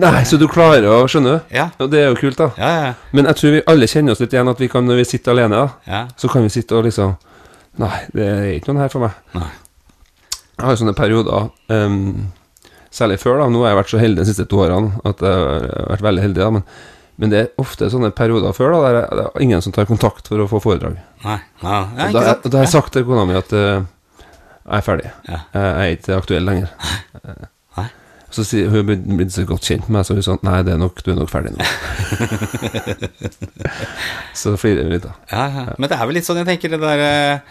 Nei, 0.00 0.20
så 0.28 0.38
du 0.38 0.46
klarer 0.50 0.86
å 0.86 0.98
skjønne? 1.10 1.40
Ja, 1.50 1.68
Og 1.82 1.90
det 1.90 2.04
er 2.04 2.12
jo 2.12 2.18
kult, 2.20 2.38
da. 2.38 2.52
ja, 2.60 2.70
ja. 2.86 2.92
Men 3.16 3.26
jeg 3.26 3.40
tror 3.40 3.56
vi 3.56 3.62
alle 3.72 3.88
kjenner 3.90 4.14
oss 4.14 4.22
litt 4.22 4.36
igjen 4.36 4.52
at 4.52 4.60
vi 4.62 4.68
kan, 4.70 4.86
når 4.86 5.00
vi 5.02 5.06
sitter 5.12 5.34
alene, 5.34 5.64
da, 5.64 6.04
så 6.20 6.30
kan 6.30 6.46
vi 6.46 6.52
sitte 6.54 6.78
og 6.78 6.86
liksom 6.86 7.16
Nei, 7.80 7.96
det 8.14 8.26
er 8.26 8.46
ikke 8.52 8.72
noen 8.72 8.82
her 8.82 8.90
for 8.92 9.02
meg. 9.04 9.18
Nei. 9.32 9.48
Jeg 10.60 10.66
har 10.66 10.74
jo 10.74 10.80
sånne 10.82 10.94
perioder 10.98 11.46
um, 11.72 11.98
Særlig 12.90 13.20
før, 13.22 13.38
da. 13.40 13.46
Nå 13.50 13.62
har 13.62 13.70
jeg 13.72 13.78
vært 13.78 13.92
så 13.92 14.00
heldig 14.02 14.20
de 14.24 14.28
siste 14.28 14.44
to 14.50 14.58
årene 14.64 14.98
at 15.06 15.22
jeg 15.22 15.42
har 15.46 15.92
vært 15.92 16.06
veldig 16.08 16.24
heldig, 16.26 16.40
da. 16.42 16.48
Men, 16.56 16.64
men 17.20 17.32
det 17.32 17.40
er 17.40 17.48
ofte 17.60 17.90
sånne 17.92 18.08
perioder 18.16 18.54
før 18.56 18.72
da 18.72 18.80
der 18.86 18.98
det 19.18 19.24
er 19.26 19.42
ingen 19.44 19.60
som 19.60 19.74
tar 19.76 19.88
kontakt 19.88 20.30
for 20.30 20.40
å 20.40 20.48
få 20.48 20.62
foredrag. 20.64 20.96
Nei, 21.20 21.38
nei, 21.60 21.80
nei 21.98 22.06
ikke 22.08 22.16
da, 22.16 22.26
sant? 22.30 22.46
da 22.46 22.60
har 22.60 22.64
jeg 22.64 22.72
sagt 22.72 22.94
til 22.96 23.04
kona 23.04 23.26
mi 23.28 23.36
at 23.36 23.52
uh, 23.52 23.82
jeg 24.70 24.76
er 24.78 24.86
ferdig. 24.86 25.10
Ja. 25.28 25.40
Jeg 25.52 25.70
er 25.70 25.96
ikke 25.98 26.16
aktuell 26.16 26.48
lenger. 26.48 26.72
Nei. 27.76 27.86
Så 28.32 28.44
sier 28.46 28.70
hun 28.72 28.86
blitt, 28.86 29.32
så 29.34 29.44
godt 29.44 29.66
kjent 29.66 29.88
med 29.88 29.98
meg, 29.98 30.06
så 30.06 30.14
hun 30.14 30.24
sånn 30.24 30.44
Nei, 30.46 30.60
det 30.64 30.76
er 30.76 30.80
nok, 30.80 31.00
du 31.02 31.10
er 31.10 31.18
nok 31.18 31.32
ferdig 31.32 31.52
nå. 31.56 31.66
så 34.40 34.54
flirer 34.60 34.86
vi 34.86 34.94
litt, 34.94 35.08
da. 35.08 35.16
Ja, 35.32 35.46
ja. 35.50 35.64
Men 35.76 35.90
det 35.90 35.98
er 35.98 36.06
vel 36.06 36.20
litt 36.20 36.28
sånn, 36.28 36.40
jeg 36.40 36.48
tenker 36.54 36.72
det 36.72 36.80
der 36.84 37.42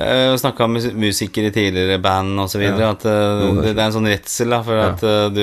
uh, 0.00 0.34
Snakka 0.36 0.64
om 0.64 0.74
musikere 1.00 1.50
i 1.50 1.54
tidligere 1.54 1.98
band 2.02 2.40
osv. 2.40 2.62
Ja. 2.62 2.90
At 2.90 3.04
uh, 3.06 3.62
det 3.62 3.74
det, 3.74 3.78
er 3.78 3.86
en 3.88 3.94
sånn 3.96 4.08
redsel 4.10 4.50
da 4.54 4.60
for 4.66 4.74
Ja. 4.78 4.88
at 4.92 5.02
uh, 5.02 5.28
du 5.34 5.40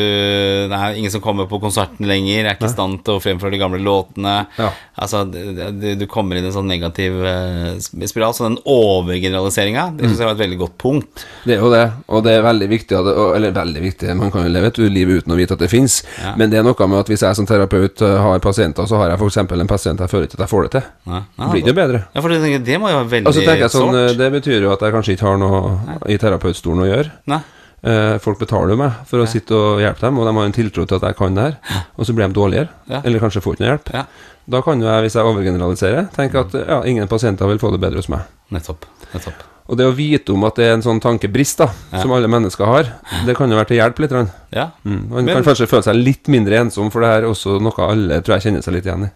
Det 0.72 0.78
er 0.78 0.98
ingen 1.00 1.12
som 1.12 1.22
kommer 1.24 1.48
på 1.50 1.60
konserten 1.62 2.08
lenger, 2.08 2.46
er 2.46 2.56
ikke 2.56 2.70
i 2.70 2.74
stand 2.74 3.04
til 3.06 3.18
å 3.18 3.22
fremføre 3.24 3.52
de 3.56 3.62
gamle 3.62 3.80
låtene. 3.84 4.36
Ja. 4.58 4.70
Altså, 5.02 5.24
det- 5.32 5.98
du 6.00 6.06
kommer 6.08 6.36
inn 6.38 6.46
i 6.46 6.48
en 6.52 6.54
sånn 6.56 6.68
negativ 6.70 7.14
uh, 7.24 7.80
spiral. 7.80 8.34
Så 8.34 8.46
den 8.48 8.58
overgeneraliseringa, 8.66 9.98
det 9.98 10.10
syns 10.10 10.20
jeg 10.22 10.28
var 10.30 10.36
et 10.38 10.44
veldig 10.44 10.60
godt 10.62 10.78
punkt. 10.82 11.26
Det 11.46 11.56
er 11.58 11.64
jo 11.64 11.72
det, 11.74 11.84
og 12.08 12.24
det 12.26 12.36
er 12.38 12.46
veldig 12.46 12.70
viktig 12.70 12.90
det, 13.06 13.16
og- 13.18 13.36
Eller 13.36 13.52
veldig 13.52 13.82
viktig, 13.82 14.16
man 14.18 14.32
kan 14.32 14.44
jo 14.44 14.50
leve 14.50 14.68
et 14.68 14.78
liv 14.78 15.08
uten 15.08 15.34
å 15.34 15.38
vite 15.38 15.54
at 15.54 15.60
det 15.60 15.70
fins, 15.70 16.04
men 16.38 16.50
det 16.50 16.60
er 16.60 16.64
noe 16.64 16.88
med 16.88 17.00
at 17.00 17.08
hvis 17.08 17.22
jeg 17.22 17.36
som 17.36 17.46
terapeut 17.46 18.00
har 18.00 18.40
pasienter, 18.40 18.84
så 18.88 18.98
har 18.98 19.10
jeg 19.10 19.20
f.eks. 19.20 19.38
en 19.38 19.68
pasient 19.68 20.00
jeg 20.00 20.10
føler 20.10 20.28
ikke 20.28 20.38
at 20.40 20.46
jeg 20.46 20.52
får 20.52 20.64
det 20.68 20.72
til. 20.72 20.84
Nei, 21.12 21.22
nei, 21.38 21.50
Blir 21.52 21.66
det 21.66 21.76
bedre? 21.76 22.04
Ja, 22.14 22.22
for 22.22 22.30
det, 22.30 22.66
det 22.66 22.80
må 22.82 22.90
jo 22.92 22.98
være 23.02 23.12
veldig 23.12 23.28
altså, 23.32 23.42
sårt. 23.42 23.72
sånn, 23.72 23.96
eh, 23.96 24.41
betyr 24.42 24.62
jo 24.66 24.74
at 24.74 24.82
jeg 24.82 24.94
kanskje 24.94 25.16
ikke 25.16 25.28
har 25.30 25.38
noe 25.38 25.98
i 26.10 26.18
terapeutstolen 26.18 26.84
å 26.84 26.90
gjøre. 26.90 27.12
Nei. 27.32 27.42
Eh, 27.84 28.18
folk 28.22 28.38
betaler 28.38 28.76
jo 28.76 28.78
meg 28.78 28.92
for 29.10 29.24
å 29.24 29.30
sitte 29.30 29.56
og 29.58 29.80
hjelpe 29.82 30.02
dem, 30.06 30.20
og 30.22 30.28
de 30.28 30.34
har 30.38 30.46
en 30.46 30.54
tiltro 30.54 30.84
til 30.86 31.00
at 31.00 31.08
jeg 31.08 31.18
kan 31.18 31.34
det 31.34 31.48
her. 31.48 31.56
Og 31.98 32.06
så 32.06 32.14
blir 32.14 32.28
de 32.30 32.34
dårligere, 32.38 32.70
Ja. 32.90 33.02
eller 33.04 33.20
kanskje 33.24 33.42
får 33.42 33.56
ikke 33.56 33.64
noe 33.66 33.72
hjelp. 33.78 33.94
Ja, 33.96 34.04
Da 34.50 34.60
kan 34.62 34.82
jo 34.82 34.88
jeg, 34.88 35.04
hvis 35.06 35.14
jeg 35.16 35.24
overgeneraliserer, 35.24 36.10
tenke 36.12 36.40
at 36.42 36.52
ja, 36.68 36.82
ingen 36.84 37.08
pasienter 37.08 37.48
vil 37.48 37.60
få 37.62 37.72
det 37.72 37.80
bedre 37.80 37.98
hos 38.02 38.10
meg. 38.10 38.22
nettopp. 38.52 38.86
Nettopp. 39.14 39.34
Og 39.70 39.78
det 39.78 39.86
å 39.86 39.94
vite 39.96 40.34
om 40.34 40.44
at 40.44 40.56
det 40.56 40.66
er 40.68 40.74
en 40.74 40.82
sånn 40.82 41.00
tankebrist 41.00 41.58
da, 41.62 41.70
Ja. 41.94 42.02
som 42.02 42.12
alle 42.12 42.28
mennesker 42.28 42.66
har, 42.66 42.84
det 43.26 43.36
kan 43.38 43.50
jo 43.50 43.56
være 43.56 43.68
til 43.68 43.78
hjelp 43.78 44.00
litt. 44.00 44.12
Ja. 44.52 44.72
Mm. 44.86 45.10
Man 45.10 45.26
Men- 45.26 45.36
kan 45.36 45.44
kanskje 45.54 45.68
føle 45.70 45.84
seg 45.84 45.96
litt 46.04 46.28
mindre 46.28 46.58
ensom, 46.60 46.92
for 46.92 47.00
det 47.02 47.10
er 47.24 47.28
også 47.30 47.62
noe 47.62 47.72
alle 47.88 48.22
tror 48.22 48.40
jeg 48.42 48.52
kjenner 48.52 48.62
seg 48.64 48.74
litt 48.74 48.86
igjen 48.86 49.06
i. 49.06 49.12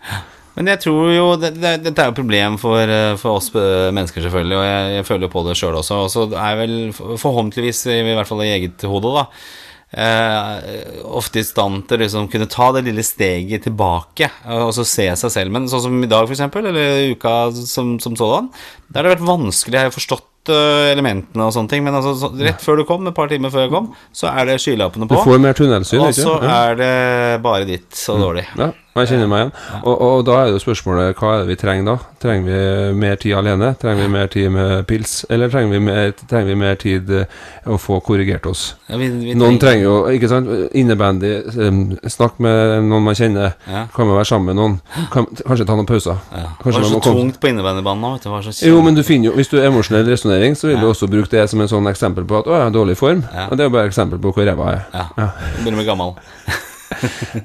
Men 0.56 0.70
jeg 0.72 0.80
tror 0.86 1.10
jo 1.12 1.26
det, 1.42 1.50
det, 1.60 1.74
Dette 1.84 2.00
er 2.06 2.12
jo 2.12 2.16
problem 2.22 2.56
for, 2.62 2.80
eh, 2.88 3.16
for 3.20 3.42
oss 3.42 3.50
eh, 3.56 3.90
mennesker, 3.96 4.24
selvfølgelig, 4.24 4.56
og 4.62 4.66
jeg, 4.70 4.94
jeg 5.00 5.08
føler 5.10 5.28
jo 5.28 5.34
på 5.34 5.44
det 5.50 5.58
sjøl 5.60 5.78
også. 5.82 6.02
Og 6.06 6.10
så 6.14 6.26
er 6.32 6.50
jeg 6.54 6.60
vel 6.64 6.76
for- 6.96 7.18
forhåpentligvis, 7.20 7.84
i 7.92 8.02
hvert 8.16 8.30
fall 8.30 8.44
i 8.46 8.52
eget 8.56 8.86
hode, 8.88 9.12
da, 9.18 9.26
eh, 9.96 11.02
ofte 11.06 11.40
i 11.42 11.46
stand 11.48 11.86
til 11.90 11.98
å 12.00 12.04
liksom 12.06 12.30
kunne 12.32 12.48
ta 12.52 12.70
det 12.76 12.86
lille 12.88 13.04
steget 13.06 13.64
tilbake 13.68 14.30
og 14.56 14.72
så 14.76 14.86
se 14.88 15.10
seg 15.16 15.32
selv. 15.36 15.52
Men 15.56 15.68
sånn 15.72 15.84
som 15.88 16.00
i 16.04 16.08
dag, 16.12 16.30
eksempel, 16.32 16.72
eller 16.72 17.12
uka 17.16 17.36
som, 17.56 17.98
som 18.04 18.16
sådan, 18.20 18.50
der 18.92 19.02
har 19.04 19.10
det 19.12 19.18
vært 19.18 19.30
vanskelig. 19.30 19.76
Jeg 19.80 19.90
har 19.92 19.96
forstått 20.00 20.24
øh, 20.24 20.35
elementene 20.54 21.48
og 21.48 21.54
sånne 21.56 21.70
ting, 21.72 21.84
men 21.86 21.96
altså, 21.98 22.32
rett 22.40 22.62
før 22.64 22.82
du 22.82 22.86
kom, 22.90 23.08
et 23.08 23.16
par 23.18 23.28
timer 23.32 23.50
før 23.54 23.66
jeg 23.68 23.74
kom, 23.74 23.92
så 24.16 24.32
er 24.32 24.46
det 24.52 24.60
skylappene 24.64 25.08
Du 25.10 25.16
på. 25.16 25.24
får 25.26 25.40
mer 25.44 25.54
tunnelsyn, 25.58 26.00
Og 26.06 26.14
så 26.16 26.40
ja. 26.44 26.58
er 26.72 26.76
det 26.82 27.44
bare 27.46 27.66
ditt 27.70 27.92
så 27.96 28.18
dårlig. 28.20 28.46
Ja, 28.60 28.72
jeg 28.96 29.10
kjenner 29.12 29.28
meg 29.28 29.42
igjen. 29.42 29.54
Og, 29.84 29.96
og 30.06 30.22
da 30.28 30.36
er 30.40 30.46
det 30.48 30.54
jo 30.56 30.60
spørsmålet 30.64 31.18
hva 31.20 31.34
er 31.34 31.42
det 31.44 31.50
vi 31.52 31.58
trenger 31.60 31.90
da? 31.90 31.96
Trenger 32.24 32.46
vi 32.48 32.94
mer 33.02 33.18
tid 33.20 33.34
alene? 33.36 33.74
Trenger 33.82 34.06
vi 34.06 34.12
mer 34.14 34.30
tid 34.32 34.48
med 34.56 34.86
pils? 34.88 35.18
Eller 35.30 35.52
trenger 35.52 35.74
vi 35.76 35.82
mer, 35.84 36.14
trenger 36.30 36.48
vi 36.48 36.56
mer 36.62 36.78
tid 36.80 37.12
eh, 37.12 37.26
å 37.68 37.76
få 37.82 37.98
korrigert 38.06 38.48
oss? 38.48 38.64
Ja, 38.88 38.96
vi, 39.02 39.10
vi 39.12 39.36
Noen 39.36 39.60
trenger 39.60 39.84
jo, 39.84 39.96
ikke 40.16 40.30
sant, 40.32 40.48
innebandy, 40.80 41.34
um, 41.60 41.82
snakk 42.08 42.40
med 42.46 42.86
noen 42.88 43.04
man 43.10 43.18
kjenner, 43.20 43.58
kan 43.68 44.08
man 44.08 44.16
være 44.22 44.30
sammen 44.32 44.54
med 44.54 44.60
noen, 44.62 44.78
kan, 45.12 45.28
kanskje 45.44 45.68
ta 45.68 45.76
noen 45.76 45.90
pauser. 45.90 46.22
ja. 46.32 46.46
Det 46.56 46.64
Kanskje 46.64 46.82
var 46.86 46.90
så 46.96 47.02
tungt 47.12 47.40
på 47.44 47.52
innebandybanen 47.52 48.02
nå, 48.02 48.14
vet 48.16 48.24
du. 48.26 48.30
Var 48.32 48.48
så 48.48 48.56
Jo, 48.72 48.80
men 48.86 48.96
du 48.98 49.04
finner 49.06 49.30
jo, 49.30 49.36
hvis 49.38 49.52
du 49.52 49.58
er 49.60 49.68
emosjonell 49.74 50.08
resonnering, 50.36 50.56
så 50.60 50.68
vil 50.68 50.80
du 50.84 50.88
også 50.90 51.08
bruke 51.12 51.32
det 51.32 51.48
som 51.50 51.62
en 51.64 51.68
sånn 51.72 51.88
eksempel 51.92 52.26
på 52.28 52.40
at 52.42 52.48
å, 52.48 52.54
jeg 52.58 52.68
har 52.68 52.76
dårlig 52.76 52.98
form. 53.00 53.24
Ja. 53.34 53.48
Og 53.50 53.58
det 53.58 53.64
er 53.66 53.70
jo 53.70 53.76
bare 53.78 53.88
et 53.88 53.94
eksempel 53.94 54.20
på 54.20 54.32
hvor 54.36 54.46
ræva 54.46 54.70
jeg 54.74 54.82
er. 54.82 54.86
Ja. 54.94 55.06
Ja. 55.18 55.30
Begynner 55.64 55.78
med 55.84 55.86
gammel. 55.90 56.16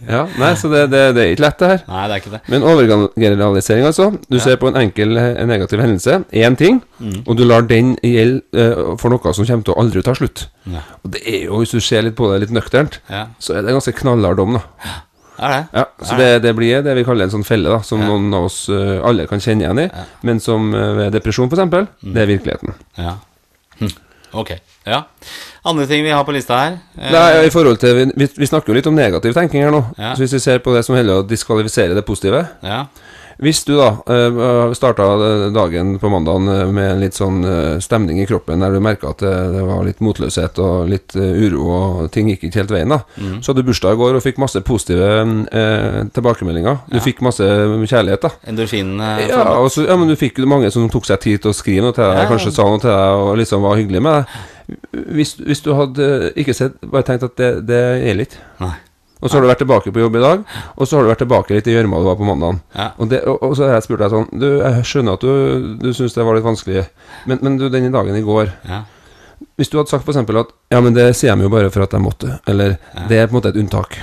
Ja, 0.06 0.26
nei, 0.38 0.50
så 0.54 0.68
det, 0.70 0.82
det, 0.92 0.98
det 1.16 1.22
er 1.24 1.30
ikke 1.32 1.42
lett, 1.42 1.56
det 1.58 1.68
her. 1.70 1.80
Nei, 1.88 2.02
det 2.06 2.14
er 2.14 2.20
ikke 2.20 2.32
det. 2.34 2.40
Men 2.52 2.62
overgeneralisering, 2.68 3.86
altså. 3.88 4.10
Du 4.30 4.36
ser 4.38 4.58
på 4.60 4.68
en 4.68 4.76
enkel 4.78 5.16
en 5.18 5.48
negativ 5.50 5.80
hendelse, 5.82 6.20
én 6.36 6.56
ting, 6.60 6.82
Mm. 7.00 7.22
og 7.24 7.36
du 7.38 7.46
lar 7.48 7.62
den 7.64 7.94
gjelde 8.04 8.42
uh, 8.52 8.90
for 9.00 9.08
noe 9.08 9.32
som 9.32 9.46
kommer 9.48 9.64
til 9.64 9.72
å 9.72 9.78
aldri 9.80 10.02
ta 10.04 10.12
slutt. 10.14 10.42
Ja. 10.68 10.82
Og 11.00 11.14
det 11.14 11.22
er 11.24 11.46
jo, 11.46 11.62
hvis 11.62 11.72
du 11.72 11.80
ser 11.80 12.04
litt 12.04 12.14
på 12.18 12.28
det 12.28 12.42
litt 12.42 12.52
nøkternt, 12.52 12.98
Ja, 13.08 13.22
så 13.40 13.56
er 13.56 13.64
det 13.64 13.72
ganske 13.72 13.94
knallhard 13.96 14.36
dom, 14.36 14.58
da. 14.58 14.92
Det 15.40 15.48
er 15.48 15.54
det. 15.56 15.62
Ja, 15.80 15.84
så 16.04 16.16
det, 16.20 16.28
det 16.44 16.52
blir 16.58 16.82
det 16.84 16.94
vi 17.00 17.04
kaller 17.08 17.24
en 17.26 17.32
sånn 17.32 17.44
felle, 17.48 17.70
da, 17.72 17.80
som 17.86 18.00
noen 18.04 18.28
av 18.36 18.44
oss 18.50 18.58
uh, 18.68 19.00
alle 19.08 19.24
kan 19.30 19.40
kjenne 19.40 19.64
igjen 19.66 19.80
i, 19.82 19.88
men 20.28 20.40
som 20.44 20.68
uh, 20.74 20.92
ved 21.00 21.12
depresjon, 21.16 21.48
for 21.50 21.56
eksempel, 21.58 21.88
Mm. 22.04 22.12
det 22.14 22.22
er 22.22 22.28
virkeligheten. 22.34 22.74
Ja. 23.00 23.14
Hm. 23.80 23.90
Ok. 24.40 24.50
Ja. 24.86 25.02
Andre 25.66 25.86
ting 25.90 26.04
vi 26.04 26.10
har 26.14 26.24
på 26.24 26.32
lista 26.32 26.56
her? 26.56 26.76
Eh, 26.98 27.10
Nei, 27.12 27.46
i 27.46 27.50
forhold 27.52 27.80
til, 27.82 28.12
vi, 28.16 28.28
vi 28.36 28.46
snakker 28.48 28.70
jo 28.72 28.76
litt 28.78 28.86
om 28.88 28.94
negativ 28.96 29.34
tenking 29.36 29.64
her 29.66 29.72
nå. 29.74 29.80
Ja. 29.98 30.14
Så 30.14 30.22
hvis 30.24 30.32
vi 30.38 30.40
ser 30.44 30.62
på 30.64 30.72
det 30.76 30.84
som 30.86 30.94
heller 30.96 31.20
å 31.20 31.26
diskvalifisere 31.26 31.96
det 31.98 32.04
positive 32.06 32.46
Ja. 32.64 32.84
Hvis 33.40 33.62
du 33.64 33.72
da 33.78 33.94
uh, 34.04 34.72
starta 34.76 35.06
dagen 35.54 35.94
på 36.00 36.10
mandagen 36.12 36.48
eh, 36.52 36.66
med 36.76 36.90
en 36.90 37.00
litt 37.00 37.16
sånn 37.16 37.38
eh, 37.46 37.78
stemning 37.80 38.18
i 38.20 38.26
kroppen 38.28 38.60
der 38.60 38.74
du 38.74 38.80
merka 38.84 39.14
at 39.14 39.22
det, 39.24 39.62
var 39.64 39.80
litt 39.86 40.02
motløshet 40.04 40.58
og 40.60 40.90
litt 40.90 41.14
eh, 41.16 41.38
uro 41.46 41.62
og 41.72 42.10
ting 42.12 42.28
gikk 42.28 42.44
ikke 42.48 42.60
helt 42.62 42.74
veien, 42.74 42.92
da, 42.92 43.00
Mm. 43.20 43.40
så 43.42 43.50
hadde 43.50 43.62
du 43.64 43.70
bursdag 43.70 43.96
i 43.96 43.98
går 44.00 44.16
og 44.18 44.22
fikk 44.24 44.38
masse 44.40 44.60
positive 44.64 45.08
uh, 45.52 46.02
tilbakemeldinger. 46.14 46.78
Du 46.92 46.98
fikk 47.04 47.20
masse 47.24 47.44
kjærlighet, 47.44 48.22
da. 48.22 48.30
Endorfinene 48.48 49.08
Ja, 49.28 49.42
og 49.60 49.70
så, 49.72 49.84
ja, 49.88 49.96
men 50.00 50.08
du 50.08 50.16
fikk 50.20 50.38
jo 50.40 50.48
mange 50.48 50.70
som 50.72 50.88
tok 50.92 51.08
seg 51.08 51.20
tid 51.24 51.42
til 51.42 51.52
å 51.52 51.56
skrive 51.56 51.84
noe 51.84 51.96
til 51.96 52.04
deg, 52.04 52.22
Ja. 52.22 52.28
kanskje 52.30 52.52
sa 52.54 52.68
noe 52.68 52.80
til 52.80 52.92
deg 52.92 53.24
og 53.24 53.34
liksom 53.40 53.64
var 53.66 53.76
hyggelig 53.80 54.02
med 54.04 54.20
deg. 54.20 54.76
Hvis, 55.16 55.34
hvis 55.40 55.64
du 55.64 55.72
hadde 55.74 56.06
ikke 56.38 56.54
sett 56.54 56.76
Bare 56.84 57.02
tenkt 57.02 57.24
at 57.26 57.34
det, 57.40 57.50
det 57.66 57.80
gjelder 58.04 58.28
ikke. 58.28 58.44
Nei. 58.62 58.74
Og 59.20 59.28
så 59.28 59.36
har 59.36 59.42
du 59.44 59.48
vært 59.50 59.58
tilbake 59.60 59.92
på 59.92 60.00
jobb 60.00 60.16
i 60.16 60.20
dag, 60.22 60.44
og 60.76 60.86
så 60.88 60.96
har 60.96 61.04
du 61.04 61.10
vært 61.10 61.20
tilbake 61.20 61.52
litt 61.54 61.66
i 61.68 61.74
gjørma 61.74 61.98
du 62.00 62.06
var 62.08 62.16
på 62.16 62.24
mandagen. 62.24 62.60
Ja. 62.74 62.86
Og, 62.96 63.12
og, 63.12 63.42
og 63.50 63.56
så 63.58 63.66
har 63.68 63.74
jeg 63.76 63.84
spurt 63.84 64.00
deg 64.00 64.14
sånn 64.14 64.28
Du, 64.40 64.46
jeg 64.62 64.86
skjønner 64.88 65.18
at 65.18 65.20
du, 65.26 65.76
du 65.82 65.90
syns 65.96 66.16
det 66.16 66.24
var 66.24 66.38
litt 66.38 66.46
vanskelig, 66.46 66.86
men, 67.28 67.38
men 67.44 67.58
du, 67.60 67.68
den 67.68 67.90
dagen 67.92 68.16
i 68.16 68.22
går 68.24 68.50
Ja. 68.68 68.80
Hvis 69.56 69.70
du 69.72 69.78
hadde 69.78 69.88
sagt 69.92 70.04
f.eks. 70.08 70.16
at 70.20 70.50
Ja, 70.72 70.80
men 70.84 70.92
det 70.96 71.06
sier 71.16 71.36
de 71.36 71.44
jo 71.46 71.52
bare 71.52 71.68
for 71.72 71.84
at 71.84 71.92
jeg 71.96 72.04
måtte, 72.04 72.38
eller 72.48 72.74
det 73.08 73.16
er 73.20 73.28
på 73.28 73.32
en 73.36 73.38
måte 73.40 73.52
et 73.54 73.60
unntak. 73.60 73.96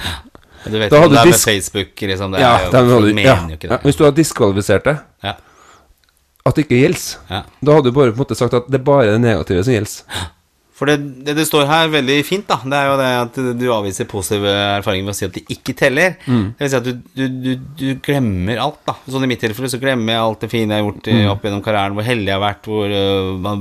Du 0.68 0.78
vet 0.78 0.90
Da 0.92 1.02
hadde 1.04 1.14
det 1.14 1.20
er 1.22 1.30
med 1.30 1.42
Facebook, 1.42 1.92
liksom. 2.02 2.32
Det 2.34 2.42
Ja, 2.42 2.54
jo, 2.66 2.72
de 2.74 2.78
hadde, 2.94 3.10
ja, 3.10 3.14
mener 3.14 3.52
jo 3.54 3.58
ikke 3.60 3.70
ja, 3.70 3.76
det. 3.78 3.82
hvis 3.86 3.98
du 4.00 4.04
hadde 4.06 4.18
diskvalifisert 4.22 4.84
det, 4.90 4.96
Ja. 5.24 5.34
at 6.46 6.56
det 6.58 6.66
ikke 6.66 6.80
gjelder, 6.82 7.06
Ja. 7.30 7.42
da 7.62 7.76
hadde 7.78 7.90
du 7.92 7.92
bare 7.98 8.12
på 8.12 8.18
en 8.18 8.24
måte 8.26 8.36
sagt 8.40 8.54
at 8.58 8.66
det 8.70 8.80
er 8.82 8.84
bare 8.90 9.12
det 9.14 9.22
negative 9.22 9.64
som 9.64 9.74
gjelder. 9.74 10.26
For 10.78 10.86
det, 10.86 11.00
det 11.26 11.34
det 11.40 11.48
står 11.50 11.66
her 11.66 11.88
veldig 11.90 12.16
fint, 12.28 12.46
da, 12.46 12.60
det 12.62 12.78
er 12.78 12.88
jo 12.92 12.98
det 13.00 13.08
at 13.24 13.38
du 13.58 13.64
avviser 13.74 14.06
positive 14.10 14.52
erfaringer 14.78 15.08
ved 15.08 15.16
å 15.16 15.18
si 15.18 15.26
at 15.26 15.34
de 15.34 15.42
ikke 15.56 15.74
teller. 15.80 16.14
Mm. 16.30 16.44
Det 16.54 16.68
vil 16.68 16.70
si 16.70 16.78
at 16.78 16.86
du, 16.86 17.00
du, 17.18 17.24
du, 17.42 17.50
du 17.80 17.88
glemmer 18.06 18.62
alt, 18.62 18.78
da. 18.86 18.94
Sånn 19.10 19.26
i 19.26 19.32
mitt 19.32 19.42
tilfelle 19.42 19.72
så 19.74 19.80
glemmer 19.82 20.14
jeg 20.14 20.22
alt 20.28 20.46
det 20.46 20.52
fine 20.54 20.78
jeg 20.78 20.84
har 20.84 20.88
gjort 20.92 21.10
Mm. 21.18 21.32
opp 21.32 21.44
gjennom 21.48 21.64
karrieren, 21.66 21.96
hvor 21.98 22.06
heldig 22.06 22.30
jeg 22.30 22.36
har 22.38 22.44
vært, 22.44 22.68
hvor 22.70 22.94
uh, 22.94 23.52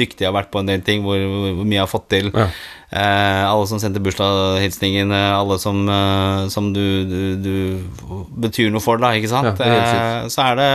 dyktig 0.00 0.24
jeg 0.24 0.30
har 0.30 0.36
vært 0.38 0.50
på 0.54 0.60
en 0.62 0.68
del 0.70 0.82
ting, 0.86 1.04
hvor, 1.04 1.20
hvor 1.20 1.64
mye 1.66 1.76
jeg 1.76 1.84
har 1.84 1.92
fått 1.92 2.08
til. 2.14 2.32
Ja. 2.32 2.48
Uh, 2.86 3.42
alle 3.50 3.66
som 3.68 3.80
sendte 3.82 4.00
bursdagshilsningen, 4.00 5.10
eh, 5.12 5.32
alle 5.34 5.56
som, 5.58 5.80
uh, 5.90 6.46
som 6.52 6.68
du, 6.72 6.84
du, 7.10 7.20
du 7.42 8.20
betyr 8.46 8.70
noe 8.70 8.80
for, 8.84 9.02
da, 9.02 9.10
ikke 9.18 9.32
sant. 9.32 9.58
Ja, 9.58 9.66
er 9.66 10.22
eh, 10.22 10.28
så 10.30 10.46
er 10.46 10.60
det 10.60 10.70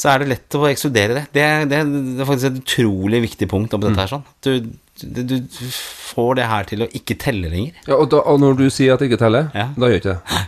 så 0.00 0.08
er 0.14 0.22
det 0.24 0.28
lett 0.32 0.56
å 0.56 0.62
ekskludere 0.70 1.16
det. 1.18 1.24
Det, 1.36 1.46
det, 1.70 1.80
det 2.16 2.22
er 2.24 2.28
faktisk 2.28 2.48
et 2.50 2.60
utrolig 2.62 3.20
viktig 3.26 3.48
punkt 3.50 3.74
Mm. 3.76 3.82
dette 3.84 4.00
her. 4.00 4.12
sånn. 4.14 4.24
Du, 4.40 4.70
du, 5.00 5.20
du 5.36 5.66
får 6.10 6.34
det 6.40 6.46
her 6.50 6.64
til 6.70 6.82
å 6.86 6.88
ikke 6.96 7.18
telle 7.20 7.50
lenger. 7.52 7.76
Ja, 7.86 7.96
og, 8.00 8.08
da, 8.12 8.22
og 8.24 8.40
når 8.42 8.56
du 8.62 8.66
sier 8.72 8.94
at 8.96 9.00
det 9.04 9.10
ikke 9.10 9.20
teller, 9.22 9.50
Ja. 9.54 9.68
da 9.76 9.90
gjør 9.92 10.00
ikke 10.00 10.14
det. 10.16 10.46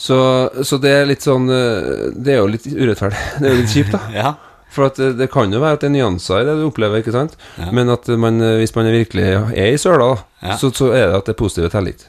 Så, 0.00 0.16
så 0.64 0.78
det 0.80 0.90
er 0.96 1.08
litt 1.10 1.20
sånn 1.26 1.44
eh, 1.52 2.06
Det 2.16 2.32
er 2.32 2.38
jo 2.40 2.46
litt 2.48 2.64
urettferdig. 2.70 3.18
Det 3.42 3.50
er 3.50 3.52
jo 3.52 3.58
litt 3.60 3.74
kjipt, 3.74 3.92
da. 3.92 4.00
Ja. 4.22 4.30
For 4.70 4.86
at 4.86 5.00
det, 5.02 5.08
det 5.18 5.26
kan 5.34 5.50
jo 5.50 5.58
være 5.58 5.76
at 5.76 5.82
det 5.82 5.88
er 5.90 5.96
nyanser 5.96 6.44
i 6.44 6.46
det 6.46 6.52
du 6.60 6.68
opplever, 6.68 7.00
ikke 7.02 7.10
sant? 7.10 7.32
Men 7.74 7.90
at 7.90 8.06
man, 8.22 8.36
eh, 8.40 8.54
hvis 8.62 8.72
man 8.76 8.86
virkelig 8.94 9.24
er 9.34 9.72
i 9.74 9.78
søla, 9.82 10.12
Ja. 10.46 10.54
så, 10.56 10.70
så 10.72 10.92
er 10.94 11.10
det 11.10 11.16
at 11.18 11.26
det 11.32 11.34
positive 11.40 11.68
teller 11.74 11.90
ikke. 11.96 12.06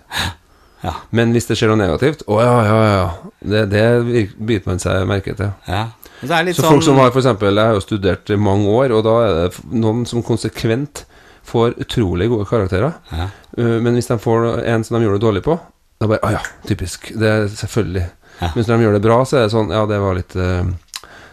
Ja. 0.85 0.93
Men 1.11 1.33
hvis 1.33 1.49
det 1.49 1.57
skjer 1.59 1.69
noe 1.69 1.77
negativt 1.77 2.23
Å 2.25 2.37
ja, 2.41 2.53
ja, 2.65 2.77
ja. 2.89 3.01
Det, 3.53 3.59
det 3.69 3.83
biter 4.39 4.71
man 4.71 4.79
seg 4.81 5.03
merke 5.09 5.35
til. 5.37 5.51
ja. 5.67 5.83
Så 6.21 6.33
er 6.37 6.45
litt 6.45 6.55
Så 6.55 6.65
sånn 6.65 6.75
folk 6.75 6.85
som 6.85 6.99
har 7.01 7.09
for 7.09 7.21
eksempel 7.23 7.57
Jeg 7.57 7.71
har 7.71 7.77
jo 7.77 7.83
studert 7.83 8.29
i 8.29 8.37
mange 8.37 8.69
år, 8.69 8.93
og 8.93 9.03
da 9.07 9.15
er 9.25 9.37
det 9.39 9.63
noen 9.73 10.05
som 10.09 10.23
konsekvent 10.25 11.05
får 11.51 11.79
utrolig 11.81 12.29
gode 12.29 12.45
karakterer. 12.49 12.93
ja. 13.11 13.29
Uh, 13.57 13.79
Men 13.81 13.97
hvis 13.97 14.07
de 14.07 14.17
får 14.21 14.65
en 14.69 14.83
som 14.83 14.97
de 14.97 15.05
gjorde 15.05 15.19
det 15.19 15.25
dårlig 15.25 15.43
på, 15.43 15.57
da 15.99 16.07
bare 16.07 16.21
Å 16.23 16.31
ja, 16.37 16.43
typisk. 16.67 17.11
Det 17.17 17.27
er 17.27 17.47
selvfølgelig. 17.49 18.05
Ja. 18.41 18.51
Mens 18.55 18.67
når 18.67 18.77
de 18.77 18.85
gjør 18.85 18.93
det 18.97 19.03
bra, 19.05 19.17
så 19.25 19.37
er 19.37 19.43
det 19.45 19.53
sånn 19.53 19.73
Ja, 19.73 19.85
det 19.89 19.99
var 20.01 20.15
litt 20.17 20.35
uh, 20.37 20.63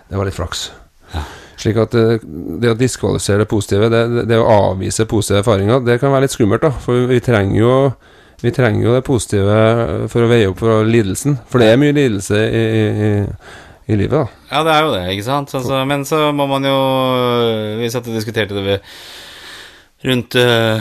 Det 0.09 0.16
var 0.16 0.29
litt 0.29 0.37
flaks. 0.37 0.70
Ja. 1.14 1.22
Slik 1.59 1.79
at 1.85 1.94
uh, 1.94 2.18
det 2.61 2.72
å 2.72 2.79
diskvalifisere 2.79 3.44
det 3.44 3.51
positive, 3.51 3.88
det, 3.92 4.03
det, 4.14 4.27
det 4.33 4.40
å 4.40 4.48
avvise 4.72 5.07
positive 5.09 5.44
erfaringer, 5.44 5.81
det 5.85 6.01
kan 6.03 6.12
være 6.12 6.27
litt 6.27 6.37
skummelt, 6.37 6.64
da. 6.64 6.72
For 6.85 7.09
vi 7.11 7.20
trenger 7.24 7.61
jo 7.61 7.72
vi 8.40 8.53
trenger 8.55 8.85
jo 8.85 8.92
det 8.94 9.03
positive 9.03 9.55
for 10.12 10.22
å 10.22 10.29
veie 10.31 10.46
opp 10.46 10.61
for 10.62 10.87
lidelsen. 10.87 11.40
For 11.51 11.59
det 11.59 11.72
er 11.72 11.81
mye 11.81 11.94
lidelse 11.96 12.38
i, 12.38 12.61
i, 12.87 13.09
i 13.88 13.96
livet, 13.96 14.12
da. 14.14 14.42
Ja, 14.51 14.64
det 14.66 14.74
er 14.74 14.85
jo 14.85 14.92
det, 14.92 15.05
ikke 15.14 15.29
sant. 15.29 15.55
Altså, 15.57 15.81
men 15.88 16.05
så 16.09 16.29
må 16.37 16.44
man 16.51 16.66
jo 16.68 16.77
Vi 17.81 17.88
satt 17.92 18.09
og 18.11 18.18
diskuterte 18.18 18.57
det 18.57 18.66
ved 18.66 18.92
rundt 20.07 20.37
uh, 20.38 20.79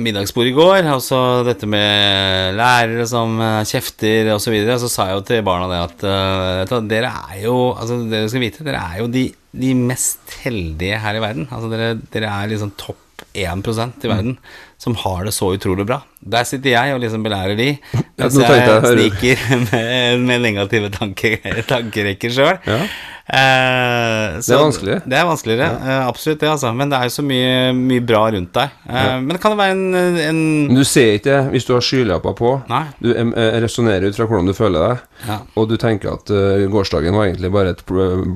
middagsbordet 0.00 0.54
i 0.54 0.56
går. 0.56 0.86
Altså 0.88 1.18
dette 1.44 1.68
med 1.68 2.56
lærere 2.56 3.04
som 3.08 3.36
uh, 3.40 3.60
kjefter 3.68 4.30
osv. 4.32 4.46
Så, 4.46 4.54
videre, 4.54 4.78
så 4.80 4.88
sa 4.88 5.08
jeg 5.10 5.18
jo 5.18 5.24
til 5.28 5.44
barna 5.44 5.68
det 5.68 5.80
at 5.82 6.04
eh, 6.08 6.62
hva, 6.70 6.80
dere 6.88 7.10
er 7.34 7.42
jo 7.44 7.56
Altså 7.72 8.00
dere 8.08 8.30
skal 8.32 8.44
vite, 8.44 8.64
dere 8.64 8.80
er 8.80 9.02
jo 9.02 9.08
de, 9.12 9.26
de 9.52 9.72
mest 9.76 10.38
heldige 10.44 11.00
her 11.02 11.18
i 11.18 11.24
verden. 11.24 11.48
Altså 11.52 11.72
dere, 11.72 11.94
dere 12.14 12.32
er 12.32 12.54
liksom 12.54 12.72
topp 12.80 13.00
1% 13.34 14.04
i 14.04 14.10
verden 14.10 14.38
som 14.80 14.96
har 15.02 15.24
det 15.26 15.34
så 15.34 15.50
utrolig 15.54 15.86
bra. 15.88 16.00
Der 16.24 16.44
sitter 16.48 16.70
jeg 16.70 16.94
og 16.94 17.00
liksom 17.02 17.22
belærer 17.26 17.56
de, 17.58 17.78
mens 18.18 18.38
jeg- 18.38 18.62
jeg 18.64 18.84
sniker 18.94 19.42
med, 19.72 20.20
med 20.24 20.40
negative 20.40 20.88
tanke, 20.94 21.34
tankerekker 21.68 22.32
sjøl. 22.32 22.58
Ja. 22.64 22.78
Eh, 23.24 24.36
Det 24.44 24.52
er 24.52 24.60
vanskelig. 24.60 24.96
Det 25.08 25.16
er 25.16 25.24
vanskeligere, 25.28 25.68
eh, 25.80 26.06
absolutt 26.08 26.40
det, 26.42 26.48
altså. 26.50 26.72
Men 26.76 26.90
det 26.92 26.98
er 26.98 27.08
jo 27.08 27.14
så 27.14 27.24
mye, 27.24 27.72
mye 27.76 28.02
bra 28.04 28.22
rundt 28.34 28.52
deg. 28.56 28.74
Eh, 28.88 29.14
Men 29.20 29.28
det 29.32 29.40
kan 29.40 29.54
jo 29.54 29.58
være 29.60 29.72
en, 29.72 29.94
en 30.20 30.42
du 30.76 30.82
ser 30.84 31.14
ikke 31.18 31.30
det 31.32 31.40
hvis 31.54 31.66
du 31.68 31.72
har 31.76 31.84
skylapper 31.84 32.34
på. 32.36 32.52
Nei. 32.68 32.82
Du 33.00 33.10
eh, 33.14 33.60
resonnerer 33.64 34.08
ut 34.10 34.16
fra 34.18 34.26
hvordan 34.28 34.50
du 34.50 34.54
føler 34.56 34.88
deg, 34.88 35.04
Ja. 35.28 35.38
og 35.56 35.68
du 35.70 35.76
tenker 35.80 36.12
at 36.18 36.28
uh, 36.34 36.66
gårsdagen 36.68 37.14
var 37.16 37.24
egentlig 37.30 37.48
bare 37.54 37.70
et 37.72 37.80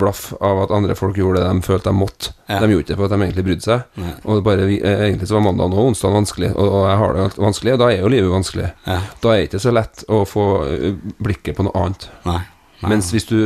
blaff 0.00 0.30
av 0.40 0.62
at 0.62 0.70
andre 0.72 0.94
folk 0.96 1.18
gjorde 1.20 1.42
det 1.42 1.50
de 1.52 1.66
følte 1.66 1.90
de 1.90 1.98
måtte. 1.98 2.30
Ja. 2.48 2.60
De 2.62 2.70
gjorde 2.72 2.86
ikke 2.86 2.94
det 2.94 2.96
for 2.96 3.04
at 3.04 3.12
de 3.12 3.18
egentlig 3.26 3.44
brydde 3.44 3.66
seg. 3.66 3.82
Nei. 4.00 4.12
Og 4.24 4.40
bare 4.46 4.64
egentlig 4.70 5.28
så 5.28 5.36
var 5.36 5.44
mandagen 5.50 5.74
og 5.76 5.90
onsdagen 5.90 6.16
vanskelig, 6.22 6.54
og, 6.56 6.64
og 6.78 6.86
jeg 6.88 6.98
har 7.02 7.12
det 7.18 7.26
vanskelig, 7.44 7.76
da 7.80 7.88
er 7.92 8.00
jo 8.02 8.10
livet 8.12 8.30
vanskelig. 8.32 8.68
Ja. 8.86 8.98
Da 9.22 9.32
er 9.34 9.40
det 9.42 9.48
ikke 9.50 9.62
så 9.64 9.72
lett 9.74 10.04
å 10.12 10.22
få 10.28 10.44
eh, 10.68 10.94
blikket 11.22 11.56
på 11.58 11.66
noe 11.66 11.74
annet. 11.80 12.08
Nei. 12.28 12.40
Nei. 12.82 12.90
Mens 12.94 13.10
hvis 13.14 13.26
du, 13.30 13.38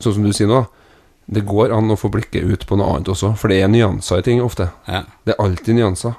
sånn 0.00 0.16
som 0.18 0.24
du 0.26 0.32
sier 0.36 0.48
nå, 0.50 0.62
det 1.26 1.42
går 1.48 1.72
an 1.74 1.90
å 1.90 1.96
få 1.98 2.08
blikket 2.14 2.44
ut 2.46 2.66
på 2.68 2.76
noe 2.78 2.92
annet 2.94 3.08
også, 3.10 3.32
for 3.40 3.50
det 3.50 3.58
er 3.64 3.72
nyanser 3.72 4.20
i 4.22 4.26
ting 4.28 4.42
ofte. 4.44 4.68
Ja. 4.86 5.00
Det 5.26 5.34
er 5.34 5.42
alltid 5.42 5.74
nyanser. 5.80 6.14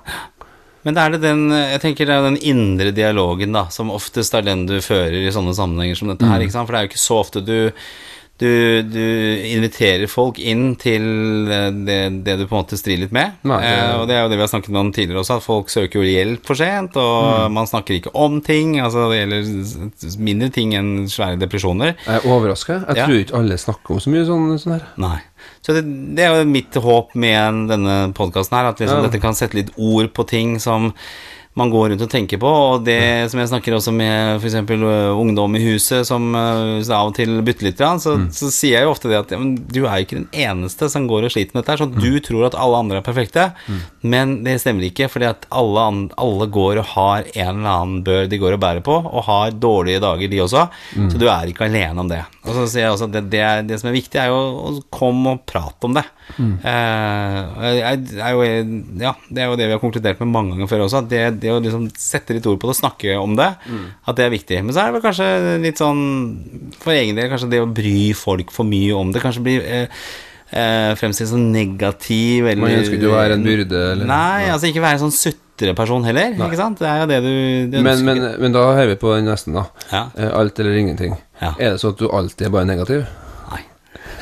Men 0.83 0.95
det 0.95 1.01
er 1.03 1.13
det 1.15 1.19
den 1.23 1.39
Jeg 1.51 1.79
tenker 1.83 2.07
det 2.07 2.13
er 2.15 2.25
den 2.27 2.38
indre 2.47 2.91
dialogen, 2.95 3.51
da, 3.55 3.65
som 3.73 3.89
oftest 3.91 4.36
er 4.38 4.45
den 4.45 4.65
du 4.69 4.77
fører 4.83 5.15
i 5.25 5.31
sånne 5.36 5.55
sammenhenger 5.57 5.95
som 5.99 6.12
dette 6.12 6.23
Mm. 6.27 6.31
her, 6.31 6.43
ikke 6.45 6.53
sant? 6.53 6.67
For 6.67 6.75
det 6.75 6.79
er 6.79 6.86
jo 6.88 6.91
ikke 6.93 7.05
så 7.07 7.17
ofte 7.23 7.41
du 7.43 7.71
du, 8.38 8.84
du 8.86 9.02
inviterer 9.50 10.06
folk 10.08 10.38
inn 10.38 10.76
til 10.78 11.02
eh, 11.50 11.71
det, 11.88 11.95
det 12.26 12.36
du 12.38 12.43
på 12.45 12.54
en 12.54 12.62
måte 12.62 12.78
strir 12.78 13.00
litt 13.02 13.12
med. 13.15 13.34
Nei, 13.50 13.58
det- 13.63 13.71
eh, 13.80 13.93
og 13.97 14.04
det 14.10 14.13
er 14.17 14.21
jo 14.23 14.30
det 14.30 14.38
vi 14.38 14.43
har 14.45 14.52
snakket 14.52 14.78
om 14.78 14.91
tidligere 14.93 15.23
også, 15.23 15.38
at 15.39 15.45
folk 15.47 15.71
søker 15.73 16.04
jo 16.04 16.06
hjelp 16.12 16.45
for 16.45 16.60
sent, 16.60 17.00
og 17.02 17.47
man 17.56 17.65
snakker 17.69 17.97
ikke 17.97 18.13
om 18.13 18.38
ting. 18.45 18.76
Altså 18.84 19.08
det 19.10 19.23
gjelder 19.23 20.19
mindre 20.30 20.52
ting 20.54 20.76
enn 20.78 20.91
svære 21.10 21.39
depresjoner. 21.41 21.95
Jeg 22.06 22.21
er 22.21 22.28
overraska. 22.30 22.82
Jeg 22.88 22.95
Ja. 23.02 23.06
tror 23.10 23.23
ikke 23.23 23.38
alle 23.41 23.58
snakker 23.58 23.91
om 23.97 24.00
så 24.06 24.13
mye 24.13 24.26
sånn, 24.30 24.45
sånn 24.62 24.78
her. 24.78 24.86
Nei. 24.97 25.18
Så 25.66 25.74
det, 25.74 25.84
det 26.16 26.24
er 26.26 26.38
jo 26.38 26.45
mitt 26.49 26.74
håp 26.74 27.16
med 27.16 27.68
denne 27.70 27.97
podkasten 28.18 28.57
her, 28.57 28.70
at 28.70 28.80
liksom 28.80 29.01
Ja. 29.01 29.07
dette 29.09 29.22
kan 29.22 29.34
sette 29.38 29.55
litt 29.57 29.74
ord 29.78 30.14
på 30.14 30.28
ting 30.28 30.59
som 30.59 30.93
man 31.58 31.72
går 31.74 31.91
rundt 31.91 32.03
og 32.05 32.12
tenker 32.12 32.39
på, 32.41 32.49
og 32.49 32.86
det 32.86 33.28
som 33.32 33.41
jeg 33.41 33.49
snakker 33.51 33.76
også 33.78 33.93
med 33.95 34.41
f.eks. 34.41 34.58
ungdom 35.18 35.58
i 35.58 35.64
huset, 35.64 36.08
som 36.08 36.30
øh, 36.38 36.80
av 36.86 37.10
og 37.10 37.16
til 37.18 37.39
bytter 37.45 37.70
litt, 37.70 37.82
så, 38.03 38.16
så 38.34 38.51
sier 38.53 38.80
jeg 38.80 38.88
jo 38.88 38.93
ofte 38.93 39.12
det 39.12 39.20
at 39.20 39.34
ja, 39.34 39.39
men 39.41 39.55
du 39.58 39.82
er 39.84 39.99
jo 39.99 40.08
ikke 40.08 40.20
den 40.20 40.30
eneste 40.32 40.89
som 40.93 41.08
går 41.10 41.28
og 41.28 41.34
sliter 41.34 41.58
med 41.58 41.64
dette 41.64 41.80
Så 41.82 41.89
mm. 41.89 41.97
du 42.03 42.20
tror 42.26 42.47
at 42.49 42.58
alle 42.58 42.82
andre 42.84 43.01
er 43.01 43.05
perfekte, 43.05 43.47
men 44.01 44.39
det 44.45 44.60
stemmer 44.64 44.88
ikke, 44.88 45.10
fordi 45.12 45.30
at 45.32 45.47
alle, 45.49 45.88
alle 46.18 46.49
går 46.53 46.82
og 46.84 46.91
har 46.93 47.28
en 47.34 47.53
eller 47.58 47.72
annen 47.74 48.03
bør 48.08 48.30
de 48.30 48.41
går 48.41 48.58
og 48.58 48.64
bærer 48.64 48.86
på, 48.86 48.99
og 49.01 49.28
har 49.28 49.58
dårlige 49.58 50.03
dager 50.03 50.32
de 50.32 50.43
også, 50.45 50.68
så 50.97 51.22
du 51.22 51.28
er 51.32 51.49
ikke 51.51 51.68
alene 51.68 52.03
om 52.03 52.12
det. 52.12 52.22
Og 52.47 52.53
så 52.55 52.68
sier 52.70 52.86
jeg 52.86 52.95
også 52.95 53.10
at 53.10 53.18
det, 53.18 53.24
det, 53.34 53.41
er, 53.43 53.66
det 53.68 53.80
som 53.82 53.89
er 53.89 53.97
viktig, 53.97 54.20
er 54.22 54.32
jo 54.32 54.38
å 54.38 54.76
komme 54.93 55.36
og 55.36 55.43
prate 55.49 55.89
om 55.89 55.97
det. 55.97 56.05
Uh, 56.38 57.39
jeg, 57.64 58.01
jeg 58.18 58.38
jeg, 58.43 58.66
ja, 58.99 59.14
det 59.32 59.43
er 59.43 59.51
jo 59.51 59.58
det 59.60 59.68
vi 59.70 59.76
har 59.76 59.82
konkludert 59.82 60.20
med 60.22 60.32
mange 60.32 60.53
ganger 60.53 60.70
før 60.72 60.86
også, 60.86 61.03
at 61.03 61.12
det, 61.12 61.22
det 61.43 61.47
å 61.54 61.60
liksom 61.64 61.88
sette 61.98 62.36
litt 62.36 62.45
ord 62.50 62.60
på 62.62 62.70
det, 62.70 62.76
og 62.76 62.80
snakke 62.82 63.18
om 63.20 63.36
det, 63.39 63.50
at 64.08 64.16
det 64.20 64.26
er 64.26 64.34
viktig. 64.34 64.62
Men 64.66 64.76
så 64.76 64.84
er 64.84 64.89
det 64.91 64.98
vel 64.98 65.06
kanskje 65.08 65.28
litt 65.64 65.82
sånn, 65.82 66.02
for 66.82 66.95
egen 66.95 67.18
del, 67.20 67.30
kanskje 67.32 67.52
det 67.56 67.62
å 67.64 67.68
bry 67.70 68.14
folk 68.18 68.54
for 68.56 68.68
mye 68.70 68.95
om 68.98 69.12
det, 69.16 69.22
kanskje 69.24 69.43
blir 69.45 69.66
eh, 69.66 70.02
eh, 70.52 70.93
fremstilt 71.00 71.32
som 71.34 71.52
negativ, 71.54 72.48
eller 72.48 72.64
Man 72.64 72.78
ønsker 72.80 73.00
ikke 73.00 73.12
å 73.12 73.18
være 73.18 73.38
en 73.39 73.45
byrde, 73.48 73.84
eller 73.93 74.10
Nei, 74.10 74.48
altså 74.54 74.72
ikke 74.72 74.84
være 74.86 75.00
en 75.00 75.06
sånn 75.08 75.16
sutreperson 75.18 76.08
heller, 76.08 76.36
ikke 76.38 76.60
sant? 76.60 76.82
Det 76.82 76.89
er 76.89 77.04
jo 77.04 77.08
det 77.12 77.22
du, 77.26 77.32
det 77.74 77.86
Men, 77.86 78.04
men, 78.08 78.26
men 78.39 78.56
da 78.56 78.66
hører 78.72 78.93
vi 78.95 79.00
på 79.04 79.16
den 79.16 79.30
nesten, 79.32 79.58
da. 79.58 79.68
Ja. 79.91 80.04
Eh, 80.18 80.34
Alt 80.41 80.60
eller 80.64 80.78
ingenting. 80.80 81.18
Ja. 81.41 81.54
Er 81.58 81.76
det 81.76 81.82
sånn 81.84 81.95
at 81.95 82.02
du 82.02 82.10
alltid 82.10 82.50
er 82.50 82.54
bare 82.58 82.70
negativ? 82.70 83.08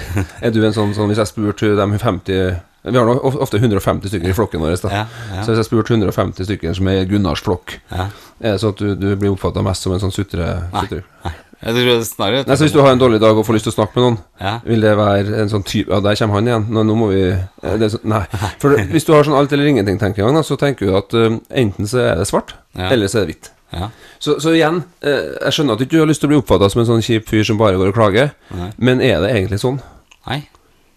Er 0.46 0.52
du 0.56 0.62
en 0.66 0.74
sånn, 0.76 0.93
sånn 0.96 1.10
Hvis 1.12 1.22
jeg 1.24 1.32
spurte 1.32 1.76
de 1.78 1.86
50 2.00 2.56
Vi 2.86 2.98
har 3.00 3.10
ofte 3.26 3.58
150 3.58 4.12
stykker 4.12 4.30
i 4.30 4.36
flokken 4.38 4.62
vår. 4.62 4.76
Da. 4.84 4.89
Ja, 4.93 5.06
ja. 5.34 5.41
Så 5.46 5.52
hvis 5.54 5.64
jeg 5.64 5.70
spurte 5.72 5.96
150 5.96 6.46
stykker 6.46 6.76
som 6.78 6.88
er 6.91 7.06
Gunnars 7.10 7.41
flokk, 7.41 7.80
Ja. 7.89 8.10
er 8.39 8.52
det 8.54 8.62
sånn 8.62 8.76
at 8.76 8.84
du, 8.84 8.91
du 8.96 9.16
blir 9.16 9.32
oppfatta 9.34 9.64
mest 9.66 9.82
som 9.88 9.96
en 9.96 10.04
sånn 10.04 10.14
sutre... 10.14 10.46
Nei. 10.74 10.84
sutre? 10.86 11.02
Nei. 11.26 11.34
Snarere 12.06 12.43
Nei, 12.46 12.56
så 12.60 12.68
Hvis 12.68 12.74
du 12.76 12.82
har 12.84 12.91
en 12.91 13.00
dårlig 13.02 13.18
dag 13.24 13.38
og 13.38 13.46
får 13.48 13.56
lyst 13.58 13.66
til 13.66 13.74
å 13.74 13.78
snakke 13.80 13.96
med 13.98 14.04
noen, 14.06 14.18
Ja. 14.41 14.60
vil 14.68 14.82
det 14.86 14.91
være 15.00 15.39
en 15.41 15.50
sånn 15.50 15.64
type 15.66 15.89
Ja, 15.89 16.00
der 16.04 16.16
kommer 16.20 16.38
han 16.38 16.48
igjen. 16.52 16.68
Nå, 16.70 16.84
nå 16.86 16.96
må 17.00 17.08
vi 17.10 17.24
det 17.80 17.89
sånn, 17.96 18.06
Nei. 18.12 18.22
For 18.62 18.76
hvis 18.91 19.06
du 19.08 19.14
har 19.16 19.24
sånn 19.26 19.38
alt 19.39 19.52
eller 19.56 19.66
ingenting-tenkegang, 19.72 20.38
så 20.46 20.58
tenker 20.62 20.86
du 20.86 20.96
at 21.00 21.14
eh, 21.18 21.39
enten 21.64 21.88
så 21.89 22.04
er 22.12 22.16
det 22.22 22.28
svart, 22.30 22.54
eller 22.78 23.08
så 23.10 23.24
er 23.24 23.26
det 23.26 23.34
hvitt. 23.34 23.50
Ja. 23.76 23.90
Så, 24.24 24.38
så 24.40 24.54
igjen, 24.56 24.82
eh, 25.04 25.36
jeg 25.44 25.52
skjønner 25.58 25.76
at 25.76 25.82
du 25.82 25.86
ikke 25.86 26.00
har 26.02 26.08
lyst 26.10 26.22
til 26.24 26.30
å 26.30 26.34
bli 26.34 26.40
oppfatta 26.42 26.70
som 26.72 26.82
en 26.82 26.88
sånn 26.94 27.04
kjip 27.06 27.28
fyr 27.30 27.44
som 27.48 27.58
bare 27.60 27.76
går 27.80 27.92
og 27.92 27.98
klager, 27.98 28.30
Nei. 28.56 28.70
men 28.88 29.02
er 29.04 29.20
det 29.26 29.34
egentlig 29.36 29.60
sånn? 29.62 29.82
Nei, 30.30 30.38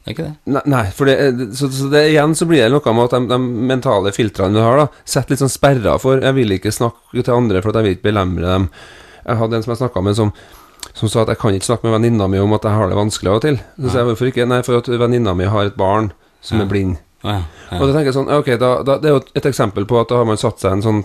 det 0.05 0.12
er 0.12 0.14
ikke 0.14 0.26
det. 0.29 0.35
Nei, 0.55 0.62
nei 0.72 0.83
for 0.95 1.11
det, 1.11 1.16
er- 1.24 1.49
så, 1.59 1.68
så 1.74 1.89
det, 1.93 2.05
igjen 2.12 2.37
så 2.39 2.47
blir 2.49 2.62
det 2.62 2.70
noe 2.72 2.95
med 2.95 3.05
at 3.09 3.16
de, 3.18 3.26
de 3.35 3.39
mentale 3.72 4.12
filtrene 4.14 4.55
du 4.55 4.62
har, 4.62 4.79
da 4.85 5.03
setter 5.05 5.35
litt 5.35 5.43
sånn 5.43 5.51
sperrer 5.53 5.99
for 6.01 6.22
Jeg 6.22 6.37
vil 6.39 6.55
ikke 6.57 6.72
snakke 6.72 7.20
til 7.26 7.35
andre 7.35 7.61
for 7.64 7.74
at 7.74 7.81
jeg 7.83 7.89
vil 7.89 7.97
ikke 7.99 8.09
belemre 8.12 8.47
dem. 8.55 8.70
Jeg 9.26 9.43
hadde 9.43 9.59
en 9.59 9.66
som 9.66 9.74
jeg 9.74 9.83
snakka 9.83 10.05
med, 10.07 10.16
som, 10.16 10.31
som 10.95 11.11
sa 11.12 11.26
at 11.26 11.35
jeg 11.35 11.43
kan 11.43 11.59
ikke 11.59 11.68
snakke 11.68 11.85
med 11.91 11.99
venninna 11.99 12.31
mi 12.31 12.39
om 12.41 12.55
at 12.57 12.64
jeg 12.64 12.79
har 12.79 12.89
det 12.89 12.97
vanskelig 12.97 13.29
av 13.35 13.41
og 13.43 13.45
til. 13.45 13.59
Så 13.83 13.91
sa 13.93 14.01
jeg 14.01 14.09
hvorfor 14.12 14.31
ikke? 14.31 14.47
Nei, 14.49 14.62
for 14.64 14.79
at 14.81 14.89
venninna 15.03 15.35
mi 15.37 15.51
har 15.51 15.68
et 15.68 15.76
barn 15.76 16.12
som 16.41 16.62
er 16.62 16.70
blind. 16.70 16.97
Ja. 17.26 17.41
Ja. 17.68 17.76
Og 17.83 17.89
da 17.91 17.93
tenker 17.99 18.09
jeg 18.12 18.14
sånn, 18.16 18.29
ok, 18.31 18.49
da, 18.62 18.68
da, 18.87 18.95
det 19.03 19.09
er 19.11 19.16
jo 19.16 19.20
et 19.37 19.47
eksempel 19.51 19.85
på 19.91 19.99
at 20.01 20.09
da 20.09 20.20
har 20.22 20.29
man 20.31 20.39
satt 20.41 20.62
seg 20.62 20.76
en 20.79 20.85
sånn 20.87 21.01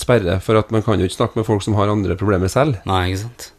sperre 0.00 0.38
for 0.44 0.58
at 0.60 0.70
man 0.74 0.84
kan 0.84 1.00
jo 1.00 1.08
ikke 1.08 1.18
snakke 1.20 1.40
med 1.40 1.48
folk 1.48 1.64
som 1.64 1.74
har 1.78 1.90
andre 1.92 2.16
problemer 2.20 2.48
selv. 2.52 2.78
Nei, 2.88 3.08
ikke 3.10 3.24
sant. 3.26 3.50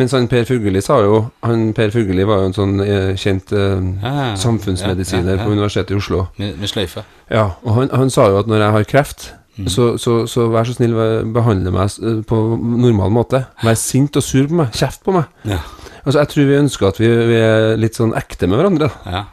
Mens 0.00 0.14
han 0.16 0.30
Per 0.32 0.46
Fugelli 0.48 0.80
sa 0.80 0.94
jo 1.04 1.18
Han 1.44 1.74
Per 1.76 1.90
Fugelli 1.92 2.24
var 2.24 2.38
jo 2.40 2.46
en 2.48 2.54
sånn 2.56 2.78
eh, 2.80 3.10
kjent 3.20 3.50
eh, 3.52 3.74
Ja, 4.00 4.12
ja, 4.14 4.22
ja. 4.30 4.36
samfunnsmedisiner 4.40 5.42
på 5.42 5.50
Universitetet 5.52 5.92
i 5.92 5.98
Oslo. 5.98 6.22
Med, 6.40 6.54
med 6.56 6.70
sløyfe. 6.72 7.04
Ja, 7.28 7.50
og 7.60 7.76
han, 7.76 7.90
han 7.92 8.12
sa 8.12 8.30
jo 8.32 8.38
at 8.40 8.48
når 8.48 8.64
jeg 8.64 8.74
har 8.78 8.86
kreft, 8.88 9.26
så, 9.70 9.90
så, 10.00 10.24
så 10.26 10.48
vær 10.50 10.66
så 10.66 10.74
snill, 10.74 10.96
behandle 11.36 11.70
meg 11.74 11.92
på 12.26 12.38
normal 12.58 13.12
måte. 13.14 13.44
Vær 13.62 13.76
sint 13.78 14.16
og 14.18 14.24
sur 14.26 14.48
på 14.50 14.56
meg. 14.58 14.72
Kjeft 14.74 15.04
på 15.06 15.14
meg. 15.14 15.28
Ja. 15.46 15.60
Altså, 16.02 16.18
jeg 16.18 16.32
tror 16.32 16.48
vi 16.48 16.58
ønsker 16.58 16.88
at 16.88 16.98
vi, 17.00 17.12
vi 17.30 17.38
er 17.38 17.76
litt 17.80 18.00
sånn 18.00 18.16
ekte 18.18 18.48
med 18.50 18.58
hverandre. 18.60 18.88
Ja. 19.06 19.26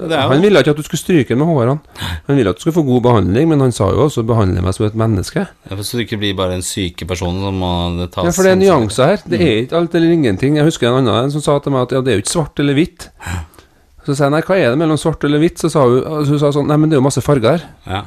Er 0.00 0.28
Han 0.28 0.42
ville 0.42 0.58
ikke 0.62 0.72
at 0.72 0.78
du 0.80 0.82
skulle 0.82 1.00
stryke 1.00 1.36
med 1.36 1.46
hårene. 1.46 1.78
Han 2.26 2.36
ville 2.36 2.50
at 2.50 2.56
du 2.56 2.60
skulle 2.64 2.74
få 2.74 2.84
god 2.86 3.02
behandling, 3.02 3.48
men 3.48 3.60
han 3.60 3.72
sa 3.72 3.90
jo 3.92 4.06
også 4.06 4.24
behandle 4.26 4.62
meg 4.64 4.74
som 4.74 4.86
et 4.86 4.94
menneske. 4.98 5.46
ja, 5.70 5.76
Så 5.76 5.96
du 5.98 6.02
ikke 6.04 6.18
blir 6.18 6.34
bare 6.36 6.54
en 6.54 6.62
syke 6.62 7.06
person 7.06 7.38
som 7.40 7.54
må 7.54 7.72
tas 8.10 8.24
Ja, 8.24 8.30
for 8.30 8.42
det 8.42 8.52
er 8.52 8.60
nyanser 8.62 9.06
her. 9.12 9.22
Det 9.26 9.40
er 9.40 9.62
ikke 9.64 9.76
alt 9.76 9.94
eller 9.94 10.10
ingenting. 10.16 10.56
Jeg 10.56 10.64
husker 10.64 10.88
en 10.88 11.06
annen 11.06 11.30
som 11.30 11.40
sa 11.44 11.58
til 11.58 11.72
meg 11.72 11.82
at 11.82 11.92
ja, 11.92 12.00
det 12.00 12.12
er 12.12 12.18
jo 12.18 12.24
ikke 12.24 12.34
svart 12.36 12.58
eller 12.58 12.74
hvitt. 12.74 13.08
Så 14.06 14.16
sa 14.16 14.26
jeg 14.26 14.34
nei, 14.34 14.42
hva 14.42 14.56
er 14.58 14.70
det 14.72 14.78
mellom 14.80 14.98
svart 14.98 15.22
eller 15.24 15.38
hvitt? 15.38 15.60
Så 15.62 15.70
sa 15.70 15.84
hun 15.86 16.02
så 16.26 16.34
hun 16.34 16.40
sa 16.42 16.50
sånn, 16.56 16.66
nei, 16.66 16.76
men 16.80 16.90
det 16.90 16.96
er 16.96 17.02
jo 17.02 17.06
masse 17.06 17.22
farger 17.22 17.54
her. 17.54 17.68
Ja. 17.86 18.02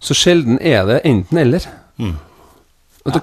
Så 0.00 0.14
sjelden 0.16 0.58
er 0.60 0.86
det 0.88 1.00
enten 1.08 1.38
eller. 1.42 1.66
Mm. 2.00 2.14
Det, 3.06 3.20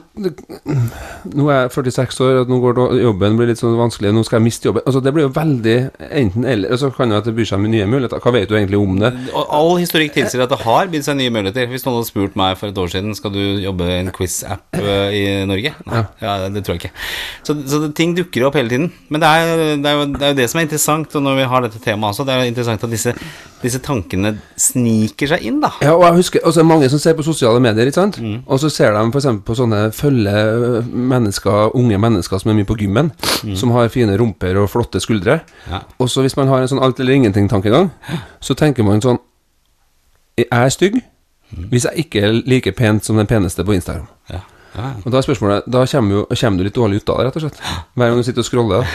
nå 1.34 1.48
er 1.52 1.66
jeg 1.66 1.72
46 1.76 2.20
år, 2.24 2.38
og 2.44 2.52
nå 2.52 2.60
går 2.64 2.80
jobben 3.02 3.38
blir 3.40 3.50
litt 3.50 3.60
sånn 3.60 3.76
vanskelig. 3.76 4.14
Nå 4.16 4.24
skal 4.28 4.40
jeg 4.40 4.46
miste 4.46 4.70
jobben. 4.70 4.86
Altså, 4.88 5.02
det 5.04 5.14
blir 5.16 5.26
jo 5.26 5.34
veldig 5.36 5.76
enten 6.08 6.48
eller. 6.48 6.74
Og 6.74 6.82
så 6.82 6.90
kan 6.96 7.12
jo 7.12 7.20
at 7.20 7.28
det 7.28 7.36
byr 7.36 7.50
seg 7.50 7.62
med 7.64 7.74
nye 7.74 7.88
muligheter. 7.90 8.22
Hva 8.24 8.34
vet 8.36 8.50
du 8.50 8.56
egentlig 8.58 8.80
om 8.80 8.98
det? 9.02 9.12
Og 9.34 9.54
All 9.60 9.74
historikk 9.82 10.16
tilsier 10.16 10.46
at 10.46 10.54
det 10.54 10.62
har 10.64 10.92
bydd 10.94 11.08
seg 11.08 11.20
nye 11.20 11.34
muligheter. 11.34 11.70
Hvis 11.72 11.86
noen 11.88 12.00
hadde 12.00 12.12
spurt 12.12 12.38
meg 12.40 12.58
for 12.60 12.72
et 12.72 12.80
år 12.80 12.94
siden 12.94 13.18
Skal 13.18 13.34
du 13.36 13.42
jobbe 13.64 13.88
i 13.90 14.00
en 14.00 14.12
quiz-app 14.16 14.80
eh, 14.80 15.18
i 15.18 15.24
Norge, 15.50 15.74
nei, 15.90 16.04
ja, 16.24 16.36
det 16.54 16.64
tror 16.66 16.78
jeg 16.78 16.86
ikke. 16.86 16.94
Så, 17.44 17.56
så 17.70 17.82
det, 17.84 17.94
ting 17.98 18.16
dukker 18.18 18.48
opp 18.48 18.58
hele 18.60 18.72
tiden. 18.72 18.92
Men 19.12 19.24
det 19.24 19.30
er, 19.30 19.64
det, 19.84 19.90
er 19.90 19.98
jo, 20.00 20.06
det 20.14 20.28
er 20.28 20.34
jo 20.34 20.40
det 20.40 20.50
som 20.52 20.62
er 20.62 20.68
interessant, 20.68 21.18
og 21.20 21.26
når 21.26 21.42
vi 21.42 21.50
har 21.54 21.66
dette 21.66 21.82
temaet 21.84 22.16
også, 22.16 22.28
det 22.28 22.36
er 22.36 22.44
jo 22.44 22.54
interessant 22.54 22.88
at 22.88 22.94
disse, 22.94 23.16
disse 23.64 23.80
tankene 23.84 24.34
sniker 24.60 25.32
seg 25.32 25.46
inn, 25.48 25.62
da. 25.64 25.72
Ja, 25.82 25.94
og 25.96 26.04
jeg 26.06 26.18
husker 26.20 26.44
også 26.46 26.66
mange 26.68 26.90
som 26.92 27.00
ser 27.02 27.16
på 27.18 27.24
sosiale 27.26 27.62
medier, 27.64 27.88
ikke 27.90 27.96
sant? 28.02 28.20
Mm. 28.22 28.42
Og 28.46 28.60
så 28.62 28.70
ser 28.70 28.94
de 28.94 29.04
f.eks. 29.10 29.28
på 29.48 29.56
sånne 29.58 29.80
følge 29.96 30.84
mennesker, 30.92 31.74
unge 31.80 31.98
mennesker 32.04 32.42
som 32.44 32.52
er 32.52 32.60
mye 32.60 32.68
på 32.70 32.78
gymmen, 32.84 33.12
som 33.56 33.72
har 33.76 33.90
fine 33.94 34.18
rumper 34.20 34.60
og 34.62 34.70
flotte 34.70 35.00
skuldre. 35.04 35.40
Mm. 35.42 35.72
Ja. 35.72 35.82
Og 36.00 36.12
så 36.12 36.22
hvis 36.26 36.38
man 36.38 36.52
har 36.52 36.62
en 36.62 36.70
sånn 36.72 36.84
alt 36.84 37.00
eller 37.00 37.16
ingenting-tankegang, 37.18 37.90
så 38.44 38.54
tenker 38.60 38.84
man 38.88 39.02
sånn 39.02 39.20
Jeg 40.38 40.48
er 40.52 40.70
stygg 40.74 41.02
Mm. 41.54 41.68
hvis 41.70 41.84
jeg 41.86 42.06
ikke 42.08 42.22
er 42.26 42.32
like 42.50 42.72
pent 42.74 43.06
som 43.06 43.18
den 43.20 43.28
peneste 43.30 43.62
på 43.64 43.76
Instagram. 43.76 44.08
Ja. 44.32 44.40
Ja. 44.74 44.88
Og 45.06 45.12
da 45.14 45.20
er 45.20 45.26
spørsmålet 45.28 45.68
Da 45.70 45.84
kommer, 45.86 46.16
jo, 46.16 46.22
kommer 46.34 46.58
du 46.58 46.64
litt 46.66 46.74
dårlig 46.78 47.02
ut 47.04 47.10
av 47.14 47.18
det, 47.20 47.26
rett 47.28 47.36
og 47.38 47.44
slett. 47.46 47.60
Hver 47.96 48.10
gang 48.10 48.18
du 48.18 48.24
sitter 48.26 48.42
og 48.42 48.48
scroller. 48.48 48.88